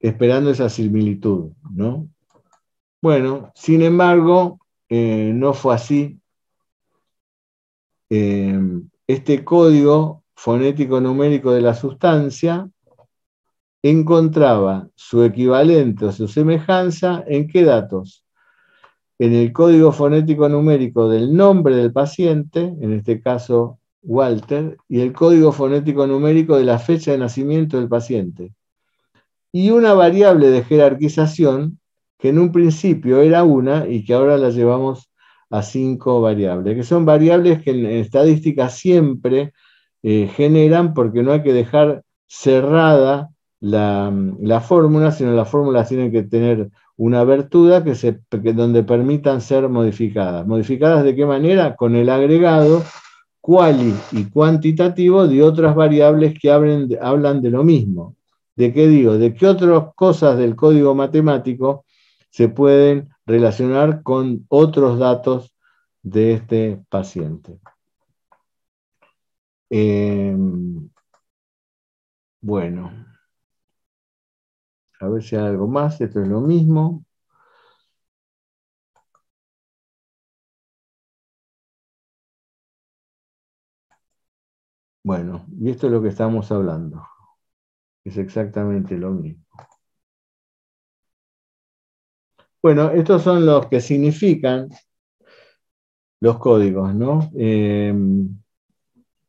esperando 0.00 0.50
esa 0.50 0.68
similitud, 0.68 1.52
¿no? 1.70 2.08
Bueno, 3.00 3.52
sin 3.54 3.82
embargo, 3.82 4.58
eh, 4.88 5.30
no 5.34 5.54
fue 5.54 5.74
así. 5.74 6.18
Eh, 8.10 8.58
este 9.06 9.44
código 9.44 10.24
fonético 10.34 11.00
numérico 11.00 11.52
de 11.52 11.60
la 11.60 11.74
sustancia 11.74 12.68
encontraba 13.82 14.88
su 14.94 15.22
equivalente 15.22 16.06
o 16.06 16.12
su 16.12 16.26
semejanza 16.26 17.22
en 17.26 17.46
qué 17.46 17.62
datos? 17.62 18.24
en 19.20 19.34
el 19.34 19.52
código 19.52 19.92
fonético 19.92 20.48
numérico 20.48 21.10
del 21.10 21.36
nombre 21.36 21.76
del 21.76 21.92
paciente, 21.92 22.60
en 22.80 22.94
este 22.94 23.20
caso 23.20 23.78
Walter, 24.02 24.78
y 24.88 25.00
el 25.00 25.12
código 25.12 25.52
fonético 25.52 26.06
numérico 26.06 26.56
de 26.56 26.64
la 26.64 26.78
fecha 26.78 27.12
de 27.12 27.18
nacimiento 27.18 27.76
del 27.76 27.86
paciente. 27.86 28.54
Y 29.52 29.70
una 29.70 29.94
variable 29.94 30.50
de 30.50 30.62
jerarquización 30.62 31.78
que 32.18 32.28
en 32.28 32.38
un 32.38 32.52
principio 32.52 33.20
era 33.22 33.42
una 33.44 33.88
y 33.88 34.04
que 34.04 34.14
ahora 34.14 34.36
la 34.36 34.50
llevamos 34.50 35.10
a 35.50 35.62
cinco 35.62 36.20
variables, 36.20 36.76
que 36.76 36.84
son 36.84 37.04
variables 37.04 37.62
que 37.62 37.70
en 37.70 37.86
estadística 37.86 38.68
siempre 38.68 39.52
eh, 40.02 40.30
generan 40.34 40.94
porque 40.94 41.22
no 41.22 41.32
hay 41.32 41.42
que 41.42 41.52
dejar 41.52 42.04
cerrada 42.26 43.30
la, 43.60 44.60
fórmula, 44.66 45.12
sino 45.12 45.32
las 45.32 45.48
fórmulas 45.48 45.88
tienen 45.88 46.12
que 46.12 46.22
tener 46.22 46.70
una 46.96 47.20
abertura 47.20 47.82
que 47.82 47.94
se, 47.94 48.20
donde 48.30 48.82
permitan 48.84 49.40
ser 49.40 49.68
modificadas. 49.68 50.46
¿Modificadas 50.46 51.04
de 51.04 51.14
qué 51.14 51.26
manera? 51.26 51.74
Con 51.76 51.96
el 51.96 52.08
agregado 52.08 52.82
quali 53.40 53.94
y 54.12 54.24
cuantitativo 54.24 55.26
de 55.26 55.42
otras 55.42 55.74
variables 55.74 56.38
que 56.38 56.50
hablan 56.50 57.42
de 57.42 57.50
lo 57.50 57.64
mismo. 57.64 58.16
¿De 58.56 58.72
qué 58.72 58.86
digo? 58.88 59.18
De 59.18 59.34
qué 59.34 59.46
otras 59.46 59.94
cosas 59.96 60.38
del 60.38 60.54
código 60.56 60.94
matemático 60.94 61.84
se 62.30 62.48
pueden 62.48 63.08
relacionar 63.26 64.02
con 64.02 64.46
otros 64.48 64.98
datos 64.98 65.54
de 66.02 66.34
este 66.34 66.80
paciente. 66.88 67.58
Em, 69.70 70.90
bueno, 72.42 72.90
a 75.00 75.08
ver 75.08 75.22
si 75.22 75.34
hay 75.36 75.42
algo 75.46 75.66
más. 75.68 76.00
Esto 76.00 76.22
es 76.22 76.28
lo 76.28 76.40
mismo. 76.40 77.04
Bueno, 85.02 85.44
y 85.58 85.68
esto 85.70 85.86
es 85.88 85.92
lo 85.92 86.00
que 86.02 86.08
estamos 86.08 86.50
hablando. 86.52 87.02
Es 88.04 88.16
exactamente 88.16 88.96
lo 88.96 89.10
mismo. 89.10 89.44
Bueno, 92.62 92.90
estos 92.90 93.22
son 93.22 93.46
los 93.46 93.66
que 93.66 93.80
significan 93.80 94.68
los 96.20 96.38
códigos, 96.38 96.94
¿no? 96.94 97.30
Em, 97.34 98.28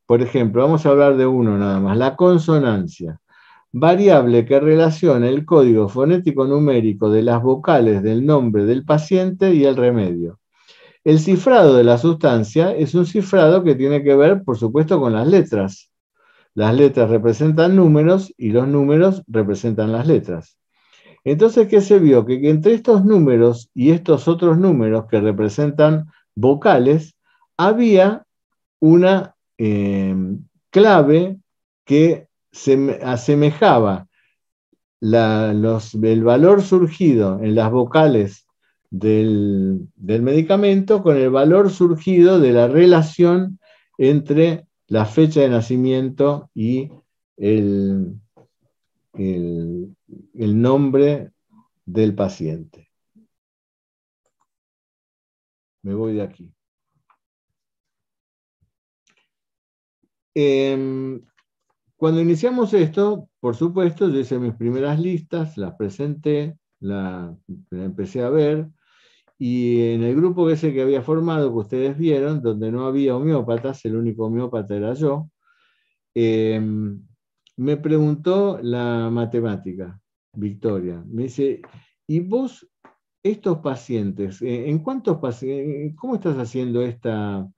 por 0.05 0.21
ejemplo, 0.21 0.63
vamos 0.63 0.85
a 0.85 0.89
hablar 0.89 1.15
de 1.17 1.25
uno 1.25 1.57
nada 1.57 1.79
más, 1.79 1.97
la 1.97 2.15
consonancia. 2.15 3.21
Variable 3.71 4.45
que 4.45 4.59
relaciona 4.59 5.29
el 5.29 5.45
código 5.45 5.87
fonético 5.87 6.45
numérico 6.45 7.09
de 7.09 7.23
las 7.23 7.41
vocales 7.41 8.03
del 8.03 8.25
nombre 8.25 8.65
del 8.65 8.83
paciente 8.85 9.53
y 9.53 9.63
el 9.65 9.77
remedio. 9.77 10.39
El 11.03 11.19
cifrado 11.19 11.75
de 11.75 11.83
la 11.85 11.97
sustancia 11.97 12.73
es 12.75 12.93
un 12.95 13.05
cifrado 13.05 13.63
que 13.63 13.75
tiene 13.75 14.03
que 14.03 14.15
ver, 14.15 14.43
por 14.43 14.57
supuesto, 14.57 14.99
con 14.99 15.13
las 15.13 15.27
letras. 15.27 15.90
Las 16.53 16.75
letras 16.75 17.09
representan 17.09 17.75
números 17.75 18.33
y 18.37 18.49
los 18.49 18.67
números 18.67 19.23
representan 19.27 19.91
las 19.91 20.07
letras. 20.07 20.57
Entonces, 21.23 21.67
¿qué 21.67 21.81
se 21.81 21.99
vio? 21.99 22.25
Que, 22.25 22.49
entre 22.49 22.73
estos 22.73 23.05
números 23.05 23.69
y 23.73 23.91
estos 23.91 24.27
otros 24.27 24.57
números 24.57 25.05
que 25.09 25.19
representan 25.21 26.07
vocales, 26.35 27.15
había 27.57 28.25
una 28.79 29.35
eh, 29.57 30.15
clave 30.71 31.37
que 31.85 32.27
se 32.51 32.99
asemejaba 33.03 34.07
el 35.01 36.23
valor 36.23 36.61
surgido 36.61 37.39
en 37.41 37.55
las 37.55 37.71
vocales 37.71 38.45
del, 38.91 39.87
medicamento 39.97 41.01
con 41.01 41.17
el 41.17 41.29
valor 41.29 41.71
surgido 41.71 42.39
de 42.39 42.51
la 42.51 42.67
relación 42.67 43.59
entre 43.97 44.65
la 44.91 45.05
fecha 45.05 45.39
de 45.39 45.47
nacimiento 45.47 46.51
y 46.53 46.91
el, 47.37 48.19
el, 49.13 50.61
nombre 50.61 51.31
del 51.85 52.13
paciente. 52.13 52.91
Me 55.81 55.93
voy 55.93 56.15
de 56.15 56.23
aquí. 56.23 56.53
Em, 60.35 61.21
cuando 61.95 62.19
iniciamos 62.19 62.73
esto, 62.73 63.29
por 63.39 63.55
supuesto, 63.55 64.09
yo 64.09 64.19
hice 64.19 64.39
mis 64.39 64.55
primeras 64.55 64.99
listas, 64.99 65.57
las 65.57 65.73
presenté, 65.75 66.57
la, 66.81 67.33
empecé 67.71 68.23
a 68.23 68.29
ver, 68.29 68.67
y 69.43 69.93
en 69.93 70.03
el 70.03 70.15
grupo 70.15 70.51
ese 70.51 70.71
que 70.71 70.83
había 70.83 71.01
formado, 71.01 71.51
que 71.51 71.57
ustedes 71.57 71.97
vieron, 71.97 72.43
donde 72.43 72.71
no 72.71 72.85
había 72.85 73.15
homeópatas, 73.15 73.83
el 73.85 73.95
único 73.95 74.25
homeópata 74.27 74.75
era 74.75 74.93
yo, 74.93 75.31
em, 76.13 77.01
me 77.57 77.77
preguntó 77.77 78.59
la 78.61 79.09
matemática, 79.09 79.99
Victoria. 80.33 81.03
Me 81.07 81.23
dice, 81.23 81.59
¿y 82.05 82.19
vos, 82.19 82.69
estos 83.23 83.57
pacientes, 83.61 84.43
eh, 84.43 84.69
en 84.69 84.77
cuántos 84.77 85.17
pacientes, 85.17 85.95
cómo 85.95 86.13
estás 86.15 86.37
haciendo 86.37 86.83
esta 86.83 87.49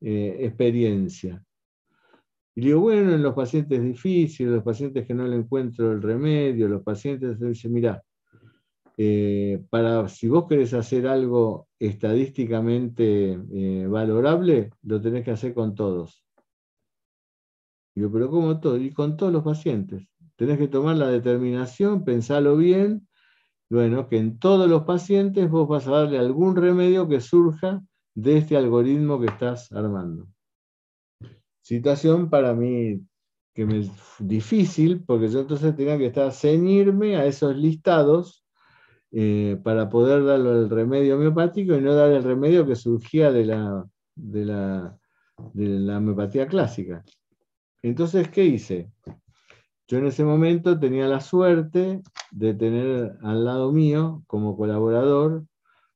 eh, 0.00 0.36
experiencia? 0.42 1.44
Y 2.54 2.60
digo, 2.66 2.82
bueno, 2.82 3.14
en 3.14 3.22
los 3.22 3.34
pacientes 3.34 3.82
difíciles, 3.82 4.52
los 4.52 4.62
pacientes 4.62 5.04
que 5.08 5.14
no 5.14 5.26
le 5.26 5.34
encuentro 5.34 5.90
el 5.90 6.02
remedio, 6.02 6.68
los 6.68 6.84
pacientes, 6.84 7.40
dice, 7.40 7.68
mira, 7.68 8.00
eh, 8.96 9.64
para, 9.70 10.08
si 10.08 10.28
vos 10.28 10.46
querés 10.48 10.74
hacer 10.74 11.06
algo 11.06 11.68
estadísticamente 11.78 13.38
valorable, 13.88 14.70
lo 14.82 15.00
tenés 15.00 15.24
que 15.24 15.32
hacer 15.32 15.54
con 15.54 15.74
todos. 15.74 16.24
Digo, 17.94 18.10
pero 18.10 18.30
¿cómo 18.30 18.58
todo? 18.60 18.76
Y 18.78 18.90
con 18.92 19.16
todos 19.16 19.32
los 19.32 19.42
pacientes. 19.42 20.06
Tenés 20.36 20.58
que 20.58 20.68
tomar 20.68 20.96
la 20.96 21.08
determinación, 21.08 22.04
pensarlo 22.04 22.56
bien, 22.56 23.06
bueno, 23.72 24.08
que 24.08 24.18
en 24.18 24.38
todos 24.38 24.68
los 24.68 24.84
pacientes 24.84 25.48
vos 25.48 25.66
vas 25.66 25.86
a 25.86 25.92
darle 25.92 26.18
algún 26.18 26.56
remedio 26.56 27.08
que 27.08 27.20
surja 27.20 27.82
de 28.14 28.38
este 28.38 28.56
algoritmo 28.56 29.18
que 29.18 29.26
estás 29.26 29.72
armando. 29.72 30.28
Situación 31.62 32.28
para 32.28 32.54
mí 32.54 33.00
que 33.54 33.64
me 33.64 33.80
es 33.80 33.90
difícil, 34.18 35.04
porque 35.04 35.28
yo 35.28 35.40
entonces 35.40 35.74
tenía 35.76 35.96
que 35.96 36.06
estar 36.06 36.32
ceñirme 36.32 37.16
a 37.16 37.26
esos 37.26 37.56
listados 37.56 38.41
eh, 39.12 39.60
para 39.62 39.90
poder 39.90 40.24
darle 40.24 40.50
el 40.50 40.70
remedio 40.70 41.16
homeopático 41.16 41.74
y 41.74 41.80
no 41.82 41.94
dar 41.94 42.10
el 42.12 42.22
remedio 42.22 42.66
que 42.66 42.76
surgía 42.76 43.30
de 43.30 43.44
la, 43.44 43.86
de 44.14 44.44
la, 44.46 44.98
de 45.52 45.68
la 45.68 45.98
homeopatía 45.98 46.46
clásica. 46.46 47.04
Entonces, 47.82 48.28
¿qué 48.28 48.44
hice? 48.44 48.90
Yo 49.86 49.98
en 49.98 50.06
ese 50.06 50.24
momento 50.24 50.78
tenía 50.78 51.06
la 51.06 51.20
suerte 51.20 52.00
de 52.30 52.54
tener 52.54 53.18
al 53.22 53.44
lado 53.44 53.72
mío 53.72 54.22
como 54.26 54.56
colaborador, 54.56 55.44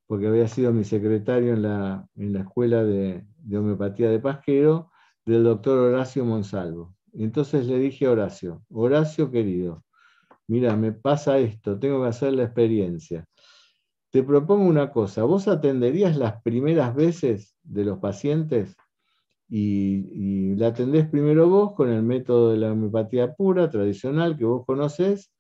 porque 0.07 0.27
había 0.27 0.49
sido 0.49 0.71
mi 0.75 0.85
secretario 0.85 1.55
en 1.55 1.63
la, 1.63 2.07
escuela 2.15 2.85
de, 2.85 3.25
homeopatía 3.51 4.11
de 4.11 4.21
Pasquero, 4.21 4.91
del 5.25 5.45
doctor 5.45 5.79
Horacio 5.79 6.27
Monsalvo. 6.27 6.95
Entonces 7.15 7.67
le 7.67 7.79
dije 7.79 8.05
a 8.05 8.11
Horacio, 8.11 8.63
Horacio 8.69 9.31
querido, 9.31 9.83
mira, 10.49 10.77
me 10.77 10.93
pasa 10.93 11.39
esto, 11.39 11.79
tengo 11.79 12.03
que 12.03 12.09
hacer 12.09 12.33
la 12.35 12.45
experiencia. 12.45 13.25
Te 14.11 14.23
propongo 14.23 14.65
una 14.67 14.91
cosa, 14.93 15.25
¿vos 15.25 15.49
atenderías 15.49 16.17
las 16.17 16.43
primeras 16.43 16.95
veces 16.95 17.57
de 17.63 17.85
los 17.85 17.99
pacientes? 17.99 18.77
y, 19.49 20.55
la 20.57 20.69
atendés 20.69 21.09
primero 21.09 21.49
vos 21.49 21.75
con 21.75 21.91
el 21.91 22.03
método 22.03 22.51
de 22.51 22.59
la 22.59 22.73
homeopatía 22.73 23.35
pura, 23.35 23.71
tradicional, 23.71 24.37
que 24.37 24.45
vos 24.45 24.65
conocés, 24.67 25.31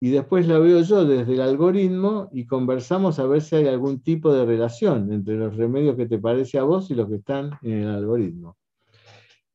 y 0.00 0.10
después 0.10 0.46
la 0.46 0.58
veo 0.58 0.82
yo 0.82 1.04
desde 1.04 1.34
el 1.34 1.40
algoritmo 1.40 2.28
y 2.32 2.46
conversamos 2.46 3.18
a 3.18 3.26
ver 3.26 3.42
si 3.42 3.56
hay 3.56 3.66
algún 3.66 4.00
tipo 4.00 4.32
de 4.32 4.46
relación 4.46 5.12
entre 5.12 5.36
los 5.36 5.56
remedios 5.56 5.96
que 5.96 6.06
te 6.06 6.18
parece 6.18 6.58
a 6.58 6.62
vos 6.62 6.90
y 6.90 6.94
los 6.94 7.08
que 7.08 7.16
están 7.16 7.58
en 7.62 7.82
el 7.82 7.88
algoritmo. 7.88 8.56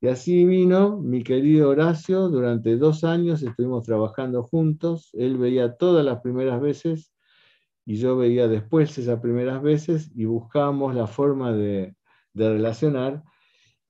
Y 0.04 0.10
así 0.10 0.44
vino 0.44 1.00
mi 1.00 1.24
querido 1.24 1.70
Horacio, 1.70 2.28
durante 2.28 2.76
dos 2.76 3.06
años 3.06 3.42
estuvimos 3.42 3.86
trabajando 3.86 4.44
juntos, 4.44 5.10
él 5.14 5.38
veía 5.38 5.78
todas 5.78 6.04
las 6.04 6.20
primeras 6.20 6.60
veces 6.60 7.14
y 7.86 7.96
yo 7.96 8.18
veía 8.18 8.50
después 8.50 8.98
esas 8.98 9.22
primeras 9.22 9.62
veces 9.62 10.12
y 10.14 10.26
buscábamos 10.26 10.94
la 10.94 11.08
forma 11.08 11.54
de, 11.54 11.96
de 12.34 12.50
relacionar 12.50 13.24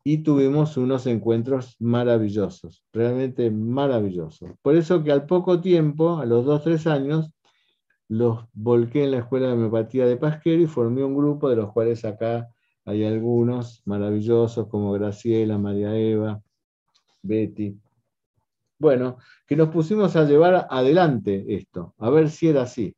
y 0.04 0.20
tuvimos 0.20 0.78
unos 0.78 1.08
encuentros 1.08 1.78
maravillosos, 1.80 2.86
realmente 2.94 3.50
maravillosos. 3.50 4.52
Por 4.62 4.76
eso 4.76 5.04
que 5.04 5.12
al 5.12 5.26
poco 5.26 5.62
tiempo, 5.62 6.20
a 6.20 6.28
los 6.28 6.46
dos, 6.46 6.64
tres 6.64 6.86
años, 6.86 7.32
los 8.08 8.46
volqué 8.54 9.06
en 9.06 9.12
la 9.12 9.18
Escuela 9.18 9.48
de 9.48 9.54
Homeopatía 9.54 10.06
de 10.06 10.18
Pasquero 10.18 10.62
y 10.62 10.68
formé 10.68 11.04
un 11.04 11.18
grupo 11.18 11.50
de 11.50 11.56
los 11.56 11.72
cuales 11.74 12.06
acá 12.06 12.54
hay 12.86 13.06
algunos 13.06 13.82
maravillosos 13.86 14.68
como 14.68 14.92
Graciela, 14.94 15.58
María 15.58 15.96
Eva, 15.96 16.42
Betty. 17.22 17.78
Bueno, 18.78 19.18
que 19.48 19.56
nos 19.56 19.70
pusimos 19.70 20.16
a 20.16 20.26
llevar 20.26 20.68
adelante 20.70 21.46
esto, 21.56 21.94
a 21.98 22.10
ver 22.10 22.30
si 22.30 22.50
era 22.50 22.64
así. 22.64 22.96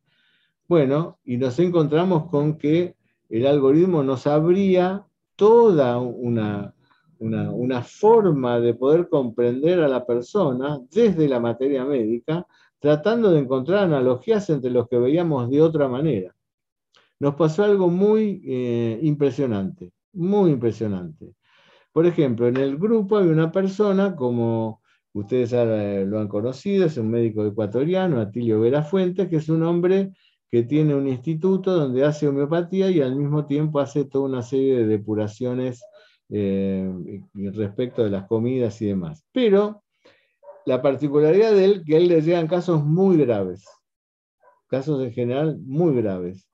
Bueno, 0.67 1.19
y 1.23 1.37
nos 1.37 1.59
encontramos 1.59 2.29
con 2.29 2.57
que 2.57 2.95
el 3.29 3.45
algoritmo 3.45 4.03
nos 4.03 4.25
abría 4.25 5.05
toda 5.35 5.99
una, 5.99 6.73
una, 7.19 7.81
forma 7.83 8.59
de 8.59 8.73
poder 8.73 9.09
comprender 9.09 9.81
a 9.81 9.87
la 9.87 10.05
persona 10.05 10.79
desde 10.91 11.27
la 11.27 11.39
materia 11.39 11.85
médica, 11.85 12.47
tratando 12.79 13.31
de 13.31 13.39
encontrar 13.39 13.83
analogías 13.83 14.49
entre 14.49 14.71
los 14.71 14.87
que 14.87 14.97
veíamos 14.97 15.49
de 15.49 15.61
otra 15.61 15.87
manera. 15.87 16.34
Nos 17.19 17.35
pasó 17.35 17.63
algo 17.63 17.89
muy 17.89 18.41
eh, 18.45 18.99
impresionante, 19.01 19.91
muy 20.13 20.51
impresionante. 20.51 21.33
Por 21.91 22.05
ejemplo, 22.05 22.47
en 22.47 22.57
el 22.57 22.77
grupo 22.77 23.17
hay 23.17 23.27
una 23.27 23.51
persona, 23.51 24.15
como 24.15 24.81
ustedes 25.13 25.53
lo 26.07 26.19
han 26.19 26.27
conocido, 26.27 26.85
es 26.85 26.97
un 26.97 27.09
médico 27.09 27.45
ecuatoriano, 27.45 28.19
Atilio 28.19 28.59
Vera 28.59 28.83
Fuentes, 28.83 29.29
que 29.29 29.37
es 29.37 29.47
un 29.47 29.63
hombre 29.63 30.11
que 30.51 30.63
tiene 30.63 30.93
un 30.93 31.07
instituto 31.07 31.73
donde 31.73 32.03
hace 32.03 32.27
homeopatía 32.27 32.89
y 32.89 33.01
al 33.01 33.15
mismo 33.15 33.45
tiempo 33.45 33.79
hace 33.79 34.05
toda 34.05 34.25
una 34.25 34.41
serie 34.41 34.77
de 34.77 34.87
depuraciones 34.87 35.81
eh, 36.29 37.21
respecto 37.33 38.03
de 38.03 38.09
las 38.09 38.27
comidas 38.27 38.81
y 38.81 38.87
demás. 38.87 39.25
Pero 39.31 39.83
la 40.65 40.81
particularidad 40.81 41.51
de 41.51 41.65
él, 41.65 41.83
que 41.85 41.95
a 41.95 41.97
él 41.97 42.07
le 42.07 42.21
llegan 42.21 42.47
casos 42.47 42.83
muy 42.83 43.17
graves, 43.17 43.65
casos 44.67 45.01
en 45.01 45.11
general 45.13 45.59
muy 45.59 45.95
graves, 45.95 46.47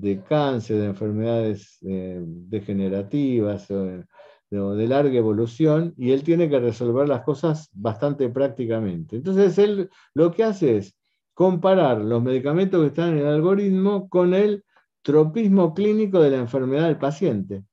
de 0.00 0.22
cáncer, 0.22 0.78
de 0.78 0.86
enfermedades 0.86 1.78
eh, 1.82 2.20
degenerativas 2.22 3.70
o 3.70 4.04
de, 4.50 4.86
larga 4.88 5.16
evolución, 5.16 5.94
y 5.96 6.10
él 6.10 6.24
tiene 6.24 6.48
que 6.48 6.58
resolver 6.58 7.08
las 7.08 7.22
cosas 7.22 7.70
bastante 7.72 8.28
prácticamente. 8.28 9.16
Entonces 9.16 9.58
él 9.58 9.90
lo 10.14 10.32
que 10.32 10.44
hace 10.44 10.78
es 10.78 10.96
comparar 11.34 12.00
los 12.00 12.22
medicamentos 12.22 12.80
que 12.80 12.88
están 12.88 13.10
en 13.10 13.18
el 13.18 13.26
algoritmo 13.26 14.08
con 14.08 14.34
el 14.34 14.64
tropismo 15.02 15.72
clínico 15.72 16.20
de 16.20 16.30
la 16.30 16.38
enfermedad 16.38 16.86
del 16.86 16.98
paciente. 16.98 17.64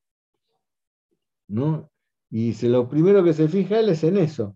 ¿no? 1.47 1.89
Y 2.30 2.53
lo 2.67 2.88
primero 2.88 3.23
que 3.23 3.34
se 3.34 3.47
fija 3.47 3.80
él 3.80 3.89
es 3.89 4.03
en 4.03 4.17
eso. 4.17 4.55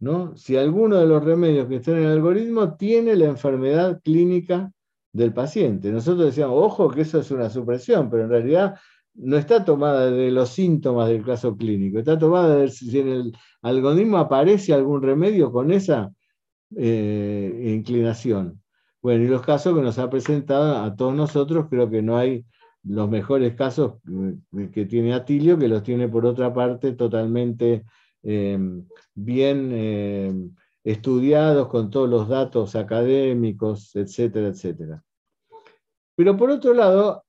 ¿no? 0.00 0.36
Si 0.36 0.56
alguno 0.56 0.96
de 0.96 1.06
los 1.06 1.22
remedios 1.22 1.68
que 1.68 1.76
están 1.76 1.96
en 1.96 2.04
el 2.04 2.12
algoritmo 2.12 2.76
tiene 2.76 3.14
la 3.14 3.26
enfermedad 3.26 4.00
clínica 4.02 4.73
del 5.14 5.32
paciente. 5.32 5.90
Nosotros 5.90 6.26
decíamos, 6.26 6.56
ojo, 6.60 6.90
que 6.90 7.02
eso 7.02 7.20
es 7.20 7.30
una 7.30 7.48
supresión, 7.48 8.10
pero 8.10 8.24
en 8.24 8.30
realidad 8.30 8.74
no 9.14 9.36
está 9.36 9.64
tomada 9.64 10.10
de 10.10 10.30
los 10.32 10.50
síntomas 10.50 11.08
del 11.08 11.24
caso 11.24 11.56
clínico, 11.56 12.00
está 12.00 12.18
tomada 12.18 12.56
de 12.56 12.68
si 12.68 12.98
en 12.98 13.08
el 13.08 13.32
algoritmo 13.62 14.18
aparece 14.18 14.74
algún 14.74 15.02
remedio 15.02 15.52
con 15.52 15.70
esa 15.70 16.12
eh, 16.76 17.72
inclinación. 17.76 18.60
Bueno, 19.00 19.22
y 19.24 19.28
los 19.28 19.42
casos 19.42 19.76
que 19.76 19.82
nos 19.82 19.98
ha 20.00 20.10
presentado 20.10 20.78
a 20.78 20.96
todos 20.96 21.14
nosotros, 21.14 21.66
creo 21.70 21.88
que 21.88 22.02
no 22.02 22.16
hay 22.16 22.44
los 22.82 23.08
mejores 23.08 23.54
casos 23.54 23.94
eh, 24.58 24.70
que 24.72 24.84
tiene 24.86 25.14
Atilio, 25.14 25.56
que 25.56 25.68
los 25.68 25.84
tiene 25.84 26.08
por 26.08 26.26
otra 26.26 26.52
parte 26.52 26.92
totalmente 26.92 27.84
eh, 28.24 28.58
bien 29.14 30.56
estudiados 30.82 31.68
con 31.68 31.90
todos 31.90 32.08
los 32.08 32.28
datos 32.28 32.74
académicos, 32.74 33.94
etcétera, 33.94 34.48
etcétera. 34.48 35.03
Pero 36.16 36.36
por 36.36 36.50
otro 36.50 36.74
lado, 36.74 37.24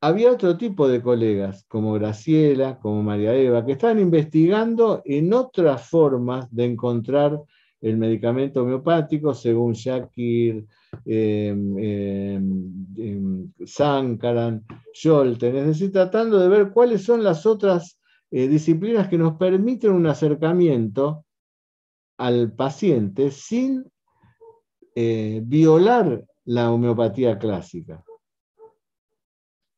había 0.00 0.30
otro 0.30 0.56
tipo 0.56 0.88
de 0.88 1.02
colegas, 1.02 1.64
como 1.68 1.94
Graciela, 1.94 2.78
como 2.78 3.02
María 3.02 3.34
Eva, 3.34 3.64
que 3.64 3.72
estaban 3.72 3.98
investigando 3.98 5.02
en 5.04 5.32
otras 5.32 5.88
formas 5.88 6.46
de 6.54 6.66
encontrar 6.66 7.40
el 7.80 7.96
medicamento 7.96 8.62
homeopático, 8.62 9.34
según 9.34 9.72
Shakir, 9.72 10.66
eh, 11.04 12.40
Sankaran, 13.64 14.64
Scholten, 14.94 15.56
es 15.56 15.66
decir, 15.66 15.92
tratando 15.92 16.38
de 16.38 16.48
ver 16.48 16.70
cuáles 16.70 17.02
son 17.02 17.22
las 17.22 17.46
otras 17.46 17.98
eh, 18.30 18.48
disciplinas 18.48 19.08
que 19.08 19.18
nos 19.18 19.36
permiten 19.36 19.92
un 19.92 20.06
acercamiento 20.06 21.24
al 22.18 22.52
paciente 22.52 23.30
sin 23.30 23.84
eh, 24.94 25.40
violar 25.44 26.24
la 26.44 26.72
homeopatía 26.72 27.38
clásica. 27.38 28.04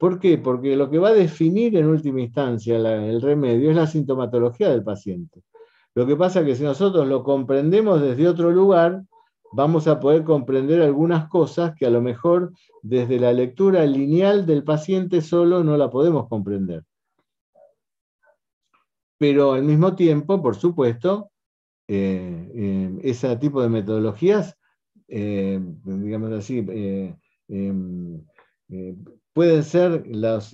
¿Por 0.00 0.18
qué? 0.18 0.38
Porque 0.38 0.76
lo 0.76 0.88
que 0.88 0.98
va 0.98 1.10
a 1.10 1.12
definir 1.12 1.76
en 1.76 1.84
última 1.84 2.22
instancia 2.22 2.78
el 2.78 3.20
remedio 3.20 3.68
es 3.68 3.76
la 3.76 3.86
sintomatología 3.86 4.70
del 4.70 4.82
paciente. 4.82 5.42
Lo 5.94 6.06
que 6.06 6.16
pasa 6.16 6.40
es 6.40 6.46
que 6.46 6.56
si 6.56 6.62
nosotros 6.62 7.06
lo 7.06 7.22
comprendemos 7.22 8.00
desde 8.00 8.26
otro 8.26 8.50
lugar, 8.50 9.02
vamos 9.52 9.86
a 9.88 10.00
poder 10.00 10.24
comprender 10.24 10.80
algunas 10.80 11.28
cosas 11.28 11.74
que 11.76 11.84
a 11.84 11.90
lo 11.90 12.00
mejor 12.00 12.54
desde 12.80 13.20
la 13.20 13.34
lectura 13.34 13.84
lineal 13.84 14.46
del 14.46 14.64
paciente 14.64 15.20
solo 15.20 15.62
no 15.62 15.76
la 15.76 15.90
podemos 15.90 16.28
comprender. 16.28 16.82
Pero 19.18 19.52
al 19.52 19.64
mismo 19.64 19.94
tiempo, 19.96 20.40
por 20.40 20.56
supuesto, 20.56 21.30
eh, 21.86 22.50
eh, 22.54 22.98
ese 23.02 23.36
tipo 23.36 23.60
de 23.60 23.68
metodologías, 23.68 24.56
eh, 25.08 25.60
digamos 25.84 26.32
así, 26.32 26.64
em, 27.48 28.24
pueden 29.32 29.62
ser 29.64 30.04
los, 30.06 30.52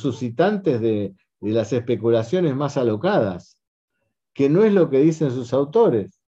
suscitantes 0.00 0.80
de 0.80 1.14
las 1.40 1.72
especulaciones 1.72 2.54
más 2.54 2.76
alocadas 2.76 3.56
que 4.36 4.50
no 4.50 4.64
es 4.64 4.72
lo 4.74 4.90
que 4.90 4.98
dicen 4.98 5.30
sus 5.30 5.54
autores, 5.54 6.20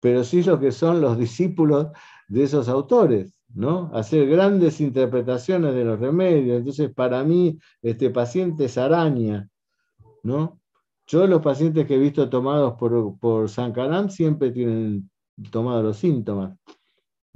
pero 0.00 0.24
sí 0.24 0.42
lo 0.42 0.58
que 0.58 0.72
son 0.72 1.00
los 1.00 1.16
discípulos 1.16 1.88
de 2.26 2.42
esos 2.42 2.68
autores, 2.68 3.40
¿no? 3.54 3.90
Hacer 3.94 4.28
grandes 4.28 4.80
interpretaciones 4.80 5.74
de 5.74 5.84
los 5.84 6.00
remedios. 6.00 6.58
Entonces, 6.58 6.92
para 6.92 7.22
mí, 7.22 7.58
este 7.80 8.10
paciente 8.10 8.64
es 8.64 8.76
araña, 8.76 9.48
¿no? 10.24 10.60
Yo 11.06 11.28
los 11.28 11.40
pacientes 11.42 11.86
que 11.86 11.94
he 11.94 11.98
visto 11.98 12.28
tomados 12.28 12.74
por, 12.74 13.16
por 13.20 13.48
Sankaram 13.48 14.10
siempre 14.10 14.50
tienen 14.50 15.08
tomado 15.52 15.84
los 15.84 15.98
síntomas, 15.98 16.58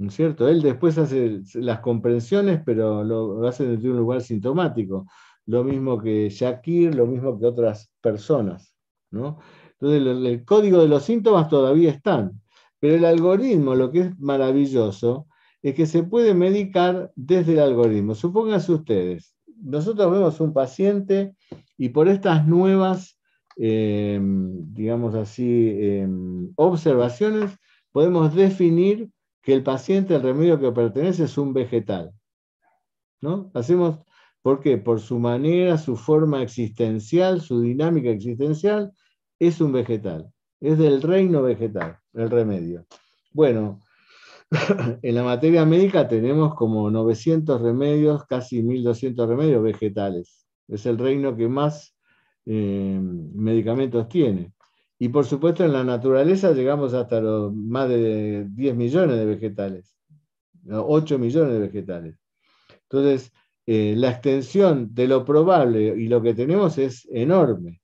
¿no 0.01 0.07
es 0.07 0.15
cierto? 0.15 0.47
Él 0.49 0.63
después 0.63 0.97
hace 0.97 1.41
las 1.53 1.79
comprensiones, 1.79 2.61
pero 2.65 3.03
lo 3.03 3.47
hace 3.47 3.65
desde 3.65 3.89
un 3.91 3.97
lugar 3.97 4.21
sintomático. 4.21 5.05
Lo 5.45 5.63
mismo 5.63 6.01
que 6.01 6.27
Shakir, 6.27 6.95
lo 6.95 7.05
mismo 7.05 7.39
que 7.39 7.45
otras 7.45 7.91
personas, 8.01 8.73
¿no? 9.11 9.37
Entonces, 9.73 10.01
el, 10.01 10.43
código 10.43 10.81
de 10.81 10.87
los 10.87 11.03
síntomas 11.03 11.49
todavía 11.49 11.91
están, 11.91 12.41
pero 12.79 12.95
el 12.95 13.05
algoritmo, 13.05 13.75
lo 13.75 13.91
que 13.91 13.99
es 14.01 14.19
maravilloso, 14.19 15.27
es 15.61 15.75
que 15.75 15.85
se 15.85 16.01
puede 16.01 16.33
medicar 16.33 17.11
desde 17.15 17.53
el 17.53 17.59
algoritmo. 17.59 18.15
Supónganse 18.15 18.71
ustedes, 18.71 19.35
nosotros 19.61 20.11
vemos 20.11 20.39
un 20.39 20.51
paciente 20.51 21.35
y 21.77 21.89
por 21.89 22.07
estas 22.07 22.47
nuevas, 22.47 23.19
em, 23.55 24.73
digamos 24.73 25.13
así, 25.13 25.77
em, 25.79 26.51
observaciones, 26.55 27.51
podemos 27.91 28.33
definir 28.33 29.11
que 29.41 29.53
el 29.53 29.63
paciente, 29.63 30.15
el 30.15 30.21
remedio 30.21 30.59
que 30.59 30.71
pertenece, 30.71 31.23
es 31.25 31.37
un 31.37 31.53
vegetal. 31.53 32.11
¿No? 33.21 33.51
Hacemos, 33.53 33.99
¿por 34.41 34.59
qué? 34.59 34.77
Por 34.77 34.99
su 34.99 35.19
manera, 35.19 35.77
su 35.77 35.95
forma 35.95 36.41
existencial, 36.41 37.41
su 37.41 37.61
dinámica 37.61 38.09
existencial, 38.09 38.91
es 39.39 39.61
un 39.61 39.71
vegetal, 39.71 40.31
es 40.59 40.77
del 40.77 41.01
reino 41.01 41.41
vegetal, 41.41 41.97
el 42.13 42.29
remedio. 42.29 42.85
Bueno, 43.31 43.79
en 45.01 45.15
la 45.15 45.23
materia 45.23 45.65
médica 45.65 46.07
tenemos 46.07 46.55
como 46.55 46.89
900 46.91 47.61
remedios, 47.61 48.25
casi 48.25 48.61
1200 48.61 49.27
remedios 49.27 49.63
vegetales. 49.63 50.47
Es 50.67 50.85
el 50.85 50.97
reino 50.97 51.35
que 51.35 51.47
más 51.47 51.95
eh, 52.45 52.99
medicamentos 53.01 54.07
tiene. 54.09 54.53
Y 55.01 55.09
por 55.09 55.25
supuesto 55.25 55.65
en 55.65 55.73
la 55.73 55.83
naturaleza 55.83 56.51
llegamos 56.51 56.93
hasta 56.93 57.19
los 57.19 57.51
más 57.53 57.89
de 57.89 58.45
10 58.49 58.75
millones 58.75 59.17
de 59.17 59.25
vegetales, 59.25 59.95
8 60.69 61.17
millones 61.17 61.53
de 61.53 61.59
vegetales. 61.59 62.19
Entonces, 62.83 63.33
eh, 63.65 63.95
la 63.97 64.11
extensión 64.11 64.93
de 64.93 65.07
lo 65.07 65.25
probable 65.25 65.95
y 65.97 66.07
lo 66.07 66.21
que 66.21 66.35
tenemos 66.35 66.77
es 66.77 67.07
enorme 67.11 67.81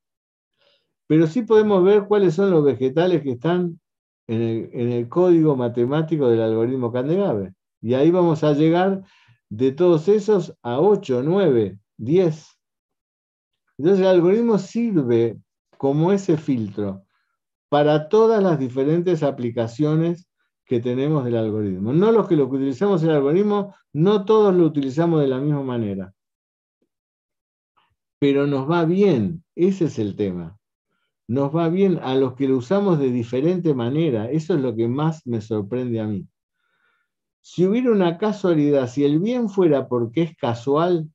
pero 1.07 1.25
sí 1.25 1.41
podemos 1.41 1.83
ver 1.83 2.05
cuáles 2.05 2.35
son 2.35 2.51
los 2.51 2.63
vegetales 2.63 3.23
que 3.23 3.31
están 3.31 3.79
en 4.27 4.91
el, 4.91 5.07
código 5.07 5.55
matemático 5.55 6.27
del 6.27 6.41
algoritmo 6.41 6.91
Candegave. 6.91 7.53
Y 7.81 7.93
ahí 7.93 8.11
vamos 8.11 8.43
a 8.43 8.51
llegar 8.51 9.03
de 9.49 9.71
todos 9.71 10.09
esos 10.09 10.53
a 10.61 10.81
8, 10.81 11.21
9, 11.23 11.79
10. 11.95 12.59
Entonces 13.77 14.01
el 14.01 14.07
algoritmo 14.07 14.57
sirve 14.57 15.39
como 15.77 16.11
ese 16.11 16.35
filtro 16.35 17.06
para 17.69 18.09
todas 18.09 18.41
las 18.41 18.59
diferentes 18.59 19.23
aplicaciones 19.23 20.27
que 20.65 20.79
tenemos 20.79 21.25
del 21.25 21.37
algoritmo. 21.37 21.93
No 21.93 22.11
los 22.11 22.27
que 22.27 22.35
lo 22.35 22.45
utilizamos 22.45 23.03
el 23.03 23.11
algoritmo, 23.11 23.75
no 23.93 24.25
todos 24.25 24.53
lo 24.55 24.65
utilizamos 24.65 25.21
de 25.21 25.27
la 25.27 25.39
misma 25.39 25.63
manera. 25.63 26.13
Pero 28.19 28.47
nos 28.47 28.69
va 28.69 28.85
bien, 28.85 29.43
ese 29.55 29.85
es 29.85 29.99
el 29.99 30.15
tema 30.15 30.57
nos 31.27 31.53
va 31.53 31.67
bien 31.69 31.99
a 32.01 32.15
los 32.15 32.33
que 32.35 32.47
lo 32.47 32.57
usamos 32.57 32.99
de 32.99 33.11
diferente 33.11 33.73
manera. 33.73 34.31
Eso 34.31 34.55
es 34.55 34.61
lo 34.61 34.75
que 34.75 34.87
más 34.87 35.27
me 35.27 35.41
sorprende 35.41 35.99
a 35.99 36.07
mí. 36.07 36.27
Si 37.41 37.65
hubiera 37.65 37.91
una 37.91 38.17
casualidad, 38.17 38.87
si 38.87 39.03
el 39.03 39.19
bien 39.19 39.49
fuera 39.49 39.87
porque 39.87 40.23
es 40.23 40.37
casual, 40.37 41.09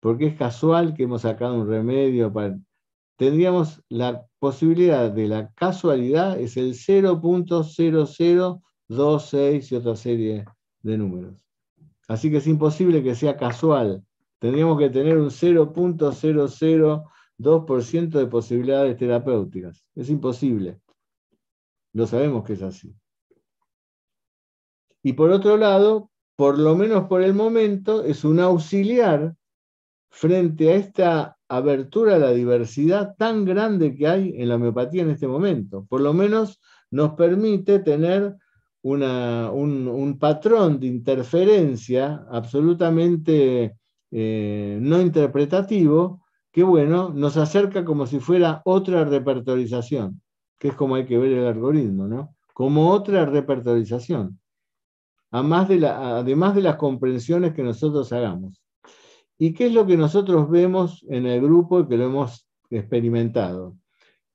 porque 0.00 0.26
es 0.26 0.36
casual 0.36 0.94
que 0.94 1.04
hemos 1.04 1.22
sacado 1.22 1.60
un 1.60 1.68
remedio 1.68 2.32
para... 2.32 2.58
Tendríamos 3.16 3.82
la 3.88 4.24
posibilidad 4.40 5.12
de 5.12 5.28
la 5.28 5.52
casualidad, 5.52 6.40
es 6.40 6.56
el 6.56 6.74
0.0026 6.74 9.70
y 9.70 9.74
otra 9.76 9.94
serie 9.94 10.44
de 10.82 10.98
números. 10.98 11.46
Así 12.08 12.28
que 12.30 12.38
es 12.38 12.48
imposible 12.48 13.04
que 13.04 13.14
sea 13.14 13.36
casual. 13.36 14.02
Tendríamos 14.40 14.76
que 14.78 14.90
tener 14.90 15.16
un 15.18 15.30
0.002% 15.30 18.18
de 18.18 18.26
posibilidades 18.26 18.96
terapéuticas. 18.96 19.86
Es 19.94 20.10
imposible. 20.10 20.80
Lo 21.92 22.06
sabemos 22.06 22.44
que 22.44 22.52
es 22.54 22.62
así. 22.62 22.94
Y 25.02 25.12
por 25.12 25.30
otro 25.30 25.56
lado, 25.56 26.10
por 26.34 26.58
lo 26.58 26.74
menos 26.74 27.06
por 27.06 27.22
el 27.22 27.34
momento, 27.34 28.02
es 28.04 28.24
un 28.24 28.40
auxiliar 28.40 29.36
frente 30.10 30.70
a 30.70 30.76
esta 30.76 31.38
abertura 31.50 32.14
a 32.14 32.18
la 32.18 32.30
diversidad 32.30 33.16
tan 33.18 33.44
grande 33.44 33.94
que 33.94 34.06
hay 34.06 34.34
en 34.36 34.48
la 34.48 34.54
homeopatía 34.54 35.02
en 35.02 35.10
este 35.10 35.26
momento. 35.26 35.84
Por 35.88 36.00
lo 36.00 36.14
menos 36.14 36.60
nos 36.90 37.14
permite 37.14 37.80
tener 37.80 38.36
un, 38.82 40.16
patrón 40.18 40.78
de 40.78 40.86
interferencia 40.86 42.24
absolutamente 42.30 43.76
eh, 44.12 44.78
no 44.80 45.00
interpretativo 45.00 46.22
que, 46.52 46.62
bueno, 46.62 47.10
nos 47.10 47.36
acerca 47.36 47.84
como 47.84 48.06
si 48.06 48.20
fuera 48.20 48.62
otra 48.64 49.04
repertorización, 49.04 50.22
que 50.58 50.68
es 50.68 50.74
como 50.74 50.94
hay 50.94 51.04
que 51.04 51.18
ver 51.18 51.32
el 51.32 51.46
algoritmo, 51.46 52.06
¿no? 52.06 52.36
Como 52.54 52.90
otra 52.90 53.26
repertorización, 53.26 54.40
además 55.30 55.68
de, 55.68 55.86
además 55.86 56.54
de 56.54 56.62
las 56.62 56.76
comprensiones 56.76 57.54
que 57.54 57.62
nosotros 57.62 58.12
hagamos. 58.12 58.59
¿Y 59.42 59.54
qué 59.54 59.68
es 59.68 59.72
lo 59.72 59.86
que 59.86 59.96
nosotros 59.96 60.50
vemos 60.50 61.02
en 61.08 61.24
el 61.24 61.40
grupo 61.40 61.80
y 61.80 61.88
que 61.88 61.96
lo 61.96 62.04
hemos 62.04 62.46
experimentado? 62.68 63.74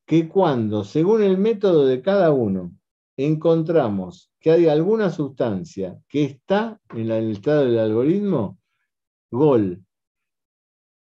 Que 0.04 0.28
cuando, 0.28 0.84
según 0.84 1.22
el 1.22 1.38
método 1.38 1.86
de 1.86 2.02
cada 2.02 2.32
uno, 2.32 2.72
encontramos 3.16 4.32
que 4.40 4.50
hay 4.50 4.68
alguna 4.68 5.12
sustancia 5.12 5.96
que 6.10 6.24
está 6.24 6.82
en 6.90 7.12
el 7.12 7.30
estado 7.30 7.66
del 7.66 7.78
algoritmo, 7.78 8.58
gol. 9.30 9.86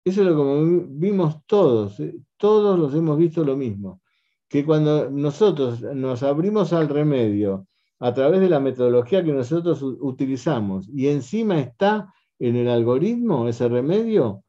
Eso 0.04 0.22
es 0.22 0.28
lo 0.28 0.36
que 0.36 0.86
vimos 0.90 1.46
todos, 1.46 1.98
eh, 2.02 2.14
todos 2.36 2.78
los 2.78 2.94
hemos 2.94 3.18
visto 3.18 3.46
lo 3.46 3.56
mismo, 3.56 4.02
que 4.50 4.66
cuando 4.66 5.10
nosotros 5.10 5.82
nos 5.82 6.24
abrimos 6.24 6.74
al 6.74 6.90
remedio 6.90 7.68
a 8.00 8.14
través 8.14 8.42
de 8.42 8.50
la 8.50 8.60
metodología 8.60 9.24
que 9.24 9.32
nosotros 9.32 9.82
utilizamos 9.82 10.90
y 10.90 11.08
encima 11.08 11.58
está 11.62 12.14
en 12.40 12.56
el 12.56 12.70
algoritmo 12.70 13.48
ese 13.48 13.68
remedio, 13.68 14.44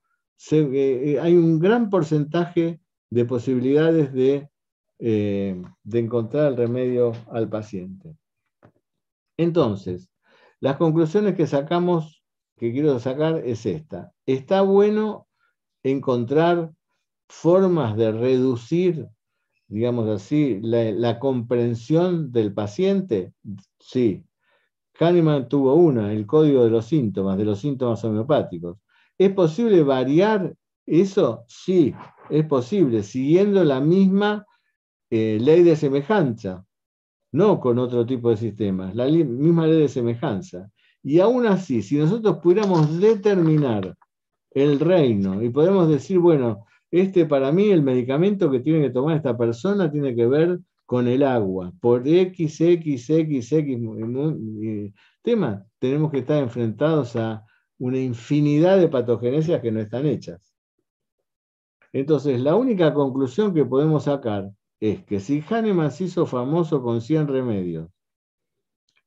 eh, 0.51 0.70
eh, 0.72 1.20
hay 1.20 1.34
un 1.34 1.59
gran 1.59 1.91
porcentaje 1.91 2.80
de 3.11 3.24
posibilidades 3.24 4.12
de, 4.12 4.49
de 4.99 5.99
encontrar 5.99 6.49
el 6.49 6.57
remedio 6.57 7.12
al 7.32 7.49
paciente. 7.49 8.16
Entonces, 9.36 10.11
las 10.61 10.76
conclusiones 10.76 11.34
que 11.34 11.47
sacamos, 11.47 12.22
que 12.57 12.72
quiero 12.72 12.99
sacar, 12.99 13.43
es 13.45 13.64
esta. 13.64 14.12
Está 14.26 14.62
bueno 14.62 15.28
encontrar 15.82 16.72
formas 17.28 17.97
de 17.97 18.12
reducir, 18.12 19.09
digamos 19.68 20.09
así, 20.09 20.61
la, 20.62 21.18
comprensión 21.18 22.32
del 22.32 22.53
paciente. 22.53 23.32
Sí. 23.78 24.24
Kahneman 24.99 25.49
tuvo 25.49 25.75
una, 25.75 26.13
el 26.13 26.27
código 26.27 26.65
de 26.65 26.71
los 26.71 26.87
síntomas, 26.87 27.39
de 27.39 27.45
los 27.45 27.61
síntomas 27.61 28.03
homeopáticos. 28.05 28.79
¿Es 29.17 29.33
posible 29.33 29.83
variar 29.83 30.55
eso? 30.87 31.45
Sí, 31.47 31.95
es 32.29 32.45
posible, 32.47 33.03
siguiendo 33.03 33.63
la 33.65 33.81
misma 33.81 34.45
eh, 35.11 35.39
ley 35.41 35.63
de 35.63 35.77
semejanza 35.77 36.65
no 37.33 37.61
con 37.61 37.79
otro 37.79 38.07
tipo 38.07 38.31
de 38.31 38.37
sistemas, 38.37 38.95
la 38.95 39.07
misma 39.07 39.67
ley 39.67 39.81
de 39.81 39.89
semejanza. 39.89 40.71
Y 41.03 41.21
aún 41.21 41.47
así, 41.47 41.83
si 41.83 41.97
nosotros 41.97 42.39
pudiéramos 42.43 42.99
determinar 43.01 43.95
el 44.51 44.81
reino 44.81 45.43
y 45.43 45.51
podemos 45.51 45.89
decir, 45.89 46.19
bueno, 46.19 46.65
este 46.91 47.27
para 47.27 47.53
mí 47.53 47.71
el 47.71 47.83
medicamento 47.83 48.51
que 48.51 48.61
tiene 48.61 48.81
que 48.81 48.91
tomar 48.91 49.17
esta 49.17 49.37
persona 49.37 49.91
tiene 49.91 50.15
que 50.15 50.27
ver 50.27 50.59
con 50.89 51.07
el 51.07 51.22
agua, 51.22 51.74
por 51.82 52.09
X, 52.09 52.62
X, 52.62 53.11
X, 53.11 53.53
X 53.53 53.78
tema, 55.20 55.66
tenemos 55.78 56.11
que 56.11 56.20
estar 56.20 56.43
enfrentados 56.43 57.14
a 57.14 57.45
una 57.76 57.99
infinidad 57.99 58.78
de 58.78 58.89
patogenesis 58.89 59.61
que 59.61 59.70
no 59.70 59.80
están 59.80 60.07
hechas. 60.07 60.57
Entonces, 61.93 62.41
la 62.41 62.57
única 62.57 62.95
conclusión 62.95 63.53
que 63.53 63.66
podemos 63.66 64.05
sacar 64.05 64.51
es 64.80 65.05
que 65.05 65.20
si 65.20 65.45
Hahnemann 65.47 65.91
se 65.91 66.05
hizo 66.05 66.24
famoso 66.24 66.82
con 66.82 67.03
100 67.03 67.28
remedios, 67.28 67.91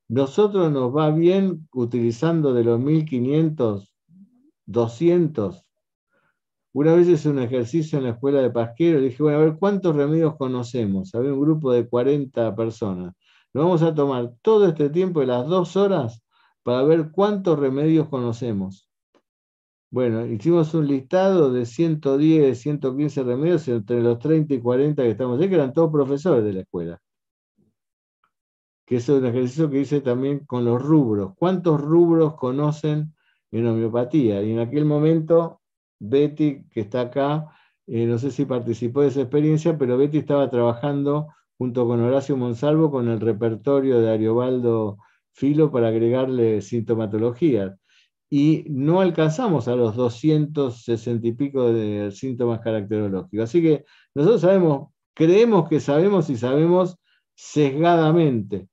nosotros 0.07 0.71
nos 0.71 0.95
va 0.95 1.09
bien 1.09 1.67
utilizando 1.73 2.53
de 2.53 2.63
los 2.63 2.79
1500, 2.79 3.91
200. 4.67 5.65
Una 6.73 6.93
vez 6.95 7.07
hice 7.09 7.29
un 7.29 7.39
ejercicio 7.39 7.97
en 7.97 8.05
la 8.05 8.11
escuela 8.11 8.41
de 8.41 8.49
Pasquero 8.49 8.99
y 8.99 9.03
dije, 9.03 9.21
bueno, 9.21 9.39
a 9.39 9.41
ver, 9.41 9.57
¿cuántos 9.59 9.95
remedios 9.95 10.37
conocemos? 10.37 11.13
Había 11.13 11.33
un 11.33 11.41
grupo 11.41 11.71
de 11.71 11.87
40 11.87 12.55
personas. 12.55 13.13
Nos 13.53 13.65
vamos 13.65 13.81
a 13.81 13.93
tomar 13.93 14.31
todo 14.41 14.67
este 14.67 14.89
tiempo 14.89 15.19
de 15.19 15.25
las 15.27 15.45
dos 15.47 15.75
horas 15.75 16.23
para 16.63 16.83
ver 16.83 17.11
cuántos 17.11 17.59
remedios 17.59 18.07
conocemos. 18.07 18.89
Bueno, 19.89 20.25
hicimos 20.25 20.73
un 20.73 20.87
listado 20.87 21.51
de 21.51 21.65
110, 21.65 22.57
115 22.57 23.23
remedios 23.23 23.67
entre 23.67 24.01
los 24.01 24.19
30 24.19 24.53
y 24.53 24.61
40 24.61 25.03
que 25.03 25.09
estamos 25.09 25.41
ahí, 25.41 25.49
que 25.49 25.55
eran 25.55 25.73
todos 25.73 25.91
profesores 25.91 26.45
de 26.45 26.53
la 26.53 26.61
escuela. 26.61 27.01
Que 28.85 28.97
es 28.97 29.09
un 29.09 29.25
ejercicio 29.25 29.69
que 29.69 29.81
hice 29.81 29.99
también 29.99 30.45
con 30.45 30.63
los 30.63 30.81
rubros. 30.81 31.33
¿Cuántos 31.37 31.81
rubros 31.81 32.35
conocen 32.35 33.13
en 33.51 33.67
homeopatía? 33.67 34.41
Y 34.41 34.51
en 34.51 34.59
aquel 34.59 34.85
momento, 34.85 35.60
Betty, 36.01 36.63
que 36.71 36.81
está 36.81 37.01
acá, 37.01 37.47
eh, 37.87 38.05
no 38.05 38.17
sé 38.17 38.31
si 38.31 38.45
participó 38.45 39.01
de 39.01 39.09
esa 39.09 39.21
experiencia, 39.21 39.77
pero 39.77 39.97
Betty 39.97 40.17
estaba 40.17 40.49
trabajando 40.49 41.27
junto 41.57 41.85
con 41.85 42.01
Horacio 42.01 42.35
Monsalvo 42.37 42.89
con 42.89 43.07
el 43.07 43.19
repertorio 43.19 44.01
de 44.01 44.11
Ariobaldo 44.11 44.97
Filo 45.31 45.71
para 45.71 45.89
agregarle 45.89 46.61
sintomatología 46.61 47.77
y 48.29 48.65
no 48.69 49.01
alcanzamos 49.01 49.67
a 49.67 49.75
los 49.75 49.95
260 49.95 51.27
y 51.27 51.33
pico 51.33 51.71
de 51.71 52.11
síntomas 52.11 52.61
caracterológicos. 52.61 53.43
Así 53.43 53.61
que 53.61 53.85
nosotros 54.15 54.41
sabemos, 54.41 54.89
creemos 55.13 55.69
que 55.69 55.79
sabemos 55.79 56.29
y 56.29 56.37
sabemos 56.37 56.97
sesgadamente 57.35 58.69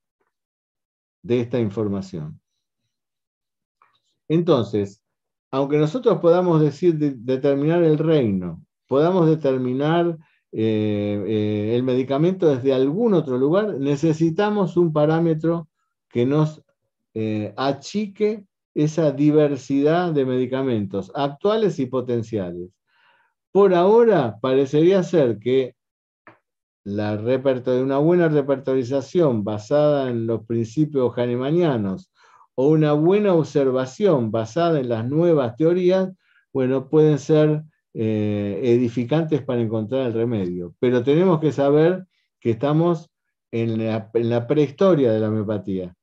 de 1.23 1.41
esta 1.41 1.59
información. 1.61 2.41
Entonces, 4.29 5.03
aunque 5.51 5.79
nosotros 5.79 6.19
podamos 6.21 6.61
decir 6.61 6.97
determinar 6.97 7.83
el 7.83 7.99
reino, 7.99 8.65
podamos 8.87 9.27
determinar 9.29 10.19
eh, 10.53 11.25
eh, 11.27 11.77
el 11.77 11.83
medicamento 11.83 12.49
desde 12.49 12.73
algún 12.73 13.15
otro 13.15 13.39
lugar, 13.39 13.75
necesitamos 13.79 14.77
un 14.77 14.93
parámetro 14.93 15.69
que 16.09 16.27
nos 16.27 16.63
eh, 17.15 17.53
achique 17.57 18.47
esa 18.75 19.11
diversidad 19.13 20.13
de 20.13 20.25
medicamentos 20.25 21.11
actuales 21.15 21.79
y 21.79 21.87
potenciales. 21.87 22.71
Por 23.51 23.75
ahora 23.75 24.39
parecería 24.41 25.03
ser 25.03 25.39
que 25.39 25.75
la 26.85 27.17
una 27.17 27.99
buena 27.99 28.29
repertorización 28.29 29.45
basada 29.45 30.09
en 30.09 30.27
los 30.27 30.47
principios 30.47 31.13
hahnemannianos 31.15 32.11
o 32.61 32.71
una 32.71 32.93
buena 32.93 33.35
observación 33.35 34.33
basada 34.33 34.81
en 34.81 34.89
las 34.89 35.09
nuevas 35.09 35.55
teorías, 35.55 36.13
bueno, 36.53 36.89
pueden 36.89 37.21
ser 37.21 37.63
eh, 37.95 38.61
edificantes 38.65 39.43
para 39.43 39.61
encontrar 39.61 40.09
el 40.09 40.13
remedio. 40.13 40.75
Pero 40.81 41.05
tenemos 41.05 41.39
que 41.39 41.53
saber 41.53 42.09
que 42.41 42.51
estamos 42.51 43.13
en 43.53 43.79
la 43.79 44.47
prehistoria 44.49 45.13
de 45.13 45.21
la 45.21 45.29
homeopatía. 45.29 45.95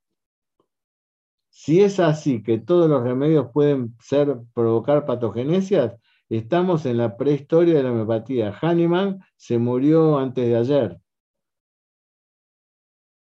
Si 1.50 1.82
es 1.82 2.00
así, 2.00 2.42
que 2.42 2.58
todos 2.58 2.90
los 2.90 3.04
remedios 3.04 3.48
pueden 3.52 3.98
ser, 4.00 4.38
provocar 4.54 5.06
patogenesias, 5.06 6.00
estamos 6.30 6.86
en 6.86 6.96
la 7.00 7.18
prehistoria 7.18 7.74
de 7.74 7.84
la 7.84 7.92
homeopatía. 7.92 8.58
Hahnemann 8.62 9.20
se 9.36 9.58
murió 9.58 10.18
antes 10.18 10.48
de 10.48 10.56
ayer. 10.56 11.02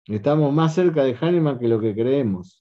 Estamos 0.06 0.54
más 0.54 0.74
cerca 0.74 1.04
de 1.04 1.14
Hahnemann 1.14 1.58
que 1.58 1.68
lo 1.68 1.78
que 1.80 1.94
creemos. 1.94 2.59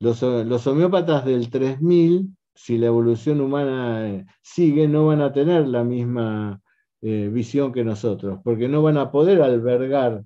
Los, 0.00 0.22
homeópatas 0.22 1.24
del 1.24 1.50
3000, 1.50 2.36
si 2.54 2.78
la 2.78 2.86
evolución 2.86 3.40
humana 3.40 4.08
eh, 4.08 4.26
sigue, 4.42 4.86
no 4.86 5.06
van 5.06 5.22
a 5.22 5.32
tener 5.32 5.66
la 5.66 5.84
misma 5.84 6.60
eh, 7.00 7.28
visión 7.32 7.72
que 7.72 7.84
nosotros, 7.84 8.40
porque 8.44 8.68
no 8.68 8.82
van 8.82 8.96
a 8.96 9.10
poder 9.10 9.42
albergar 9.42 10.24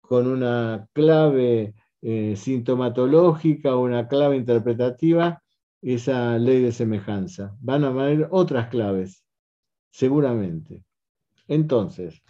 con 0.00 0.26
una 0.26 0.88
clave 0.92 1.74
eh, 2.00 2.34
sintomatológica 2.36 3.76
o 3.76 3.80
una 3.82 4.08
clave 4.08 4.36
interpretativa 4.36 5.42
esa 5.82 6.38
ley 6.38 6.62
de 6.62 6.72
semejanza. 6.72 7.56
Van 7.60 7.84
a 7.84 7.88
haber 7.88 8.28
otras 8.30 8.68
claves, 8.68 9.24
seguramente. 9.90 10.84
Entonces, 11.48 12.22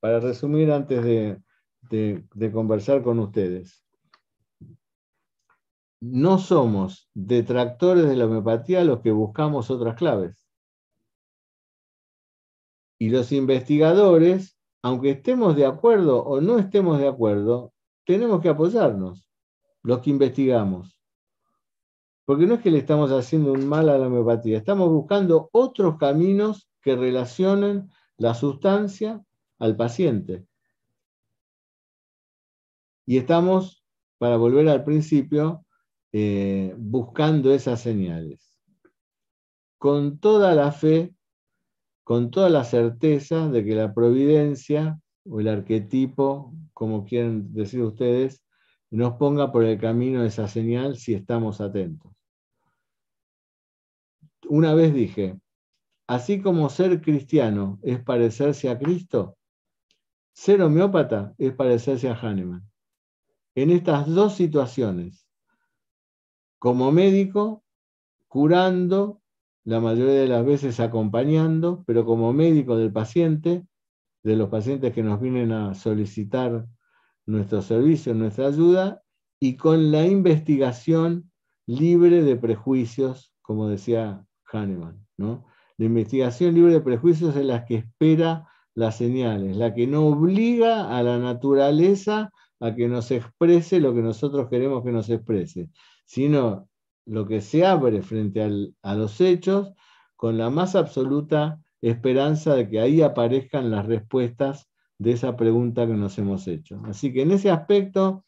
para 0.00 0.20
resumir 0.20 0.70
antes 0.72 1.02
de, 1.04 2.52
conversar 2.52 3.02
con 3.02 3.18
ustedes, 3.20 3.81
no 6.02 6.38
somos 6.38 7.08
detractores 7.14 8.08
de 8.08 8.16
la 8.16 8.26
homeopatía 8.26 8.82
los 8.82 9.02
que 9.02 9.12
buscamos 9.12 9.70
otras 9.70 9.94
claves. 9.94 10.48
Y 12.98 13.10
los 13.10 13.30
investigadores, 13.30 14.58
aunque 14.82 15.10
estemos 15.10 15.54
de 15.54 15.64
acuerdo 15.64 16.24
o 16.24 16.40
no 16.40 16.58
estemos 16.58 16.98
de 16.98 17.06
acuerdo, 17.06 17.72
tenemos 18.04 18.42
que 18.42 18.48
apoyarnos, 18.48 19.28
los 19.84 20.00
que 20.00 20.10
investigamos. 20.10 21.00
Porque 22.24 22.46
no 22.46 22.54
es 22.54 22.62
que 22.62 22.72
le 22.72 22.78
estamos 22.78 23.12
haciendo 23.12 23.52
un 23.52 23.68
mal 23.68 23.88
a 23.88 23.96
la 23.96 24.08
homeopatía, 24.08 24.58
estamos 24.58 24.88
buscando 24.88 25.50
otros 25.52 25.98
caminos 25.98 26.68
que 26.80 26.96
relacionen 26.96 27.90
la 28.16 28.34
sustancia 28.34 29.24
al 29.60 29.76
paciente. 29.76 30.48
Y 33.06 33.18
estamos, 33.18 33.84
para 34.18 34.36
volver 34.36 34.68
al 34.68 34.82
principio, 34.82 35.64
eh, 36.12 36.74
buscando 36.76 37.52
esas 37.52 37.80
señales. 37.80 38.54
Con 39.78 40.18
toda 40.18 40.54
la 40.54 40.70
fe, 40.72 41.14
con 42.04 42.30
toda 42.30 42.50
la 42.50 42.64
certeza 42.64 43.48
de 43.48 43.64
que 43.64 43.74
la 43.74 43.94
providencia 43.94 45.00
o 45.24 45.40
el 45.40 45.48
arquetipo, 45.48 46.52
como 46.74 47.04
quieren 47.04 47.52
decir 47.54 47.82
ustedes, 47.82 48.44
nos 48.90 49.14
ponga 49.14 49.50
por 49.50 49.64
el 49.64 49.78
camino 49.80 50.22
esa 50.22 50.48
señal 50.48 50.96
si 50.96 51.14
estamos 51.14 51.60
atentos. 51.60 52.12
Una 54.48 54.74
vez 54.74 54.92
dije, 54.92 55.40
así 56.06 56.42
como 56.42 56.68
ser 56.68 57.00
cristiano 57.00 57.78
es 57.82 58.02
parecerse 58.02 58.68
a 58.68 58.78
Cristo, 58.78 59.38
ser 60.34 60.60
homeópata 60.60 61.34
es 61.38 61.54
parecerse 61.54 62.08
a 62.10 62.14
Hahnemann. 62.14 62.68
En 63.54 63.70
estas 63.70 64.06
dos 64.06 64.34
situaciones, 64.34 65.21
como 66.62 66.92
médico, 66.92 67.64
curando, 68.28 69.20
la 69.64 69.80
mayoría 69.80 70.14
de 70.14 70.28
las 70.28 70.46
veces 70.46 70.78
acompañando, 70.78 71.82
pero 71.88 72.04
como 72.04 72.32
médico 72.32 72.76
del 72.76 72.92
paciente, 72.92 73.66
de 74.22 74.36
los 74.36 74.48
pacientes 74.48 74.92
que 74.92 75.02
nos 75.02 75.20
vienen 75.20 75.50
a 75.50 75.74
solicitar 75.74 76.68
nuestro 77.26 77.62
servicio, 77.62 78.14
nuestra 78.14 78.46
ayuda, 78.46 79.02
y 79.40 79.56
con 79.56 79.90
la 79.90 80.06
investigación 80.06 81.32
libre 81.66 82.22
de 82.22 82.36
prejuicios, 82.36 83.34
como 83.42 83.66
decía 83.66 84.24
Hahnemann. 84.44 85.04
¿no? 85.16 85.44
La 85.78 85.86
investigación 85.86 86.54
libre 86.54 86.74
de 86.74 86.80
prejuicios 86.80 87.34
es 87.34 87.44
la 87.44 87.64
que 87.64 87.78
espera 87.78 88.46
las 88.76 88.98
señales, 88.98 89.56
la 89.56 89.74
que 89.74 89.88
no 89.88 90.06
obliga 90.06 90.96
a 90.96 91.02
la 91.02 91.18
naturaleza 91.18 92.30
a 92.60 92.72
que 92.76 92.86
nos 92.86 93.10
exprese 93.10 93.80
lo 93.80 93.92
que 93.92 94.02
nosotros 94.02 94.48
queremos 94.48 94.84
que 94.84 94.92
nos 94.92 95.10
exprese, 95.10 95.68
sino 96.12 96.68
lo 97.06 97.26
que 97.26 97.40
se 97.40 97.64
abre 97.64 98.02
frente 98.02 98.42
a 98.82 98.94
los 98.94 99.18
hechos 99.22 99.72
con 100.14 100.36
la 100.36 100.50
más 100.50 100.76
absoluta 100.76 101.62
esperanza 101.80 102.54
de 102.54 102.68
que 102.68 102.80
ahí 102.80 103.00
aparezcan 103.00 103.70
las 103.70 103.86
respuestas 103.86 104.68
de 104.98 105.12
esa 105.12 105.38
pregunta 105.38 105.86
que 105.86 105.94
nos 105.94 106.18
hemos 106.18 106.46
hecho. 106.48 106.82
Así 106.84 107.14
que 107.14 107.22
en 107.22 107.30
ese 107.30 107.50
aspecto 107.50 108.26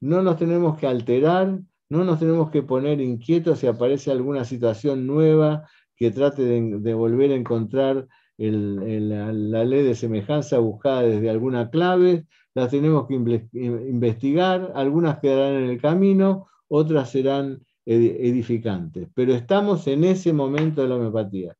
no 0.00 0.22
nos 0.22 0.38
tenemos 0.38 0.78
que 0.78 0.86
alterar, 0.86 1.60
no 1.90 2.02
nos 2.02 2.18
tenemos 2.18 2.50
que 2.50 2.62
poner 2.62 2.98
inquietos 3.02 3.58
si 3.58 3.66
aparece 3.66 4.10
alguna 4.10 4.46
situación 4.46 5.06
nueva 5.06 5.68
que 5.96 6.10
trate 6.10 6.44
de, 6.44 6.94
volver 6.94 7.32
a 7.32 7.34
encontrar 7.34 8.08
la 8.38 9.64
ley 9.66 9.82
de 9.82 9.94
semejanza 9.94 10.60
buscada 10.60 11.02
desde 11.02 11.28
alguna 11.28 11.68
clave, 11.68 12.24
las 12.54 12.70
tenemos 12.70 13.06
que 13.06 13.16
investigar, 13.16 14.72
algunas 14.74 15.18
quedarán 15.18 15.64
en 15.64 15.68
el 15.68 15.78
camino, 15.78 16.46
otras 16.68 17.10
serán 17.10 17.64
edificantes. 17.84 19.08
Pero 19.14 19.32
estamos 19.34 19.86
en 19.86 20.04
ese 20.04 20.32
momento 20.32 20.82
de 20.82 20.88
la 20.88 20.96
homeopatía. 20.96 21.56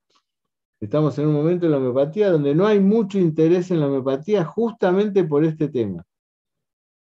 Estamos 0.80 1.18
en 1.18 1.26
un 1.26 1.34
momento 1.34 1.66
de 1.66 1.72
la 1.72 1.78
homeopatía 1.78 2.30
donde 2.30 2.54
no 2.54 2.66
hay 2.66 2.78
mucho 2.78 3.18
interés 3.18 3.70
en 3.70 3.80
la 3.80 3.86
homeopatía 3.86 4.44
justamente 4.44 5.24
por 5.24 5.44
este 5.44 5.68
tema. 5.68 6.04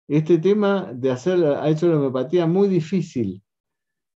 Este 0.08 0.38
tema 0.38 0.92
de 0.94 1.12
hacer, 1.12 1.44
ha 1.44 1.68
hecho 1.68 1.88
la 1.88 1.98
homeopatía 1.98 2.46
muy 2.46 2.70
difícil 2.70 3.42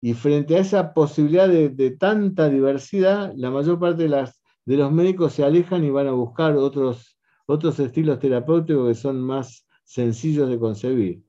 y 0.01 0.13
frente 0.13 0.55
a 0.55 0.59
esa 0.59 0.93
posibilidad 0.93 1.49
de, 1.49 1.91
tanta 1.91 2.47
diversidad, 2.47 3.33
la 3.35 3.49
mayor 3.49 3.79
parte 3.79 4.07
de, 4.07 4.29
de, 4.65 4.77
los 4.77 4.91
médicos 4.91 5.33
se 5.33 5.43
alejan 5.43 5.83
y 5.83 5.89
van 5.89 6.07
a 6.07 6.11
buscar 6.11 6.55
otros, 6.55 7.17
otros 7.45 7.79
estilos 7.79 8.19
terapéuticos 8.19 8.87
que 8.87 8.95
son 8.95 9.19
más 9.19 9.67
sencillos 9.83 10.47
de 10.49 10.59
concebir. 10.59 11.23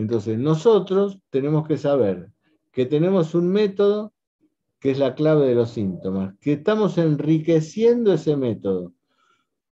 Entonces, 0.00 0.38
nosotros 0.38 1.20
tenemos 1.28 1.68
que 1.68 1.76
saber 1.76 2.32
que 2.72 2.86
tenemos 2.86 3.34
un 3.34 3.48
método 3.48 4.14
que 4.78 4.92
es 4.92 4.98
la 4.98 5.14
clave 5.14 5.46
de 5.46 5.54
los 5.54 5.72
síntomas, 5.72 6.34
que 6.40 6.54
estamos 6.54 6.96
enriqueciendo 6.96 8.14
ese 8.14 8.34
método 8.34 8.94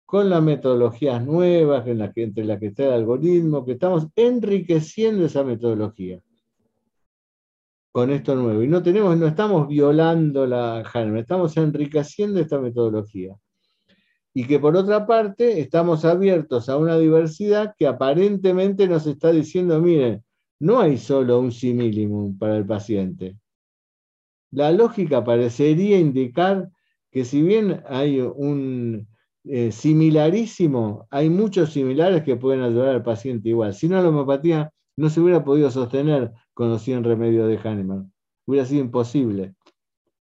con 0.04 0.28
las 0.28 0.42
metodologías 0.42 1.24
nuevas, 1.24 1.86
en 1.86 1.98
la 1.98 2.12
que, 2.12 2.24
entre 2.24 2.44
las 2.44 2.58
que 2.60 2.66
está 2.66 2.84
el 2.84 2.92
algoritmo, 2.92 3.64
que 3.64 3.72
estamos 3.72 4.08
enriqueciendo 4.16 5.24
esa 5.24 5.44
metodología 5.44 6.20
con 7.90 8.10
esto 8.10 8.34
nuevo. 8.34 8.62
Y 8.62 8.68
no, 8.68 8.82
tenemos, 8.82 9.16
no 9.16 9.26
estamos 9.26 9.66
violando 9.66 10.46
la 10.46 10.82
Hahnemann, 10.82 11.20
estamos 11.20 11.56
enriqueciendo 11.56 12.38
esta 12.38 12.60
metodología. 12.60 13.34
Y 14.38 14.46
que 14.46 14.58
por 14.58 14.76
otra 14.76 15.06
parte 15.06 15.60
estamos 15.60 16.04
abiertos 16.04 16.68
a 16.68 16.76
una 16.76 16.96
diversidad 16.96 17.74
que 17.76 17.86
aparentemente 17.86 18.86
nos 18.86 19.06
está 19.06 19.32
diciendo, 19.32 19.80
miren, 19.80 20.22
no 20.60 20.80
hay 20.80 20.98
solo 20.98 21.40
un 21.40 21.50
simillimum 21.50 22.38
para 22.38 22.56
el 22.56 22.66
paciente 22.66 23.36
la 24.50 24.72
lógica 24.72 25.24
parecería 25.24 25.98
indicar 25.98 26.70
que 27.10 27.24
si 27.24 27.42
bien 27.42 27.82
hay 27.88 28.20
un 28.20 29.06
eh, 29.44 29.72
similarísimo, 29.72 31.06
hay 31.10 31.30
muchos 31.30 31.72
similares 31.72 32.22
que 32.22 32.36
pueden 32.36 32.62
ayudar 32.62 32.88
al 32.88 33.02
paciente 33.02 33.48
igual. 33.48 33.74
Si 33.74 33.88
no, 33.88 34.00
la 34.02 34.08
homeopatía 34.08 34.72
no 34.96 35.08
se 35.10 35.20
hubiera 35.20 35.44
podido 35.44 35.70
sostener 35.70 36.32
con 36.54 36.70
los 36.70 36.82
100 36.82 37.04
remedios 37.04 37.48
de 37.48 37.58
Hahnemann. 37.58 38.12
Hubiera 38.46 38.66
sido 38.66 38.82
imposible. 38.82 39.54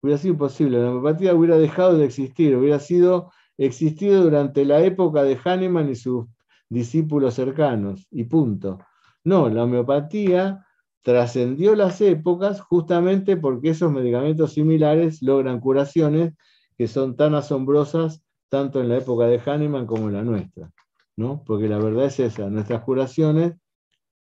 Hubiera 0.03 0.19
sido 0.19 0.35
imposible. 0.35 0.79
La 0.79 0.91
homeopatía 0.91 1.35
hubiera 1.35 1.59
dejado 1.59 1.99
de 1.99 2.05
existir, 2.05 2.57
hubiera 2.57 2.79
sido 2.79 3.33
existido 3.59 4.23
durante 4.23 4.65
la 4.65 4.81
época 4.81 5.23
de 5.23 5.39
Hahnemann 5.43 5.91
y 5.91 5.95
sus 5.95 6.27
discípulos 6.69 7.35
cercanos, 7.35 8.07
y 8.11 8.25
punto. 8.25 8.79
No, 9.25 9.49
la 9.49 9.65
homeopatía 9.65 10.67
trascendió 11.03 11.75
las 11.75 12.01
épocas 12.01 12.61
justamente 12.61 13.37
porque 13.37 13.71
esos 13.71 13.93
medicamentos 13.93 14.55
similares 14.55 15.23
logran 15.23 15.61
curaciones 15.61 16.35
que 16.79 16.89
son 16.89 17.17
tan 17.17 17.35
asombrosas 17.35 18.25
tanto 18.49 18.81
en 18.81 18.89
la 18.89 18.99
época 18.99 19.27
de 19.27 19.39
Hahnemann 19.39 19.87
como 19.87 20.09
en 20.09 20.15
la 20.15 20.23
nuestra. 20.23 20.71
¿no? 21.17 21.43
Porque 21.45 21.69
la 21.69 21.79
verdad 21.79 22.07
es 22.07 22.21
esa, 22.21 22.49
nuestras 22.49 22.83
curaciones 22.83 23.55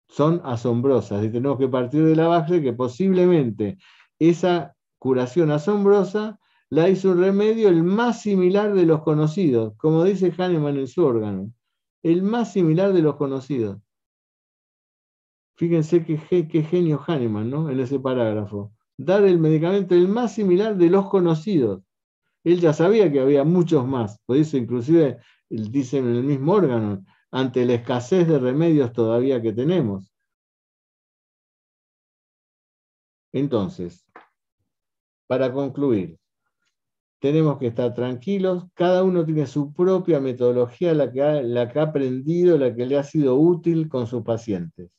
son 0.07 0.41
asombrosas 0.43 1.23
y 1.23 1.29
tenemos 1.29 1.57
que 1.57 1.67
partir 1.67 2.03
de 2.03 2.15
la 2.15 2.27
base 2.27 2.61
que 2.61 2.73
posiblemente 2.73 3.77
esa 4.19 4.75
curación 4.97 5.51
asombrosa 5.51 6.39
la 6.71 6.87
hizo 6.89 7.11
un 7.11 7.19
remedio 7.19 7.67
el 7.67 7.83
más 7.83 8.21
similar 8.21 8.73
de 8.73 8.85
los 8.85 9.01
conocidos, 9.03 9.73
como 9.75 10.05
dice 10.05 10.33
Hahnemann 10.35 10.77
en 10.77 10.87
su 10.87 11.03
órgano, 11.03 11.51
el 12.01 12.23
más 12.23 12.53
similar 12.53 12.93
de 12.93 13.01
los 13.01 13.17
conocidos. 13.17 13.77
Fíjense 15.57 16.05
qué, 16.05 16.17
genio 16.63 17.03
Hahnemann, 17.05 17.49
¿no? 17.49 17.69
En 17.69 17.79
ese 17.81 17.99
parágrafo. 17.99 18.71
Dar 18.97 19.25
el 19.25 19.37
medicamento 19.37 19.95
el 19.95 20.07
más 20.07 20.33
similar 20.33 20.77
de 20.77 20.89
los 20.89 21.09
conocidos. 21.09 21.83
Él 22.45 22.61
ya 22.61 22.71
sabía 22.71 23.11
que 23.11 23.19
había 23.19 23.43
muchos 23.43 23.85
más, 23.85 24.19
por 24.25 24.37
eso 24.37 24.55
inclusive 24.55 25.19
dicen 25.49 26.07
en 26.07 26.15
el 26.15 26.23
mismo 26.23 26.53
órgano, 26.53 27.03
ante 27.31 27.65
la 27.65 27.73
escasez 27.73 28.27
de 28.27 28.39
remedios 28.39 28.93
todavía 28.93 29.41
que 29.41 29.51
tenemos. 29.51 30.09
Entonces, 33.33 34.05
para 35.27 35.51
concluir, 35.51 36.20
tenemos 37.21 37.57
que 37.59 37.67
estar 37.67 37.93
tranquilos, 37.93 38.65
cada 38.73 39.03
uno 39.03 39.23
tiene 39.23 39.47
su 39.47 39.71
propia 39.73 40.19
metodología, 40.19 40.93
la 40.93 41.09
que 41.11 41.79
ha 41.79 41.83
aprendido, 41.83 42.57
la 42.57 42.75
que 42.75 42.85
le 42.85 42.97
ha 42.97 43.03
sido 43.03 43.35
útil 43.35 43.87
con 43.87 44.07
sus 44.07 44.23
pacientes 44.23 44.91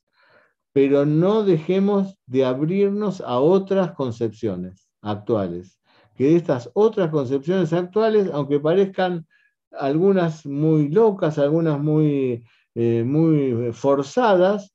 pero 0.73 1.05
no 1.05 1.45
dejemos 1.45 2.17
de 2.27 2.45
abrirnos 2.45 3.21
a 3.21 3.39
otras 3.39 3.93
concepciones 3.93 4.89
actuales. 5.03 5.79
Que 6.17 6.37
estas 6.37 6.71
otras 6.75 7.11
concepciones 7.11 7.73
actuales, 7.73 8.31
aunque 8.33 8.61
parezcan 8.61 9.27
algunas 9.73 10.47
muy 10.47 10.89
locas, 10.89 11.39
algunas 11.39 11.79
muy, 11.79 12.45
eh, 12.75 13.05
muy 13.05 13.73
forzadas, 13.73 14.75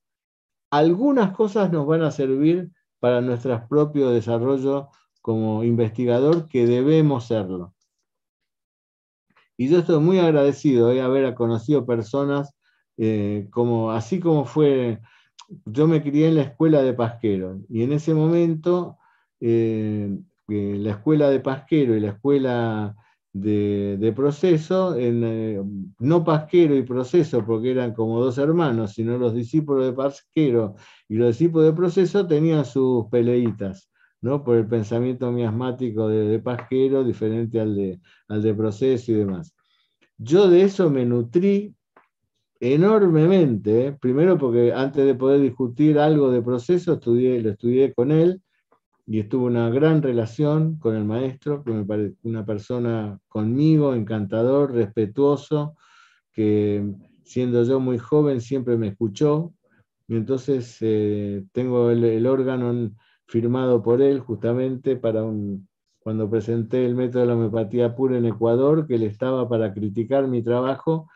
algunas 0.70 1.32
cosas 1.32 1.72
nos 1.72 1.86
van 1.86 2.02
a 2.02 2.10
servir 2.10 2.70
para 3.00 3.20
nuestro 3.20 3.66
propio 3.68 4.10
desarrollo 4.10 4.90
como 5.28 5.62
investigador 5.62 6.48
que 6.48 6.66
debemos 6.66 7.26
serlo. 7.26 7.74
Y 9.58 9.68
yo 9.68 9.80
estoy 9.80 10.00
muy 10.00 10.18
agradecido 10.18 10.88
de 10.88 11.02
haber 11.02 11.34
conocido 11.34 11.84
personas 11.84 12.54
eh, 12.96 13.46
como, 13.50 13.92
así 13.92 14.20
como 14.20 14.46
fue, 14.46 15.00
yo 15.66 15.86
me 15.86 16.00
crié 16.00 16.28
en 16.28 16.36
la 16.36 16.44
escuela 16.44 16.82
de 16.82 16.94
Pasquero 16.94 17.60
y 17.68 17.82
en 17.82 17.92
ese 17.92 18.14
momento 18.14 18.96
eh, 19.38 20.18
la 20.46 20.92
escuela 20.92 21.28
de 21.28 21.40
Pasquero 21.40 21.94
y 21.94 22.00
la 22.00 22.12
escuela 22.12 22.96
de, 23.34 24.12
proceso, 24.16 24.96
eh, 24.96 25.62
no 25.98 26.24
Pasquero 26.24 26.74
y 26.74 26.84
proceso 26.84 27.44
porque 27.44 27.72
eran 27.72 27.92
como 27.92 28.18
dos 28.24 28.38
hermanos, 28.38 28.94
sino 28.94 29.18
los 29.18 29.34
discípulos 29.34 29.84
de 29.84 29.92
Pasquero 29.92 30.76
y 31.06 31.16
los 31.16 31.28
discípulos 31.28 31.66
de 31.66 31.74
proceso 31.74 32.26
tenían 32.26 32.64
sus 32.64 33.08
peleitas. 33.10 33.90
¿No? 34.20 34.42
por 34.44 34.56
el 34.56 34.66
pensamiento 34.66 35.30
miasmático 35.30 36.08
de, 36.08 36.38
Pasquero, 36.38 37.04
diferente 37.04 37.60
al 37.60 37.74
de, 37.74 38.00
al 38.28 38.42
de 38.42 38.54
proceso 38.54 39.12
y 39.12 39.14
demás. 39.14 39.54
Yo 40.16 40.48
de 40.48 40.62
eso 40.62 40.90
me 40.90 41.04
nutrí 41.04 41.74
enormemente, 42.60 43.86
¿eh? 43.86 43.92
primero 43.92 44.36
porque 44.36 44.72
antes 44.72 45.06
de 45.06 45.14
poder 45.14 45.40
discutir 45.40 45.98
algo 45.98 46.30
de 46.30 46.42
proceso, 46.42 46.94
estudié, 46.94 47.40
lo 47.40 47.50
estudié 47.50 47.94
con 47.94 48.10
él 48.10 48.42
y 49.06 49.20
estuvo 49.20 49.46
una 49.46 49.70
gran 49.70 50.02
relación 50.02 50.78
con 50.78 50.96
el 50.96 51.04
maestro, 51.04 51.62
que 51.64 51.72
me 51.72 51.84
parece 51.84 52.16
una 52.24 52.44
persona 52.44 53.18
conmigo, 53.28 53.94
encantador, 53.94 54.72
respetuoso, 54.72 55.76
que 56.32 56.84
siendo 57.24 57.62
yo 57.64 57.80
muy 57.80 57.98
joven 57.98 58.40
siempre 58.40 58.76
me 58.76 58.88
escuchó, 58.88 59.54
y 60.08 60.16
entonces 60.16 60.76
eh, 60.80 61.44
tengo 61.52 61.90
el, 61.90 62.04
el 62.04 62.26
órgano 62.26 62.90
firmado 63.28 63.82
por 63.82 64.02
él 64.02 64.20
justamente 64.20 64.96
para 64.96 65.22
un, 65.22 65.68
cuando 66.00 66.28
presenté 66.28 66.84
el 66.86 66.94
método 66.94 67.20
de 67.20 67.28
la 67.28 67.34
homeopatía 67.34 67.94
pura 67.94 68.16
en 68.16 68.24
Ecuador, 68.24 68.86
que 68.86 68.94
él 68.94 69.02
estaba 69.02 69.48
para 69.48 69.72
criticar 69.72 70.26
mi 70.26 70.42
trabajo 70.42 71.08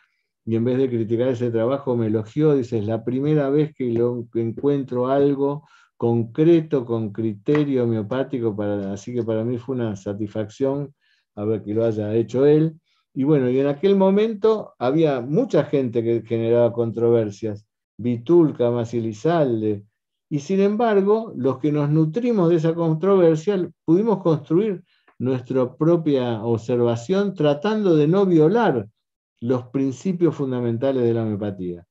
y 0.44 0.56
en 0.56 0.64
vez 0.64 0.76
de 0.76 0.88
criticar 0.90 1.28
ese 1.28 1.50
trabajo 1.50 1.96
me 1.96 2.08
elogió, 2.08 2.54
dice, 2.54 2.78
es 2.78 2.86
la 2.86 3.04
primera 3.04 3.48
vez 3.48 3.74
que, 3.74 3.90
lo, 3.92 4.26
encuentro 4.34 5.08
algo 5.08 5.66
concreto, 5.96 6.84
con 6.84 7.12
criterio 7.12 7.84
homeopático, 7.84 8.54
para, 8.54 8.92
así 8.92 9.14
que 9.14 9.22
para 9.22 9.44
mí 9.44 9.56
fue 9.56 9.76
una 9.76 9.94
satisfacción 9.96 10.92
a 11.36 11.44
ver 11.44 11.62
que 11.62 11.72
lo 11.72 11.84
haya 11.84 12.14
hecho 12.14 12.44
él. 12.44 12.78
Y 13.14 13.24
bueno, 13.24 13.48
y 13.48 13.60
en 13.60 13.68
aquel 13.68 13.94
momento 13.94 14.74
había 14.78 15.20
mucha 15.20 15.64
gente 15.64 16.02
que 16.02 16.22
generaba 16.26 16.72
controversias, 16.72 17.66
Vitulca, 17.96 18.70
Masilizalde, 18.70 19.84
y 20.32 20.38
sin 20.38 20.60
embargo, 20.60 21.34
los 21.36 21.58
que 21.58 21.70
nos 21.70 21.90
nutrimos 21.90 22.48
de 22.48 22.56
esa 22.56 22.74
controversia 22.74 23.70
pudimos 23.84 24.22
construir 24.22 24.82
nuestra 25.18 25.76
propia 25.76 26.42
observación 26.42 27.34
tratando 27.34 27.94
de 27.96 28.08
no 28.08 28.24
violar 28.24 28.88
los 29.42 29.64
principios 29.64 30.34
fundamentales 30.34 31.02
de 31.02 31.12
la 31.12 31.24
homeopatía. 31.24 31.86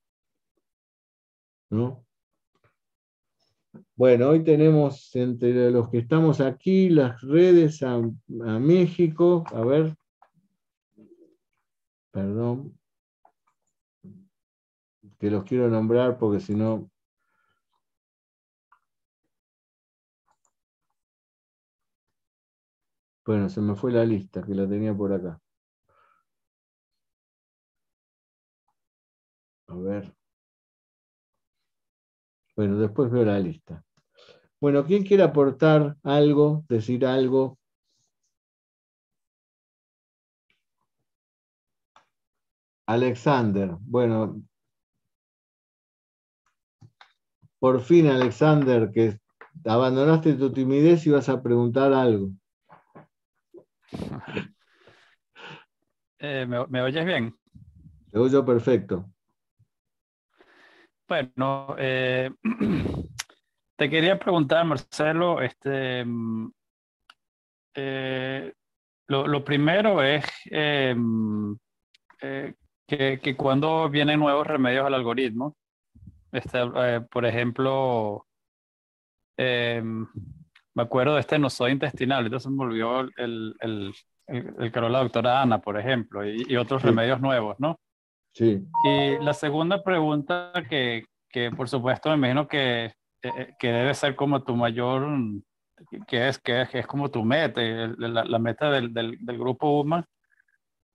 Bueno, 3.96 4.30
hoy 4.30 4.44
tenemos 4.44 5.16
entre 5.16 5.70
los 5.70 5.92
que 5.92 6.00
estamos 6.00 6.42
aquí 6.42 6.90
las 6.90 7.22
redes 7.22 7.84
a, 7.84 7.94
a 7.94 8.60
México. 8.60 9.44
A 9.54 9.64
ver. 9.64 9.96
Perdón. 12.10 12.76
Que 15.20 15.30
los 15.30 15.44
quiero 15.44 15.70
nombrar 15.70 16.18
porque 16.18 16.40
si 16.40 16.56
no 16.56 16.91
Bueno, 23.32 23.48
se 23.48 23.62
me 23.62 23.76
fue 23.76 23.94
la 23.94 24.04
lista, 24.04 24.44
que 24.44 24.54
la 24.54 24.68
tenía 24.68 24.94
por 24.94 25.14
acá. 25.14 25.40
A 29.68 29.76
ver. 29.76 30.14
Bueno, 32.56 32.78
después 32.78 33.12
veo 33.12 33.26
la 33.26 33.38
lista. 33.40 33.84
Bueno, 34.62 34.86
¿quién 34.86 35.04
quiere 35.04 35.24
aportar 35.24 35.98
algo, 36.04 36.66
decir 36.70 37.06
algo? 37.06 37.58
Alexander. 42.86 43.76
Bueno, 43.82 44.44
por 47.60 47.80
fin, 47.82 48.08
Alexander, 48.08 48.92
que 48.92 49.18
abandonaste 49.64 50.34
tu 50.34 50.52
timidez 50.52 51.06
y 51.08 51.12
vas 51.12 51.30
a 51.30 51.42
preguntar 51.42 51.94
algo. 51.94 52.32
Eh, 56.24 56.46
¿me, 56.46 56.82
oyes 56.84 57.04
bien? 57.04 57.36
Te 58.12 58.20
oyo 58.20 58.46
perfecto. 58.46 59.12
Bueno, 61.08 61.76
eh, 61.80 62.30
te 63.76 63.90
quería 63.90 64.20
preguntar, 64.20 64.64
Marcelo, 64.64 65.42
este, 65.42 66.06
mm, 66.06 66.52
eh, 67.74 68.54
lo, 69.08 69.44
primero 69.44 70.04
es 70.04 70.24
que, 70.48 70.96
que, 72.88 73.36
cuando 73.36 73.90
vienen 73.90 74.20
nuevos 74.20 74.46
remedios 74.46 74.86
al 74.86 74.94
algoritmo, 74.94 75.58
este, 76.32 77.02
por 77.10 77.26
ejemplo, 77.26 78.28
me 80.74 80.84
acuerdo 80.84 81.16
de 81.16 81.22
este 81.22 81.38
soy 81.50 81.72
intestinal, 81.72 82.26
entonces 82.26 82.52
me 82.52 82.58
volvió 82.58 83.02
el, 83.02 83.56
el, 83.60 83.94
el, 84.28 84.72
que 84.72 84.82
la 84.82 85.00
doctora 85.00 85.42
Ana, 85.42 85.60
por 85.60 85.78
ejemplo, 85.78 86.26
y, 86.26 86.56
otros 86.56 86.82
remedios 86.82 87.20
nuevos, 87.20 87.60
¿no? 87.60 87.80
Sí. 88.34 88.64
Y 88.86 89.18
la 89.20 89.34
segunda 89.34 89.84
pregunta 89.84 90.54
que, 90.70 91.06
que 91.30 91.52
por 91.52 91.68
supuesto 91.68 92.10
me 92.10 92.16
imagino 92.16 92.48
que, 92.48 92.86
eh, 92.86 92.94
eh, 93.24 93.54
que 93.60 93.72
debe 93.72 93.94
ser 93.94 94.16
como 94.16 94.44
tu 94.44 94.56
mayor, 94.56 95.06
que 96.08 96.30
es, 96.30 96.40
que 96.40 96.68
es, 96.72 96.88
como 96.88 97.12
tu 97.12 97.24
meta, 97.24 97.62
la, 97.62 98.24
la 98.24 98.40
meta 98.40 98.72
del, 98.72 98.94
del, 98.94 99.18
del 99.20 99.38
grupo 99.38 99.82
UMA, 99.82 100.06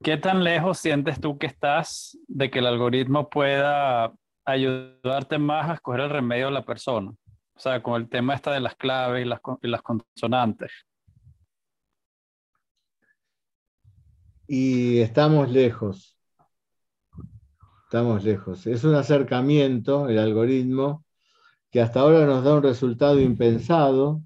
¿qué 0.03 0.17
tan 0.17 0.43
lejos 0.43 0.79
sientes 0.79 1.19
tú 1.21 1.37
que 1.37 1.47
estás 1.47 2.17
de 2.27 2.49
que 2.49 2.59
el 2.59 2.65
algoritmo 2.65 3.29
pueda 3.29 4.11
ayudarte 4.45 5.37
más 5.37 5.69
a 5.69 5.73
escoger 5.75 6.01
el 6.01 6.09
remedio 6.09 6.45
de 6.45 6.53
la 6.53 6.65
persona? 6.65 7.11
O 7.57 7.59
sea, 7.59 7.81
con 7.81 7.99
el 7.99 8.07
tema 8.07 8.35
esta 8.35 8.51
de 8.51 8.59
las 8.59 8.75
claves 8.75 9.25
y 9.25 9.27
las, 9.27 9.41
y 9.63 9.67
las 9.67 9.81
consonantes. 9.81 10.71
Y 14.45 14.99
estamos 14.99 15.49
lejos. 15.49 16.15
Estamos 17.85 18.23
lejos. 18.23 18.67
Es 18.67 18.83
un 18.83 18.93
acercamiento, 18.93 20.07
el 20.07 20.19
algoritmo, 20.19 21.03
que 21.71 21.81
hasta 21.81 22.01
ahora 22.01 22.27
nos 22.27 22.43
da 22.43 22.53
un 22.53 22.63
resultado 22.63 23.19
impensado. 23.19 24.21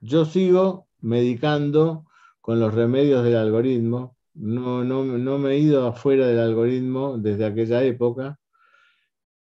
Yo 0.00 0.24
sigo 0.24 0.86
medicando 1.00 2.06
con 2.40 2.60
los 2.60 2.72
remedios 2.72 3.24
del 3.24 3.36
algoritmo. 3.36 4.16
No, 4.34 4.84
no, 4.84 5.04
no 5.04 5.38
me 5.38 5.50
he 5.50 5.58
ido 5.58 5.84
afuera 5.88 6.28
del 6.28 6.38
algoritmo 6.38 7.18
desde 7.18 7.44
aquella 7.44 7.82
época. 7.82 8.38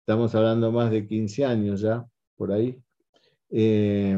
Estamos 0.01 0.35
hablando 0.35 0.71
más 0.73 0.91
de 0.91 1.07
15 1.07 1.45
años 1.45 1.79
ya, 1.79 2.05
por 2.35 2.51
ahí. 2.51 2.83
Eh, 3.51 4.17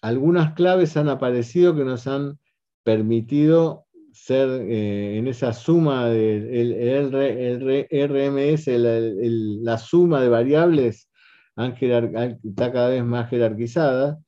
algunas 0.00 0.54
claves 0.54 0.96
han 0.96 1.08
aparecido 1.08 1.76
que 1.76 1.84
nos 1.84 2.06
han 2.06 2.38
permitido 2.82 3.86
ser 4.12 4.48
eh, 4.62 5.18
en 5.18 5.28
esa 5.28 5.52
suma 5.52 6.06
del 6.08 6.72
el, 6.72 8.08
RMS, 8.08 8.68
la 8.78 9.78
suma 9.78 10.20
de 10.20 10.28
variables 10.28 11.08
está 11.56 12.72
cada 12.72 12.88
vez 12.88 13.04
más 13.04 13.28
jerarquizada. 13.30 14.18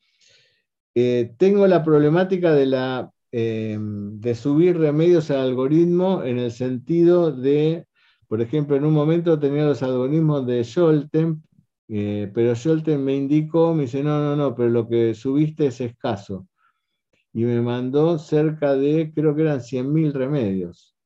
Eh, 0.95 1.35
tengo 1.39 1.67
la 1.67 1.83
problemática 1.83 2.53
de, 2.53 2.67
la, 2.67 3.11
de 3.33 4.35
subir 4.35 4.79
remedios 4.79 5.31
al 5.31 5.41
algoritmo 5.41 6.23
en 6.23 6.39
el 6.39 6.53
sentido 6.53 7.33
de, 7.33 7.87
por 8.29 8.41
ejemplo, 8.41 8.77
en 8.77 8.85
un 8.85 8.95
momento 8.95 9.39
tenía 9.39 9.65
los 9.65 9.83
algoritmos 9.83 10.47
de 10.47 10.65
Scholten, 10.65 11.43
eh, 11.89 12.31
pero 12.35 12.55
Scholten 12.55 13.05
me 13.05 13.15
indicó, 13.15 13.75
me 13.75 13.83
dice, 13.83 14.03
no, 14.03 14.21
no, 14.21 14.37
no, 14.37 14.55
pero 14.55 14.71
lo 14.71 14.89
que 14.89 15.15
subiste 15.15 15.67
es 15.67 15.81
escaso. 15.81 16.49
Y 17.33 17.45
me 17.45 17.61
mandó 17.61 18.19
cerca 18.19 18.75
de, 18.75 19.13
creo 19.15 19.35
que 19.35 19.43
eran 19.43 19.61
100.000 19.61 20.13
remedios. 20.13 20.97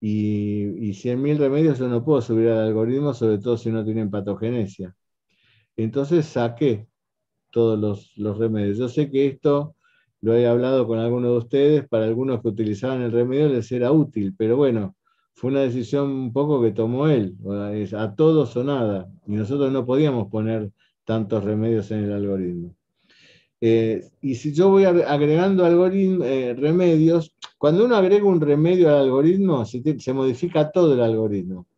Y, 0.00 0.88
y 0.88 0.94
100.000 0.94 1.38
remedios 1.38 1.78
yo 1.78 1.88
no 1.88 2.04
puedo 2.04 2.20
subir 2.20 2.48
al 2.48 2.68
algoritmo, 2.68 3.14
sobre 3.14 3.38
todo 3.38 3.56
si 3.56 3.70
no 3.70 3.84
tienen 3.84 4.10
patogenesia. 4.10 4.94
Entonces 5.76 6.26
saqué 6.26 6.86
todos 7.50 7.78
los, 7.78 8.16
los 8.16 8.38
remedios. 8.38 8.78
Yo 8.78 8.88
sé 8.88 9.10
que 9.10 9.26
esto 9.26 9.74
lo 10.20 10.34
he 10.34 10.46
hablado 10.46 10.86
con 10.86 10.98
algunos 10.98 11.30
de 11.30 11.38
ustedes, 11.38 11.88
para 11.88 12.04
algunos 12.04 12.42
que 12.42 12.48
utilizaban 12.48 13.02
el 13.02 13.12
remedio 13.12 13.48
les 13.48 13.70
era 13.72 13.92
útil, 13.92 14.34
pero 14.36 14.56
bueno, 14.56 14.96
fue 15.38 15.52
una 15.52 15.60
decisión 15.60 16.10
un 16.10 16.32
poco 16.32 16.60
que 16.60 16.72
tomó 16.72 17.06
él, 17.06 17.36
a 17.96 18.14
todos 18.16 18.56
o 18.56 18.64
nada, 18.64 19.08
y 19.24 19.36
nosotros 19.36 19.70
no 19.70 19.86
podíamos 19.86 20.26
poner 20.32 20.72
tantos 21.04 21.44
remedios 21.44 21.92
en 21.92 22.02
el 22.02 22.12
algoritmo. 22.12 22.74
Eh, 23.60 24.02
y 24.20 24.34
si 24.34 24.52
yo 24.52 24.68
voy 24.68 24.82
agregando 24.82 25.64
algoritmos, 25.64 26.26
eh, 26.26 26.56
remedios, 26.58 27.36
cuando 27.56 27.84
uno 27.84 27.94
agrega 27.94 28.24
un 28.24 28.40
remedio 28.40 28.88
al 28.88 29.02
algoritmo, 29.02 29.64
se, 29.64 30.12
modifica 30.12 30.72
todo 30.72 30.94
el 30.94 31.00
algoritmo. 31.02 31.68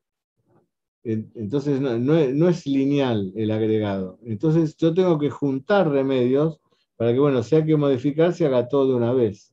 Entonces 1.04 1.82
no, 1.82 2.48
es, 2.48 2.66
lineal 2.66 3.30
el 3.36 3.50
agregado. 3.50 4.18
Entonces 4.24 4.74
yo 4.78 4.94
tengo 4.94 5.18
que 5.18 5.28
juntar 5.28 5.90
remedios 5.90 6.62
para 6.96 7.12
que, 7.12 7.18
bueno, 7.18 7.42
sea 7.42 7.62
que 7.62 7.76
modificar 7.76 8.32
se 8.32 8.46
haga 8.46 8.68
todo 8.68 8.88
de 8.88 8.94
una 8.94 9.12
vez. 9.12 9.52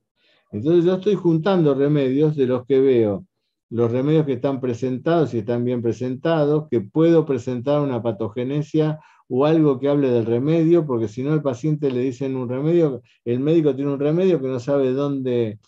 Entonces 0.53 0.85
yo 0.85 0.95
estoy 0.95 1.15
juntando 1.15 1.73
remedios 1.73 2.37
de 2.37 2.47
los 2.47 2.65
que 2.65 2.79
veo, 2.79 3.25
los 3.69 3.91
remedios 3.91 4.25
que 4.25 4.33
están 4.33 4.61
presentados 4.61 5.33
y 5.33 5.39
están 5.39 5.65
bien 5.65 5.81
presentados, 5.81 6.67
que 6.69 6.81
puedo 6.81 7.25
presentar 7.25 7.81
una 7.81 8.01
patogenesia 8.01 8.99
o 9.29 9.45
algo 9.45 9.79
que 9.79 9.89
hable 9.89 10.09
del 10.09 10.25
remedio, 10.25 10.85
porque 10.85 11.07
si 11.07 11.21
no 11.23 11.33
el 11.33 11.41
paciente 11.41 11.91
le 11.91 12.01
dicen 12.01 12.35
un 12.35 12.47
remedio, 12.47 13.01
el 13.25 13.39
médico 13.39 13.75
tiene 13.75 13.91
un 13.91 13.99
remedio 13.99 14.41
que 14.41 14.47
no 14.47 14.59
sabe 14.59 14.93
dónde, 14.93 15.59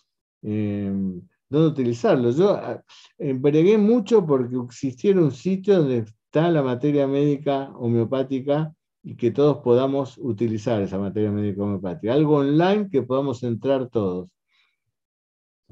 eh, 0.43 0.93
dónde 1.49 1.67
utilizarlo. 1.67 2.31
Yo 2.31 2.57
embregué 3.17 3.75
ah, 3.75 3.79
mucho 3.79 4.25
porque 4.25 4.55
existiera 4.55 5.21
un 5.21 5.31
sitio 5.31 5.79
donde 5.79 5.97
está 5.99 6.49
la 6.49 6.63
materia 6.63 7.05
médica 7.07 7.71
homeopática 7.75 8.73
y 9.03 9.15
que 9.15 9.31
todos 9.31 9.57
podamos 9.57 10.17
utilizar 10.17 10.81
esa 10.81 10.97
materia 10.97 11.31
médica 11.31 11.63
homeopática. 11.63 12.13
Algo 12.13 12.37
online 12.37 12.89
que 12.89 13.01
podamos 13.01 13.43
entrar 13.43 13.89
todos. 13.89 14.29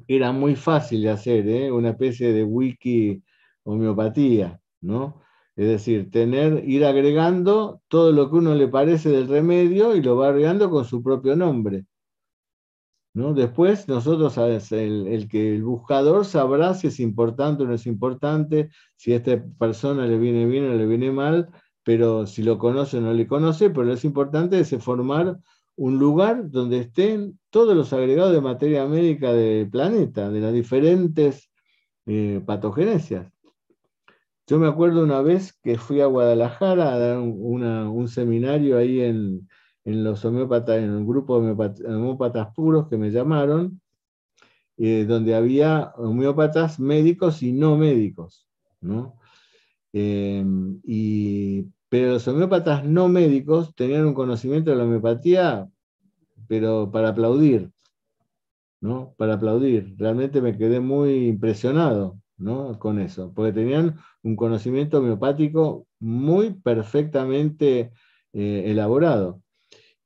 Era 0.08 0.32
muy 0.32 0.56
fácil 0.56 1.04
de 1.04 1.10
hacer, 1.10 1.48
¿eh? 1.48 1.72
una 1.72 1.92
especie 1.92 2.34
de 2.34 2.44
wiki 2.44 3.24
homeopatía, 3.64 4.60
¿no? 4.82 5.22
Es 5.56 5.68
decir, 5.68 6.12
tener, 6.12 6.64
ir 6.70 6.86
agregando 6.86 7.82
todo 7.88 8.12
lo 8.12 8.30
que 8.30 8.36
uno 8.36 8.54
le 8.54 8.68
parece 8.68 9.10
del 9.10 9.28
remedio 9.28 9.96
y 9.96 10.02
lo 10.04 10.16
va 10.16 10.30
agregando 10.30 10.70
con 10.70 10.86
su 10.86 11.02
propio 11.02 11.36
nombre. 11.36 11.86
¿no? 13.16 13.34
Después 13.34 13.88
nosotros, 13.88 14.38
el, 14.72 15.08
el, 15.08 15.28
que 15.28 15.56
el 15.56 15.64
buscador 15.64 16.26
sabrá 16.26 16.76
si 16.76 16.88
es 16.88 17.00
importante 17.00 17.64
o 17.64 17.66
no 17.66 17.74
es 17.74 17.88
importante, 17.88 18.70
si 18.96 19.14
a 19.14 19.16
esta 19.16 19.44
persona 19.58 20.06
le 20.06 20.20
viene 20.20 20.46
bien 20.46 20.70
o 20.70 20.76
le 20.76 20.86
viene 20.86 21.12
mal, 21.12 21.50
pero 21.82 22.28
si 22.28 22.44
lo 22.44 22.60
conoce 22.60 23.00
o 23.00 23.02
no 23.02 23.14
le 23.14 23.26
conoce, 23.26 23.72
pero 23.72 23.86
lo 23.86 23.94
es 23.94 24.06
importante 24.06 24.60
es 24.60 24.76
formar 24.84 25.40
un 25.78 26.00
lugar 26.00 26.50
donde 26.50 26.80
estén 26.80 27.40
todos 27.50 27.76
los 27.76 27.94
agregados 27.94 28.34
de 28.34 28.42
materia 28.42 28.86
médica 28.86 29.32
del 29.32 29.70
planeta, 29.70 30.30
de 30.30 30.42
las 30.42 30.54
diferentes 30.54 31.50
eh. 32.08 32.42
Yo 34.48 34.60
me 34.60 34.68
acuerdo 34.68 35.04
una 35.04 35.22
vez 35.22 35.54
que 35.62 35.78
fui 35.78 36.00
a 36.02 36.06
Guadalajara 36.06 36.94
a 36.94 36.98
dar 36.98 37.20
un 37.20 38.08
seminario 38.08 38.78
ahí 38.78 39.02
en, 39.02 39.48
los 39.84 40.24
homeópatas, 40.26 40.78
en 40.78 40.92
un 40.92 41.06
grupo 41.06 41.42
de 41.42 41.52
homeópatas, 41.86 42.54
puros 42.56 42.88
que 42.88 42.98
me 42.98 43.12
llamaron, 43.12 43.82
eh, 44.78 45.06
donde 45.06 45.36
había 45.36 45.94
homeópatas 45.98 46.80
médicos 46.80 47.44
y 47.44 47.52
no 47.52 47.78
médicos. 47.78 48.48
Em, 49.92 50.80
pero 51.90 52.14
los 52.14 52.28
homeópatas 52.28 52.84
no 52.84 53.08
médicos 53.08 53.74
tenían 53.76 54.06
un 54.06 54.14
conocimiento 54.14 54.72
de 54.72 54.78
la 54.78 54.84
homeopatía, 54.84 55.70
pero 56.48 56.92
para 56.92 57.10
aplaudir, 57.10 57.72
¿no? 58.82 59.14
Para 59.18 59.36
aplaudir. 59.36 59.96
Realmente 59.98 60.42
me 60.42 60.58
quedé 60.58 60.80
muy 60.80 61.28
impresionado 61.28 62.20
con 62.80 63.00
eso, 63.00 63.34
porque 63.34 63.52
tenían 63.52 63.98
un 64.22 64.36
conocimiento 64.36 65.00
homeopático 65.00 65.88
muy 66.00 66.54
perfectamente 66.54 67.92
eh, 68.34 68.64
elaborado. 68.68 69.42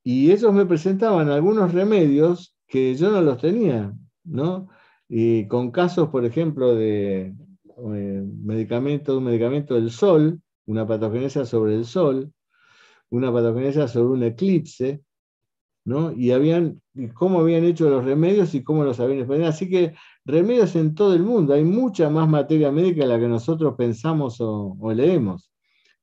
Y 0.04 0.32
ellos 0.32 0.54
me 0.54 0.66
presentaban 0.66 1.30
algunos 1.30 1.74
remedios 1.74 2.56
que 2.68 2.96
yo 2.96 3.12
no 3.12 3.22
los 3.22 3.40
tenía, 3.40 3.94
¿no? 4.24 4.70
Y 5.10 5.48
con 5.48 5.72
casos, 5.72 6.10
por 6.10 6.26
ejemplo, 6.26 6.74
de 6.74 7.36
eh, 7.94 8.24
medicamento, 8.44 9.18
un 9.18 9.26
medicamento 9.26 9.76
del 9.76 9.92
sol, 9.92 10.42
una 10.72 10.88
patogenesia 10.88 11.46
sobre 11.46 11.76
el 11.76 11.86
sol, 11.86 12.32
una 13.10 13.32
patogenesia 13.32 13.88
sobre 13.88 14.14
un 14.14 14.24
eclipse, 14.24 15.04
¿no? 15.84 16.14
Y 16.14 16.32
habían, 16.32 16.82
cómo 17.14 17.42
habían 17.42 17.66
hecho 17.66 17.90
los 17.90 18.06
remedios 18.06 18.56
y 18.56 18.64
cómo 18.64 18.84
los 18.84 19.00
habían 19.00 19.20
experimentado. 19.20 19.54
Así 19.54 19.70
que 19.70 19.94
remedios 20.26 20.76
en 20.76 20.96
todo 20.96 21.14
el 21.14 21.24
mundo. 21.24 21.54
Hay 21.54 21.64
mucha 21.64 22.10
más 22.10 22.30
materia 22.30 22.72
médica 22.72 23.02
de 23.02 23.08
la 23.08 23.20
que 23.20 23.28
nosotros 23.28 23.76
pensamos 23.78 24.38
o, 24.40 24.78
leemos. 24.94 25.52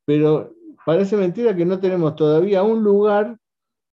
Pero 0.05 0.55
parece 0.85 1.17
mentira 1.17 1.57
que 1.57 1.65
no 1.65 1.81
tenemos 1.81 2.15
todavía 2.15 2.63
un 2.63 2.83
lugar 2.83 3.39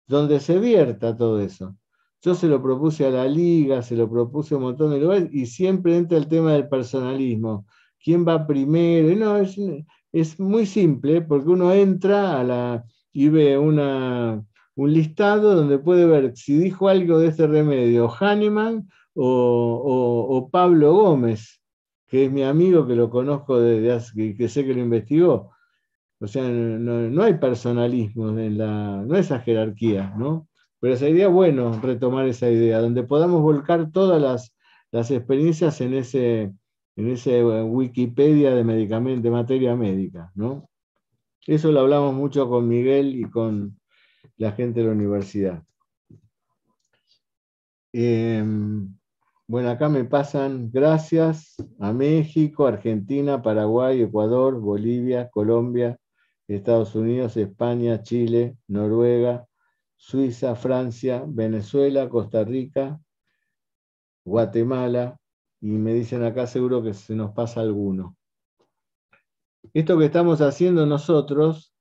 donde 0.07 0.39
se 0.39 0.60
vierta 0.60 1.15
todo 1.15 1.39
eso. 1.39 1.76
Yo 2.22 2.35
se 2.35 2.47
lo 2.47 2.61
propuse 2.61 3.06
a 3.06 3.11
la 3.11 3.27
liga, 3.27 3.81
se 3.81 3.95
lo 3.95 4.10
propuse 4.10 4.56
a 4.56 4.57
un 4.57 4.64
montón 4.64 4.91
de 4.91 4.99
lugares 4.99 5.30
y 5.31 5.45
siempre 5.45 5.95
entra 5.95 6.18
el 6.18 6.27
tema 6.27 6.53
del 6.53 6.68
personalismo. 6.68 7.65
¿Quién 8.03 8.26
va 8.27 8.45
primero? 8.45 9.15
No, 9.15 9.38
es, 9.38 9.57
es 10.16 10.40
muy 10.40 10.66
simple 10.66 11.22
porque 11.22 11.50
uno 11.50 11.74
entra 11.74 12.40
a 12.40 12.44
la, 12.44 12.86
y 13.12 13.28
ve 13.28 13.58
una, 13.58 14.42
un 14.76 14.94
listado 14.94 15.56
donde 15.56 15.78
puede 15.78 16.06
ver 16.06 16.36
si 16.38 16.58
dijo 16.58 16.88
algo 16.88 17.20
de 17.20 17.28
este 17.28 17.48
remedio 17.48 18.10
Hahnemann 18.10 18.88
o, 19.14 20.50
Pablo 20.52 20.94
Gómez, 20.94 21.62
que 22.08 22.26
es 22.26 22.32
mi 22.32 22.44
amigo 22.44 22.88
que 22.88 22.96
lo 22.96 23.10
conozco 23.10 23.60
desde 23.60 23.92
hace, 23.92 24.36
que, 24.36 24.48
sé 24.48 24.66
que 24.66 24.74
lo 24.74 24.80
investigó. 24.80 25.52
O 26.22 26.28
sea, 26.28 26.44
no, 26.48 27.22
hay 27.24 27.34
personalismo 27.34 28.30
en 28.40 28.58
la, 28.58 29.04
no 29.06 29.18
esa 29.18 29.40
jerarquía, 29.42 30.14
¿no? 30.18 30.48
Pero 30.80 30.96
sería 30.96 31.28
bueno 31.28 31.78
retomar 31.82 32.26
esa 32.28 32.50
idea, 32.50 32.80
donde 32.80 33.04
podamos 33.04 33.42
volcar 33.42 33.92
todas 33.92 34.22
las, 34.22 35.12
experiencias 35.12 35.82
en 35.82 35.94
ese, 35.94 36.54
en 36.96 37.10
ese 37.10 37.44
Wikipedia 37.44 38.54
de, 38.56 38.64
medicamento, 38.64 39.22
de 39.22 39.32
materia 39.32 39.76
médica, 39.76 40.32
¿no? 40.36 40.70
Eso 41.46 41.72
lo 41.72 41.82
hablamos 41.82 42.14
mucho 42.14 42.50
con 42.50 42.68
Miguel 42.68 43.16
y 43.16 43.30
con 43.30 43.80
la 44.38 44.52
gente 44.54 44.80
de 44.80 44.88
la 44.88 44.94
universidad. 44.94 45.64
Em, 47.94 48.96
bueno, 49.48 49.70
acá 49.70 49.90
me 49.90 50.04
pasan 50.06 50.72
gracias 50.72 51.56
a 51.80 51.94
México, 51.94 52.66
Argentina, 52.66 53.42
Paraguay, 53.42 54.02
Ecuador, 54.02 54.60
Bolivia, 54.60 55.30
Colombia, 55.30 55.98
Estados 56.48 56.96
Unidos, 56.96 57.38
España, 57.38 58.02
Chile, 58.02 58.58
Noruega, 58.68 59.46
Suiza, 59.96 60.56
Francia, 60.56 61.24
Venezuela, 61.28 62.10
Costa 62.10 62.44
Rica, 62.44 63.00
Guatemala, 64.26 65.18
y 65.61 65.68
me 65.68 65.94
dicen 65.94 66.23
acá 66.23 66.48
seguro 66.48 66.84
que 66.84 66.94
se 66.94 67.15
nos 67.15 67.32
pasa 67.32 67.61
alguno. 67.61 68.18
Esto 69.73 69.98
que 69.98 70.06
estamos 70.06 70.41
haciendo 70.41 70.86
nosotros 70.86 71.73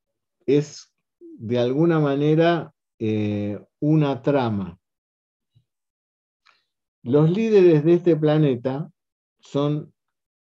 es 0.46 0.94
de 1.18 1.58
alguna 1.58 2.00
manera 2.00 2.72
eh, 2.98 3.58
una 3.80 4.22
trama. 4.22 4.78
Los 7.02 7.30
líderes 7.30 7.84
de 7.84 7.94
este 7.94 8.16
planeta 8.16 8.90
son 9.40 9.92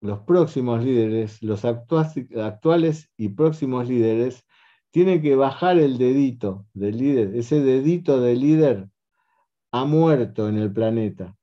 los 0.01 0.19
próximos 0.19 0.84
líderes, 0.84 1.41
los 1.41 1.64
actuales 1.65 3.10
y 3.18 3.30
próximos 3.30 3.88
líderes, 3.88 4.45
tienen 4.91 5.22
que 5.22 5.35
bajar 5.35 5.77
el 5.77 5.97
dedito 5.97 6.65
del 6.73 6.97
líder. 6.97 7.35
Ese 7.35 7.61
dedito 7.61 8.19
del 8.19 8.39
líder 8.39 8.89
ha 9.72 9.85
muerto 9.85 10.49
en 10.49 10.57
el 10.57 10.73
planeta 10.73 11.39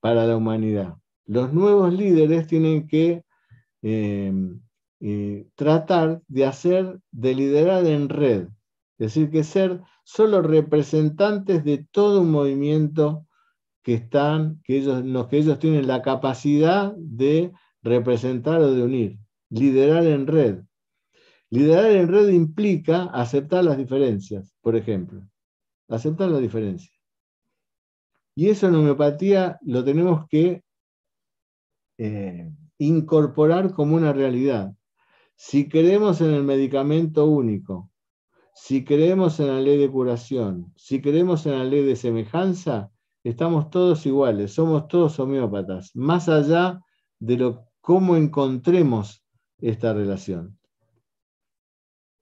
para 0.00 0.26
la 0.26 0.36
humanidad. 0.36 0.94
Los 1.26 1.52
nuevos 1.52 1.92
líderes 1.92 2.46
tienen 2.46 2.86
que 2.86 3.22
eh, 3.82 4.32
eh, 5.00 5.46
tratar 5.54 6.22
de 6.26 6.46
hacer, 6.46 6.98
de 7.12 7.34
liderar 7.34 7.86
en 7.86 8.08
red. 8.08 8.48
Es 8.98 9.14
decir, 9.14 9.30
que 9.30 9.44
ser 9.44 9.80
solo 10.04 10.42
representantes 10.42 11.64
de 11.64 11.86
todo 11.90 12.22
un 12.22 12.30
movimiento 12.30 13.26
que 13.82 13.94
están, 13.94 14.60
que 14.64 14.78
ellos, 14.78 15.04
los 15.04 15.28
que 15.28 15.38
ellos 15.38 15.58
tienen 15.58 15.86
la 15.86 16.02
capacidad 16.02 16.92
de 16.96 17.52
representar 17.82 18.60
o 18.60 18.72
de 18.72 18.82
unir. 18.82 19.18
Liderar 19.50 20.04
en 20.06 20.26
red. 20.26 20.62
Liderar 21.50 21.92
en 21.92 22.08
red 22.08 22.28
implica 22.28 23.04
aceptar 23.04 23.64
las 23.64 23.78
diferencias, 23.78 24.54
por 24.60 24.76
ejemplo. 24.76 25.22
Aceptar 25.88 26.28
las 26.28 26.40
diferencias. 26.40 26.97
Y 28.38 28.50
eso 28.50 28.68
en 28.68 28.76
homeopatía 28.76 29.58
lo 29.62 29.82
tenemos 29.82 30.28
que 30.28 30.62
eh, 31.98 32.48
incorporar 32.78 33.72
como 33.72 33.96
una 33.96 34.12
realidad. 34.12 34.72
Si 35.34 35.68
creemos 35.68 36.20
en 36.20 36.30
el 36.34 36.44
medicamento 36.44 37.26
único, 37.26 37.90
si 38.54 38.84
creemos 38.84 39.40
en 39.40 39.48
la 39.48 39.60
ley 39.60 39.76
de 39.76 39.90
curación, 39.90 40.72
si 40.76 41.02
creemos 41.02 41.46
en 41.46 41.58
la 41.58 41.64
ley 41.64 41.84
de 41.84 41.96
semejanza, 41.96 42.92
estamos 43.24 43.70
todos 43.70 44.06
iguales, 44.06 44.52
somos 44.52 44.86
todos 44.86 45.18
homeópatas, 45.18 45.90
más 45.96 46.28
allá 46.28 46.80
de 47.18 47.38
lo, 47.38 47.64
cómo 47.80 48.14
encontremos 48.14 49.24
esta 49.60 49.92
relación. 49.92 50.56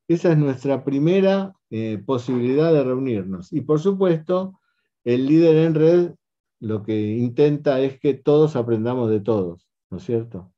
Esa 0.09 0.33
es 0.33 0.39
nuestra 0.39 0.83
primera 0.83 1.53
eh, 1.69 2.03
posibilidad 2.07 2.73
de 2.73 2.85
reunirnos. 2.85 3.53
Y 3.53 3.61
por 3.61 3.81
supuesto, 3.81 4.59
el 5.07 5.27
líder 5.27 5.57
en 5.57 5.75
red 5.75 6.11
lo 6.59 6.83
que 6.83 7.17
intenta 7.17 7.81
es 7.81 7.99
que 8.01 8.15
todos 8.15 8.57
aprendamos 8.57 9.09
de 9.09 9.21
todos, 9.21 9.69
¿no 9.89 9.99
es 9.99 10.05
cierto? 10.05 10.53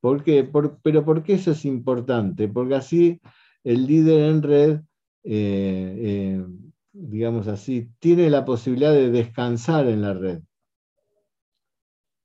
¿Por 0.00 0.22
qué? 0.22 0.48
pero 0.82 1.04
¿por 1.04 1.22
qué 1.24 1.34
eso 1.34 1.50
es 1.50 1.64
importante? 1.64 2.48
Porque 2.48 2.76
así 2.76 3.20
el 3.64 3.86
líder 3.86 4.30
en 4.30 4.42
red, 4.42 4.80
eh, 5.24 5.96
eh, 6.44 6.46
digamos 6.92 7.48
así, 7.48 7.90
tiene 7.98 8.30
la 8.30 8.44
posibilidad 8.44 8.92
de 8.92 9.10
descansar 9.10 9.88
en 9.88 10.02
la 10.02 10.14
red 10.14 10.40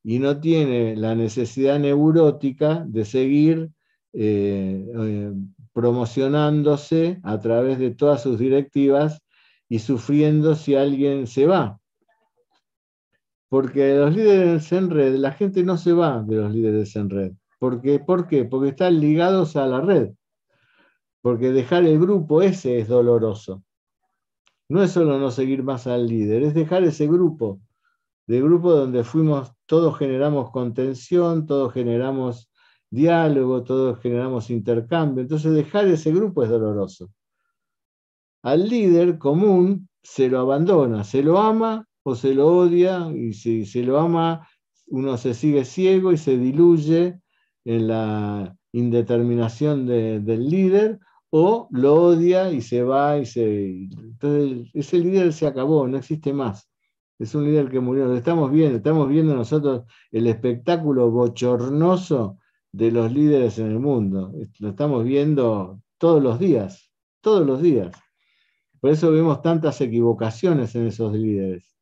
y 0.04 0.20
no 0.20 0.40
tiene 0.40 0.96
la 0.96 1.16
necesidad 1.16 1.80
neurótica 1.80 2.86
de 2.88 3.06
seguir 3.06 3.72
eh, 4.14 5.34
promocionándose 5.74 7.20
a 7.24 7.40
través 7.40 7.80
de 7.80 7.90
todas 7.90 8.22
sus 8.22 8.38
directivas 8.38 9.25
y 9.70 9.80
sufriendo 9.80 10.56
si 10.56 10.76
alguien 10.76 11.28
se 11.28 11.46
va. 11.46 11.80
Porque 13.50 13.96
los 13.96 14.16
líderes 14.16 14.72
en 14.72 14.90
red, 14.90 15.16
la 15.16 15.32
gente 15.32 15.64
no 15.64 15.78
se 15.78 15.94
va 15.94 16.24
de 16.24 16.36
los 16.36 16.52
líderes 16.52 16.96
en 16.96 17.10
red. 17.10 17.32
Porque, 17.60 18.00
¿Por 18.00 18.28
qué? 18.28 18.46
Porque 18.46 18.70
están 18.70 19.00
ligados 19.00 19.56
a 19.56 19.66
la 19.68 19.82
red. 19.82 20.12
Porque 21.22 21.52
dejar 21.52 21.86
el 21.86 22.00
grupo 22.00 22.42
ese 22.42 22.80
es 22.80 22.88
doloroso. 22.88 23.64
No 24.68 24.84
es 24.84 24.92
solo 24.92 25.20
no 25.20 25.32
seguir 25.32 25.64
más 25.64 25.88
al 25.88 26.08
líder, 26.08 26.44
es 26.44 26.54
dejar 26.54 26.84
ese 26.84 27.08
grupo. 27.08 27.62
De 28.28 28.42
grupo 28.42 28.72
donde 28.74 29.04
fuimos, 29.04 29.52
todos 29.68 29.98
generamos 29.98 30.50
contención, 30.50 31.46
todos 31.46 31.72
generamos 31.72 32.50
diálogo, 32.90 33.64
todos 33.64 34.00
generamos 34.00 34.50
intercambio. 34.50 35.22
Entonces 35.22 35.54
dejar 35.54 35.88
ese 35.88 36.12
grupo 36.12 36.44
es 36.44 36.50
doloroso. 36.50 37.10
Al 38.46 38.70
líder 38.70 39.18
común 39.18 39.90
se 40.04 40.30
lo 40.30 40.40
abandona, 40.40 41.04
se 41.04 41.24
lo 41.24 41.40
ama 41.40 41.88
o 42.04 42.14
se 42.14 42.36
lo 42.36 42.46
odia, 42.46 43.12
y 43.12 43.34
si 43.34 43.66
se 43.66 43.82
lo 43.82 44.00
ama, 44.00 44.48
uno 44.86 45.18
se 45.18 45.34
sigue 45.34 45.66
ciego 45.66 46.12
y 46.12 46.18
se 46.18 46.38
diluye 46.38 47.20
en 47.66 47.88
la 47.88 48.56
indeterminación 48.72 49.88
del 49.88 50.48
líder, 50.48 51.00
o 51.32 51.68
lo 51.72 51.96
odia 51.96 52.52
y 52.52 52.62
se 52.62 52.84
va 52.84 53.18
y 53.18 53.26
se... 53.26 53.66
Entonces 53.66 54.70
ese 54.76 55.00
líder 55.00 55.34
se 55.34 55.48
acabó, 55.48 55.88
no 55.88 55.98
existe 55.98 56.32
más. 56.32 56.70
Es 57.18 57.34
un 57.34 57.46
líder 57.46 57.72
que 57.72 57.80
murió. 57.80 58.06
Lo 58.06 58.16
estamos 58.16 58.52
viendo, 58.52 58.78
estamos 58.78 59.10
viendo 59.10 59.36
nosotros 59.36 59.86
el 60.12 60.28
espectáculo 60.28 61.10
bochornoso 61.10 62.38
de 62.72 62.92
los 62.92 63.12
líderes 63.12 63.58
en 63.58 63.72
el 63.72 63.80
mundo. 63.80 64.32
Lo 64.60 64.70
estamos 64.70 65.04
viendo 65.04 65.82
todos 65.98 66.22
los 66.22 66.38
días, 66.38 66.92
todos 67.22 67.44
los 67.44 67.60
días. 67.60 68.05
Por 68.86 68.92
eso 68.92 69.12
vemos 69.12 69.42
tantas 69.42 69.82
equivocaciones 69.82 70.76
en 70.76 70.86
esos 70.86 71.12
líderes, 71.12 71.76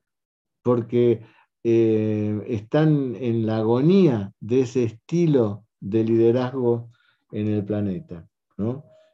porque 0.61 1.19
eh, 1.61 2.41
están 2.47 3.17
en 3.19 3.45
la 3.45 3.57
agonía 3.57 4.31
de 4.39 4.61
ese 4.61 4.85
estilo 4.85 5.65
de 5.81 6.05
liderazgo 6.05 6.91
en 7.33 7.49
el 7.49 7.65
planeta. 7.65 8.25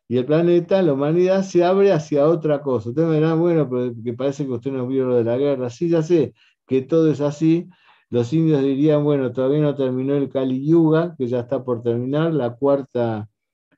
Y 0.07 0.17
el 0.17 0.25
planeta, 0.27 0.83
la 0.83 0.93
humanidad, 0.93 1.41
se 1.41 1.65
abre 1.65 1.91
hacia 1.91 2.27
otra 2.27 2.61
cosa. 2.61 2.89
Ustedes 2.89 3.07
me 3.07 3.15
dirán, 3.15 3.39
bueno, 3.39 3.67
que 4.03 4.13
parece 4.13 4.45
que 4.45 4.51
usted 4.51 4.71
no 4.71 4.85
vio 4.85 5.07
lo 5.07 5.15
de 5.15 5.23
la 5.23 5.37
guerra. 5.37 5.71
Sí, 5.71 5.89
ya 5.89 6.03
sé 6.03 6.35
que 6.67 6.83
todo 6.83 7.09
es 7.11 7.21
así. 7.21 7.69
Los 8.11 8.31
indios 8.33 8.61
dirían, 8.61 9.03
bueno, 9.03 9.31
todavía 9.31 9.61
no 9.61 9.73
terminó 9.73 10.13
el 10.13 10.29
Kali 10.29 10.63
Yuga, 10.63 11.15
que 11.17 11.25
ya 11.25 11.39
está 11.39 11.63
por 11.63 11.81
terminar, 11.81 12.35
la 12.35 12.53
cuarta 12.53 13.27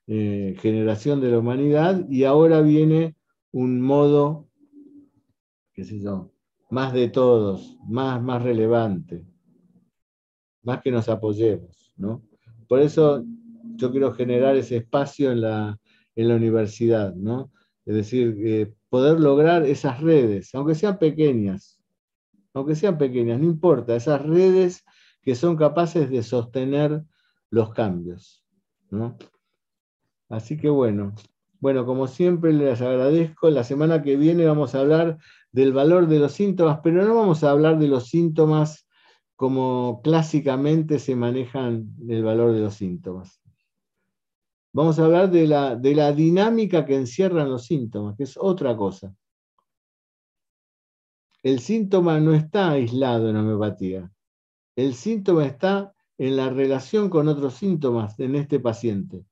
eh, 0.06 0.54
generación 0.60 1.22
de 1.22 1.30
la 1.30 1.38
humanidad, 1.38 2.06
y 2.10 2.24
ahora 2.24 2.60
viene 2.60 3.16
un 3.52 3.80
modo, 3.80 4.48
qué 5.74 5.84
sé 5.84 6.00
yo, 6.00 6.32
más 6.70 6.92
de 6.92 7.08
todos, 7.08 7.78
más, 7.86 8.22
más 8.22 8.42
relevante, 8.42 9.26
más 10.62 10.80
que 10.80 10.90
nos 10.90 11.08
apoyemos, 11.08 11.92
¿no? 11.96 12.22
Por 12.66 12.80
eso 12.80 13.24
yo 13.76 13.90
quiero 13.90 14.12
generar 14.12 14.56
ese 14.56 14.78
espacio 14.78 15.32
en 15.32 15.42
la, 15.42 15.78
universidad, 16.16 17.14
¿no? 17.14 17.52
Es 17.84 17.94
decir, 17.94 18.36
eh, 18.44 18.72
poder 18.88 19.20
lograr 19.20 19.64
esas 19.64 20.00
redes, 20.00 20.54
aunque 20.54 20.74
sean 20.74 20.98
pequeñas, 20.98 21.80
aunque 22.54 22.74
sean 22.74 22.96
pequeñas, 22.96 23.40
no 23.40 23.46
importa, 23.46 23.96
esas 23.96 24.22
redes 24.22 24.84
que 25.20 25.34
son 25.34 25.56
capaces 25.56 26.10
de 26.10 26.22
sostener 26.22 27.02
los 27.50 27.72
cambios, 27.72 28.44
¿no? 28.90 29.16
Así 30.28 30.56
que 30.56 30.70
bueno, 30.70 31.14
bueno, 31.62 31.86
como 31.86 32.08
siempre 32.08 32.52
les 32.52 32.82
agradezco. 32.82 33.48
La 33.48 33.62
semana 33.62 34.02
que 34.02 34.16
viene 34.16 34.44
vamos 34.46 34.74
a 34.74 34.80
hablar 34.80 35.18
del 35.52 35.72
valor 35.72 36.08
de 36.08 36.18
los 36.18 36.32
síntomas, 36.32 36.80
pero 36.82 37.04
no 37.04 37.14
vamos 37.14 37.44
a 37.44 37.52
hablar 37.52 37.78
de 37.78 37.86
los 37.86 38.08
síntomas 38.08 38.88
como 39.36 40.00
clásicamente 40.02 40.98
se 40.98 41.14
manejan 41.14 41.94
el 42.08 42.24
valor 42.24 42.52
de 42.52 42.62
los 42.62 42.74
síntomas. 42.74 43.40
Vamos 44.72 44.98
a 44.98 45.04
hablar 45.04 45.30
de 45.30 45.46
la, 45.46 45.76
de 45.76 45.94
la 45.94 46.12
dinámica 46.12 46.84
que 46.84 46.96
encierran 46.96 47.48
los 47.48 47.64
síntomas, 47.64 48.16
que 48.16 48.24
es 48.24 48.36
otra 48.36 48.76
cosa. 48.76 49.14
El 51.44 51.60
síntoma 51.60 52.18
no 52.18 52.34
está 52.34 52.72
aislado 52.72 53.30
en 53.30 53.36
homeopatía. 53.36 54.10
El 54.74 54.94
síntoma 54.94 55.46
está 55.46 55.94
en 56.18 56.36
la 56.36 56.50
relación 56.50 57.08
con 57.08 57.28
otros 57.28 57.54
síntomas 57.54 58.18
en 58.18 58.34
este 58.34 58.58
paciente. 58.58 59.24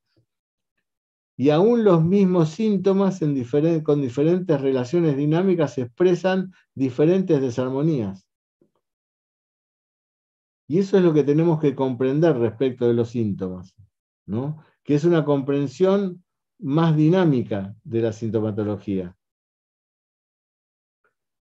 Y 1.40 1.48
aún 1.48 1.84
los 1.84 2.04
mismos 2.04 2.50
síntomas 2.50 3.20
con 3.82 4.02
diferentes 4.02 4.60
relaciones 4.60 5.16
dinámicas 5.16 5.78
expresan 5.78 6.52
diferentes 6.74 7.40
desarmonías. 7.40 8.28
Y 10.68 10.80
eso 10.80 10.98
es 10.98 11.02
lo 11.02 11.14
que 11.14 11.24
tenemos 11.24 11.58
que 11.58 11.74
comprender 11.74 12.36
respecto 12.36 12.86
de 12.86 12.92
los 12.92 13.08
síntomas, 13.08 13.74
¿no? 14.26 14.62
que 14.84 14.96
es 14.96 15.04
una 15.04 15.24
comprensión 15.24 16.22
más 16.58 16.94
dinámica 16.94 17.74
de 17.84 18.02
la 18.02 18.12
sintomatología. 18.12 19.16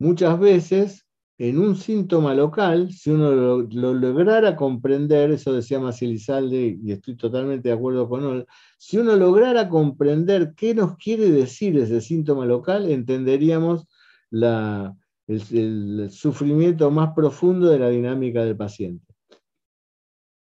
Muchas 0.00 0.36
veces, 0.40 1.05
en 1.38 1.58
un 1.58 1.76
síntoma 1.76 2.34
local, 2.34 2.90
si 2.92 3.10
uno 3.10 3.30
lo, 3.30 3.94
lograra 3.94 4.56
comprender, 4.56 5.30
eso 5.30 5.52
decía 5.52 5.78
Macilizalde, 5.78 6.78
y 6.82 6.92
estoy 6.92 7.16
totalmente 7.16 7.68
de 7.68 7.74
acuerdo 7.74 8.08
con 8.08 8.24
él, 8.24 8.46
si 8.78 8.96
uno 8.96 9.16
lograra 9.16 9.68
comprender 9.68 10.54
qué 10.56 10.74
nos 10.74 10.96
quiere 10.96 11.30
decir 11.30 11.76
ese 11.78 12.00
síntoma 12.00 12.46
local, 12.46 12.90
entenderíamos 12.90 13.86
la, 14.30 14.96
el, 15.26 16.08
sufrimiento 16.10 16.90
más 16.90 17.12
profundo 17.14 17.68
de 17.68 17.80
la 17.80 17.90
dinámica 17.90 18.42
del 18.42 18.56
paciente. 18.56 19.04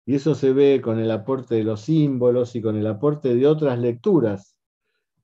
Y 0.06 0.16
eso 0.16 0.36
se 0.36 0.54
ve 0.54 0.82
con 0.82 1.00
el 1.00 1.12
aporte 1.12 1.56
de 1.56 1.66
los 1.66 1.82
símbolos 1.82 2.56
y 2.56 2.62
con 2.62 2.78
el 2.78 2.88
aporte 2.88 3.36
de 3.36 3.46
otras 3.46 3.78
lecturas, 3.78 4.58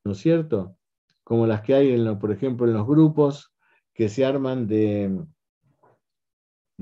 ¿no 0.03 0.11
es 0.11 0.17
cierto? 0.17 0.75
Como 1.23 1.47
las 1.47 1.61
que 1.61 1.73
hay, 1.73 2.15
por 2.15 2.33
ejemplo, 2.33 2.67
en 2.67 2.73
los 2.73 2.85
grupos 2.85 3.53
que 3.93 4.09
se 4.09 4.25
arman 4.25 4.67
de, 4.67 5.23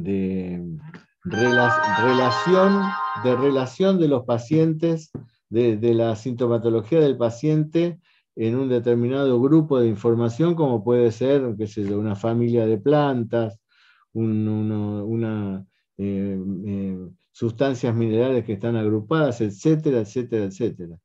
de 0.03 0.79
relación, 1.23 2.81
de 3.23 3.35
relación 3.35 3.99
de 3.99 4.07
los 4.07 4.25
pacientes, 4.25 5.11
de, 5.49 5.93
la 5.93 6.15
sintomatología 6.15 6.99
del 6.99 7.17
paciente 7.17 7.99
en 8.35 8.55
un 8.55 8.69
determinado 8.69 9.39
grupo 9.41 9.79
de 9.79 9.87
información, 9.87 10.55
como 10.55 10.83
puede 10.83 11.11
ser, 11.11 11.55
qué 11.57 11.67
sé 11.67 11.93
una 11.95 12.15
familia 12.15 12.65
de 12.65 12.77
plantas, 12.77 13.59
una, 14.13 15.65
eh, 15.97 16.39
eh, 16.65 17.09
sustancias 17.31 17.93
minerales 17.93 18.45
que 18.45 18.53
están 18.53 18.75
agrupadas, 18.77 19.41
etcétera, 19.41 19.99
etcétera, 19.99 20.45
etcétera. 20.45 20.97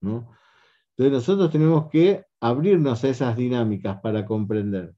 ¿no? 0.00 0.30
Entonces 0.90 1.12
nosotros 1.12 1.50
tenemos 1.50 1.90
que 1.90 2.24
abrirnos 2.40 3.02
a 3.02 3.08
esas 3.08 3.36
dinámicas 3.36 4.00
para 4.00 4.24
comprender. 4.24 4.94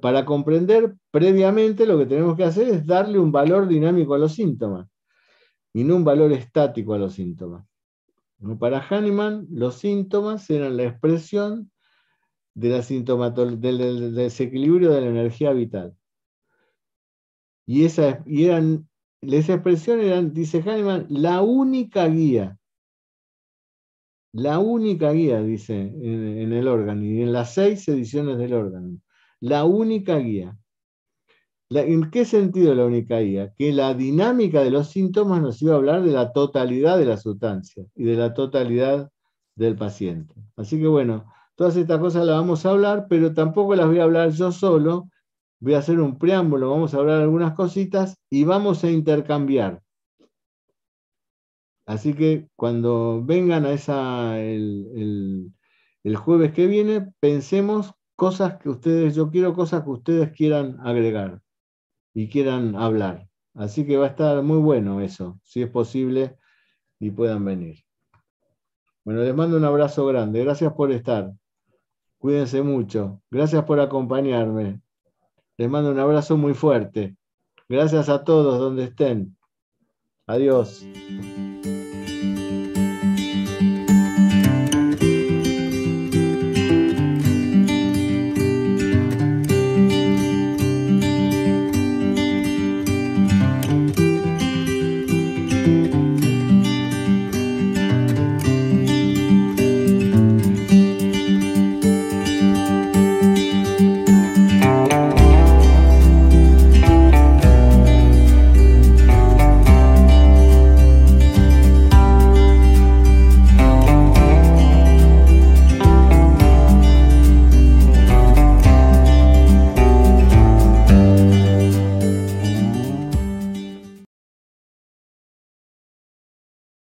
Para 0.00 0.24
comprender 0.24 0.94
previamente 1.10 1.86
lo 1.86 1.98
que 1.98 2.06
tenemos 2.06 2.36
que 2.36 2.44
hacer 2.44 2.68
es 2.68 2.86
darle 2.86 3.18
un 3.18 3.32
valor 3.32 3.68
dinámico 3.68 4.14
a 4.14 4.18
los 4.18 4.34
síntomas 4.34 4.88
y 5.72 5.84
no 5.84 5.96
un 5.96 6.04
valor 6.04 6.32
estático 6.32 6.94
a 6.94 6.98
los 6.98 7.14
síntomas. 7.14 7.66
Para 8.58 8.80
Hahnemann, 8.80 9.46
los 9.50 9.76
síntomas 9.76 10.50
eran 10.50 10.76
la 10.76 10.84
expresión 10.84 11.70
del, 12.54 14.14
desequilibrio 14.14 14.90
de 14.90 15.00
la 15.00 15.06
energía 15.06 15.52
vital. 15.52 15.96
Y 17.64 17.84
esa, 17.84 18.22
y 18.26 18.46
eran, 18.46 18.88
expresión 19.22 20.00
eran, 20.00 20.34
dice 20.34 20.58
Hahnemann, 20.60 21.06
la 21.08 21.40
única 21.40 22.06
guía. 22.08 22.58
La 24.32 24.58
única 24.58 25.12
guía, 25.12 25.40
dice 25.42 25.80
en 25.80 26.52
el 26.52 26.66
órgano, 26.66 27.04
y 27.04 27.22
en 27.22 27.32
las 27.32 27.54
seis 27.54 27.86
ediciones 27.88 28.38
del 28.38 28.54
órgano. 28.54 28.98
La 29.42 29.64
única 29.64 30.18
guía. 30.18 30.56
¿En 31.68 32.12
qué 32.12 32.24
sentido 32.24 32.76
la 32.76 32.84
única 32.84 33.18
guía? 33.18 33.52
Que 33.58 33.72
la 33.72 33.92
dinámica 33.92 34.62
de 34.62 34.70
los 34.70 34.90
síntomas 34.90 35.42
nos 35.42 35.60
iba 35.60 35.72
a 35.72 35.78
hablar 35.78 36.04
de 36.04 36.12
la 36.12 36.32
totalidad 36.32 36.96
de 36.96 37.06
la 37.06 37.16
sustancia 37.16 37.84
y 37.96 38.04
de 38.04 38.14
la 38.14 38.34
totalidad 38.34 39.10
del 39.56 39.74
paciente. 39.74 40.36
Así 40.54 40.78
que 40.78 40.86
bueno, 40.86 41.24
todas 41.56 41.76
estas 41.76 41.98
cosas 41.98 42.24
las 42.24 42.36
vamos 42.36 42.64
a 42.64 42.70
hablar, 42.70 43.06
pero 43.08 43.34
tampoco 43.34 43.74
las 43.74 43.88
voy 43.88 43.98
a 43.98 44.04
hablar 44.04 44.30
yo 44.30 44.52
solo. 44.52 45.08
Voy 45.58 45.74
a 45.74 45.78
hacer 45.78 45.98
un 45.98 46.20
preámbulo, 46.20 46.70
vamos 46.70 46.94
a 46.94 46.98
hablar 46.98 47.20
algunas 47.20 47.54
cositas 47.54 48.16
y 48.30 48.44
vamos 48.44 48.84
a 48.84 48.90
intercambiar. 48.92 49.82
Así 51.84 52.14
que 52.14 52.48
cuando 52.54 53.24
vengan 53.24 53.66
a 53.66 53.72
esa 53.72 54.40
el, 54.40 55.52
el 56.04 56.16
jueves 56.16 56.52
que 56.52 56.68
viene, 56.68 57.12
pensemos 57.18 57.92
cosas 58.16 58.58
que 58.58 58.68
ustedes, 58.68 59.14
yo 59.14 59.30
quiero 59.30 59.54
cosas 59.54 59.82
que 59.84 59.90
ustedes 59.90 60.32
quieran 60.32 60.78
agregar 60.80 61.40
y 62.14 62.28
quieran 62.28 62.76
hablar. 62.76 63.28
Así 63.54 63.86
que 63.86 63.96
va 63.96 64.06
a 64.06 64.10
estar 64.10 64.42
muy 64.42 64.58
bueno 64.58 65.00
eso, 65.00 65.38
si 65.42 65.62
es 65.62 65.68
posible 65.68 66.36
y 66.98 67.10
puedan 67.10 67.44
venir. 67.44 67.84
Bueno, 69.04 69.22
les 69.22 69.34
mando 69.34 69.56
un 69.56 69.64
abrazo 69.64 70.06
grande. 70.06 70.44
Gracias 70.44 70.72
por 70.72 70.92
estar. 70.92 71.32
Cuídense 72.18 72.62
mucho. 72.62 73.20
Gracias 73.30 73.64
por 73.64 73.80
acompañarme. 73.80 74.80
Les 75.56 75.68
mando 75.68 75.90
un 75.90 75.98
abrazo 75.98 76.36
muy 76.36 76.54
fuerte. 76.54 77.16
Gracias 77.68 78.08
a 78.08 78.22
todos 78.22 78.60
donde 78.60 78.84
estén. 78.84 79.36
Adiós. 80.26 80.86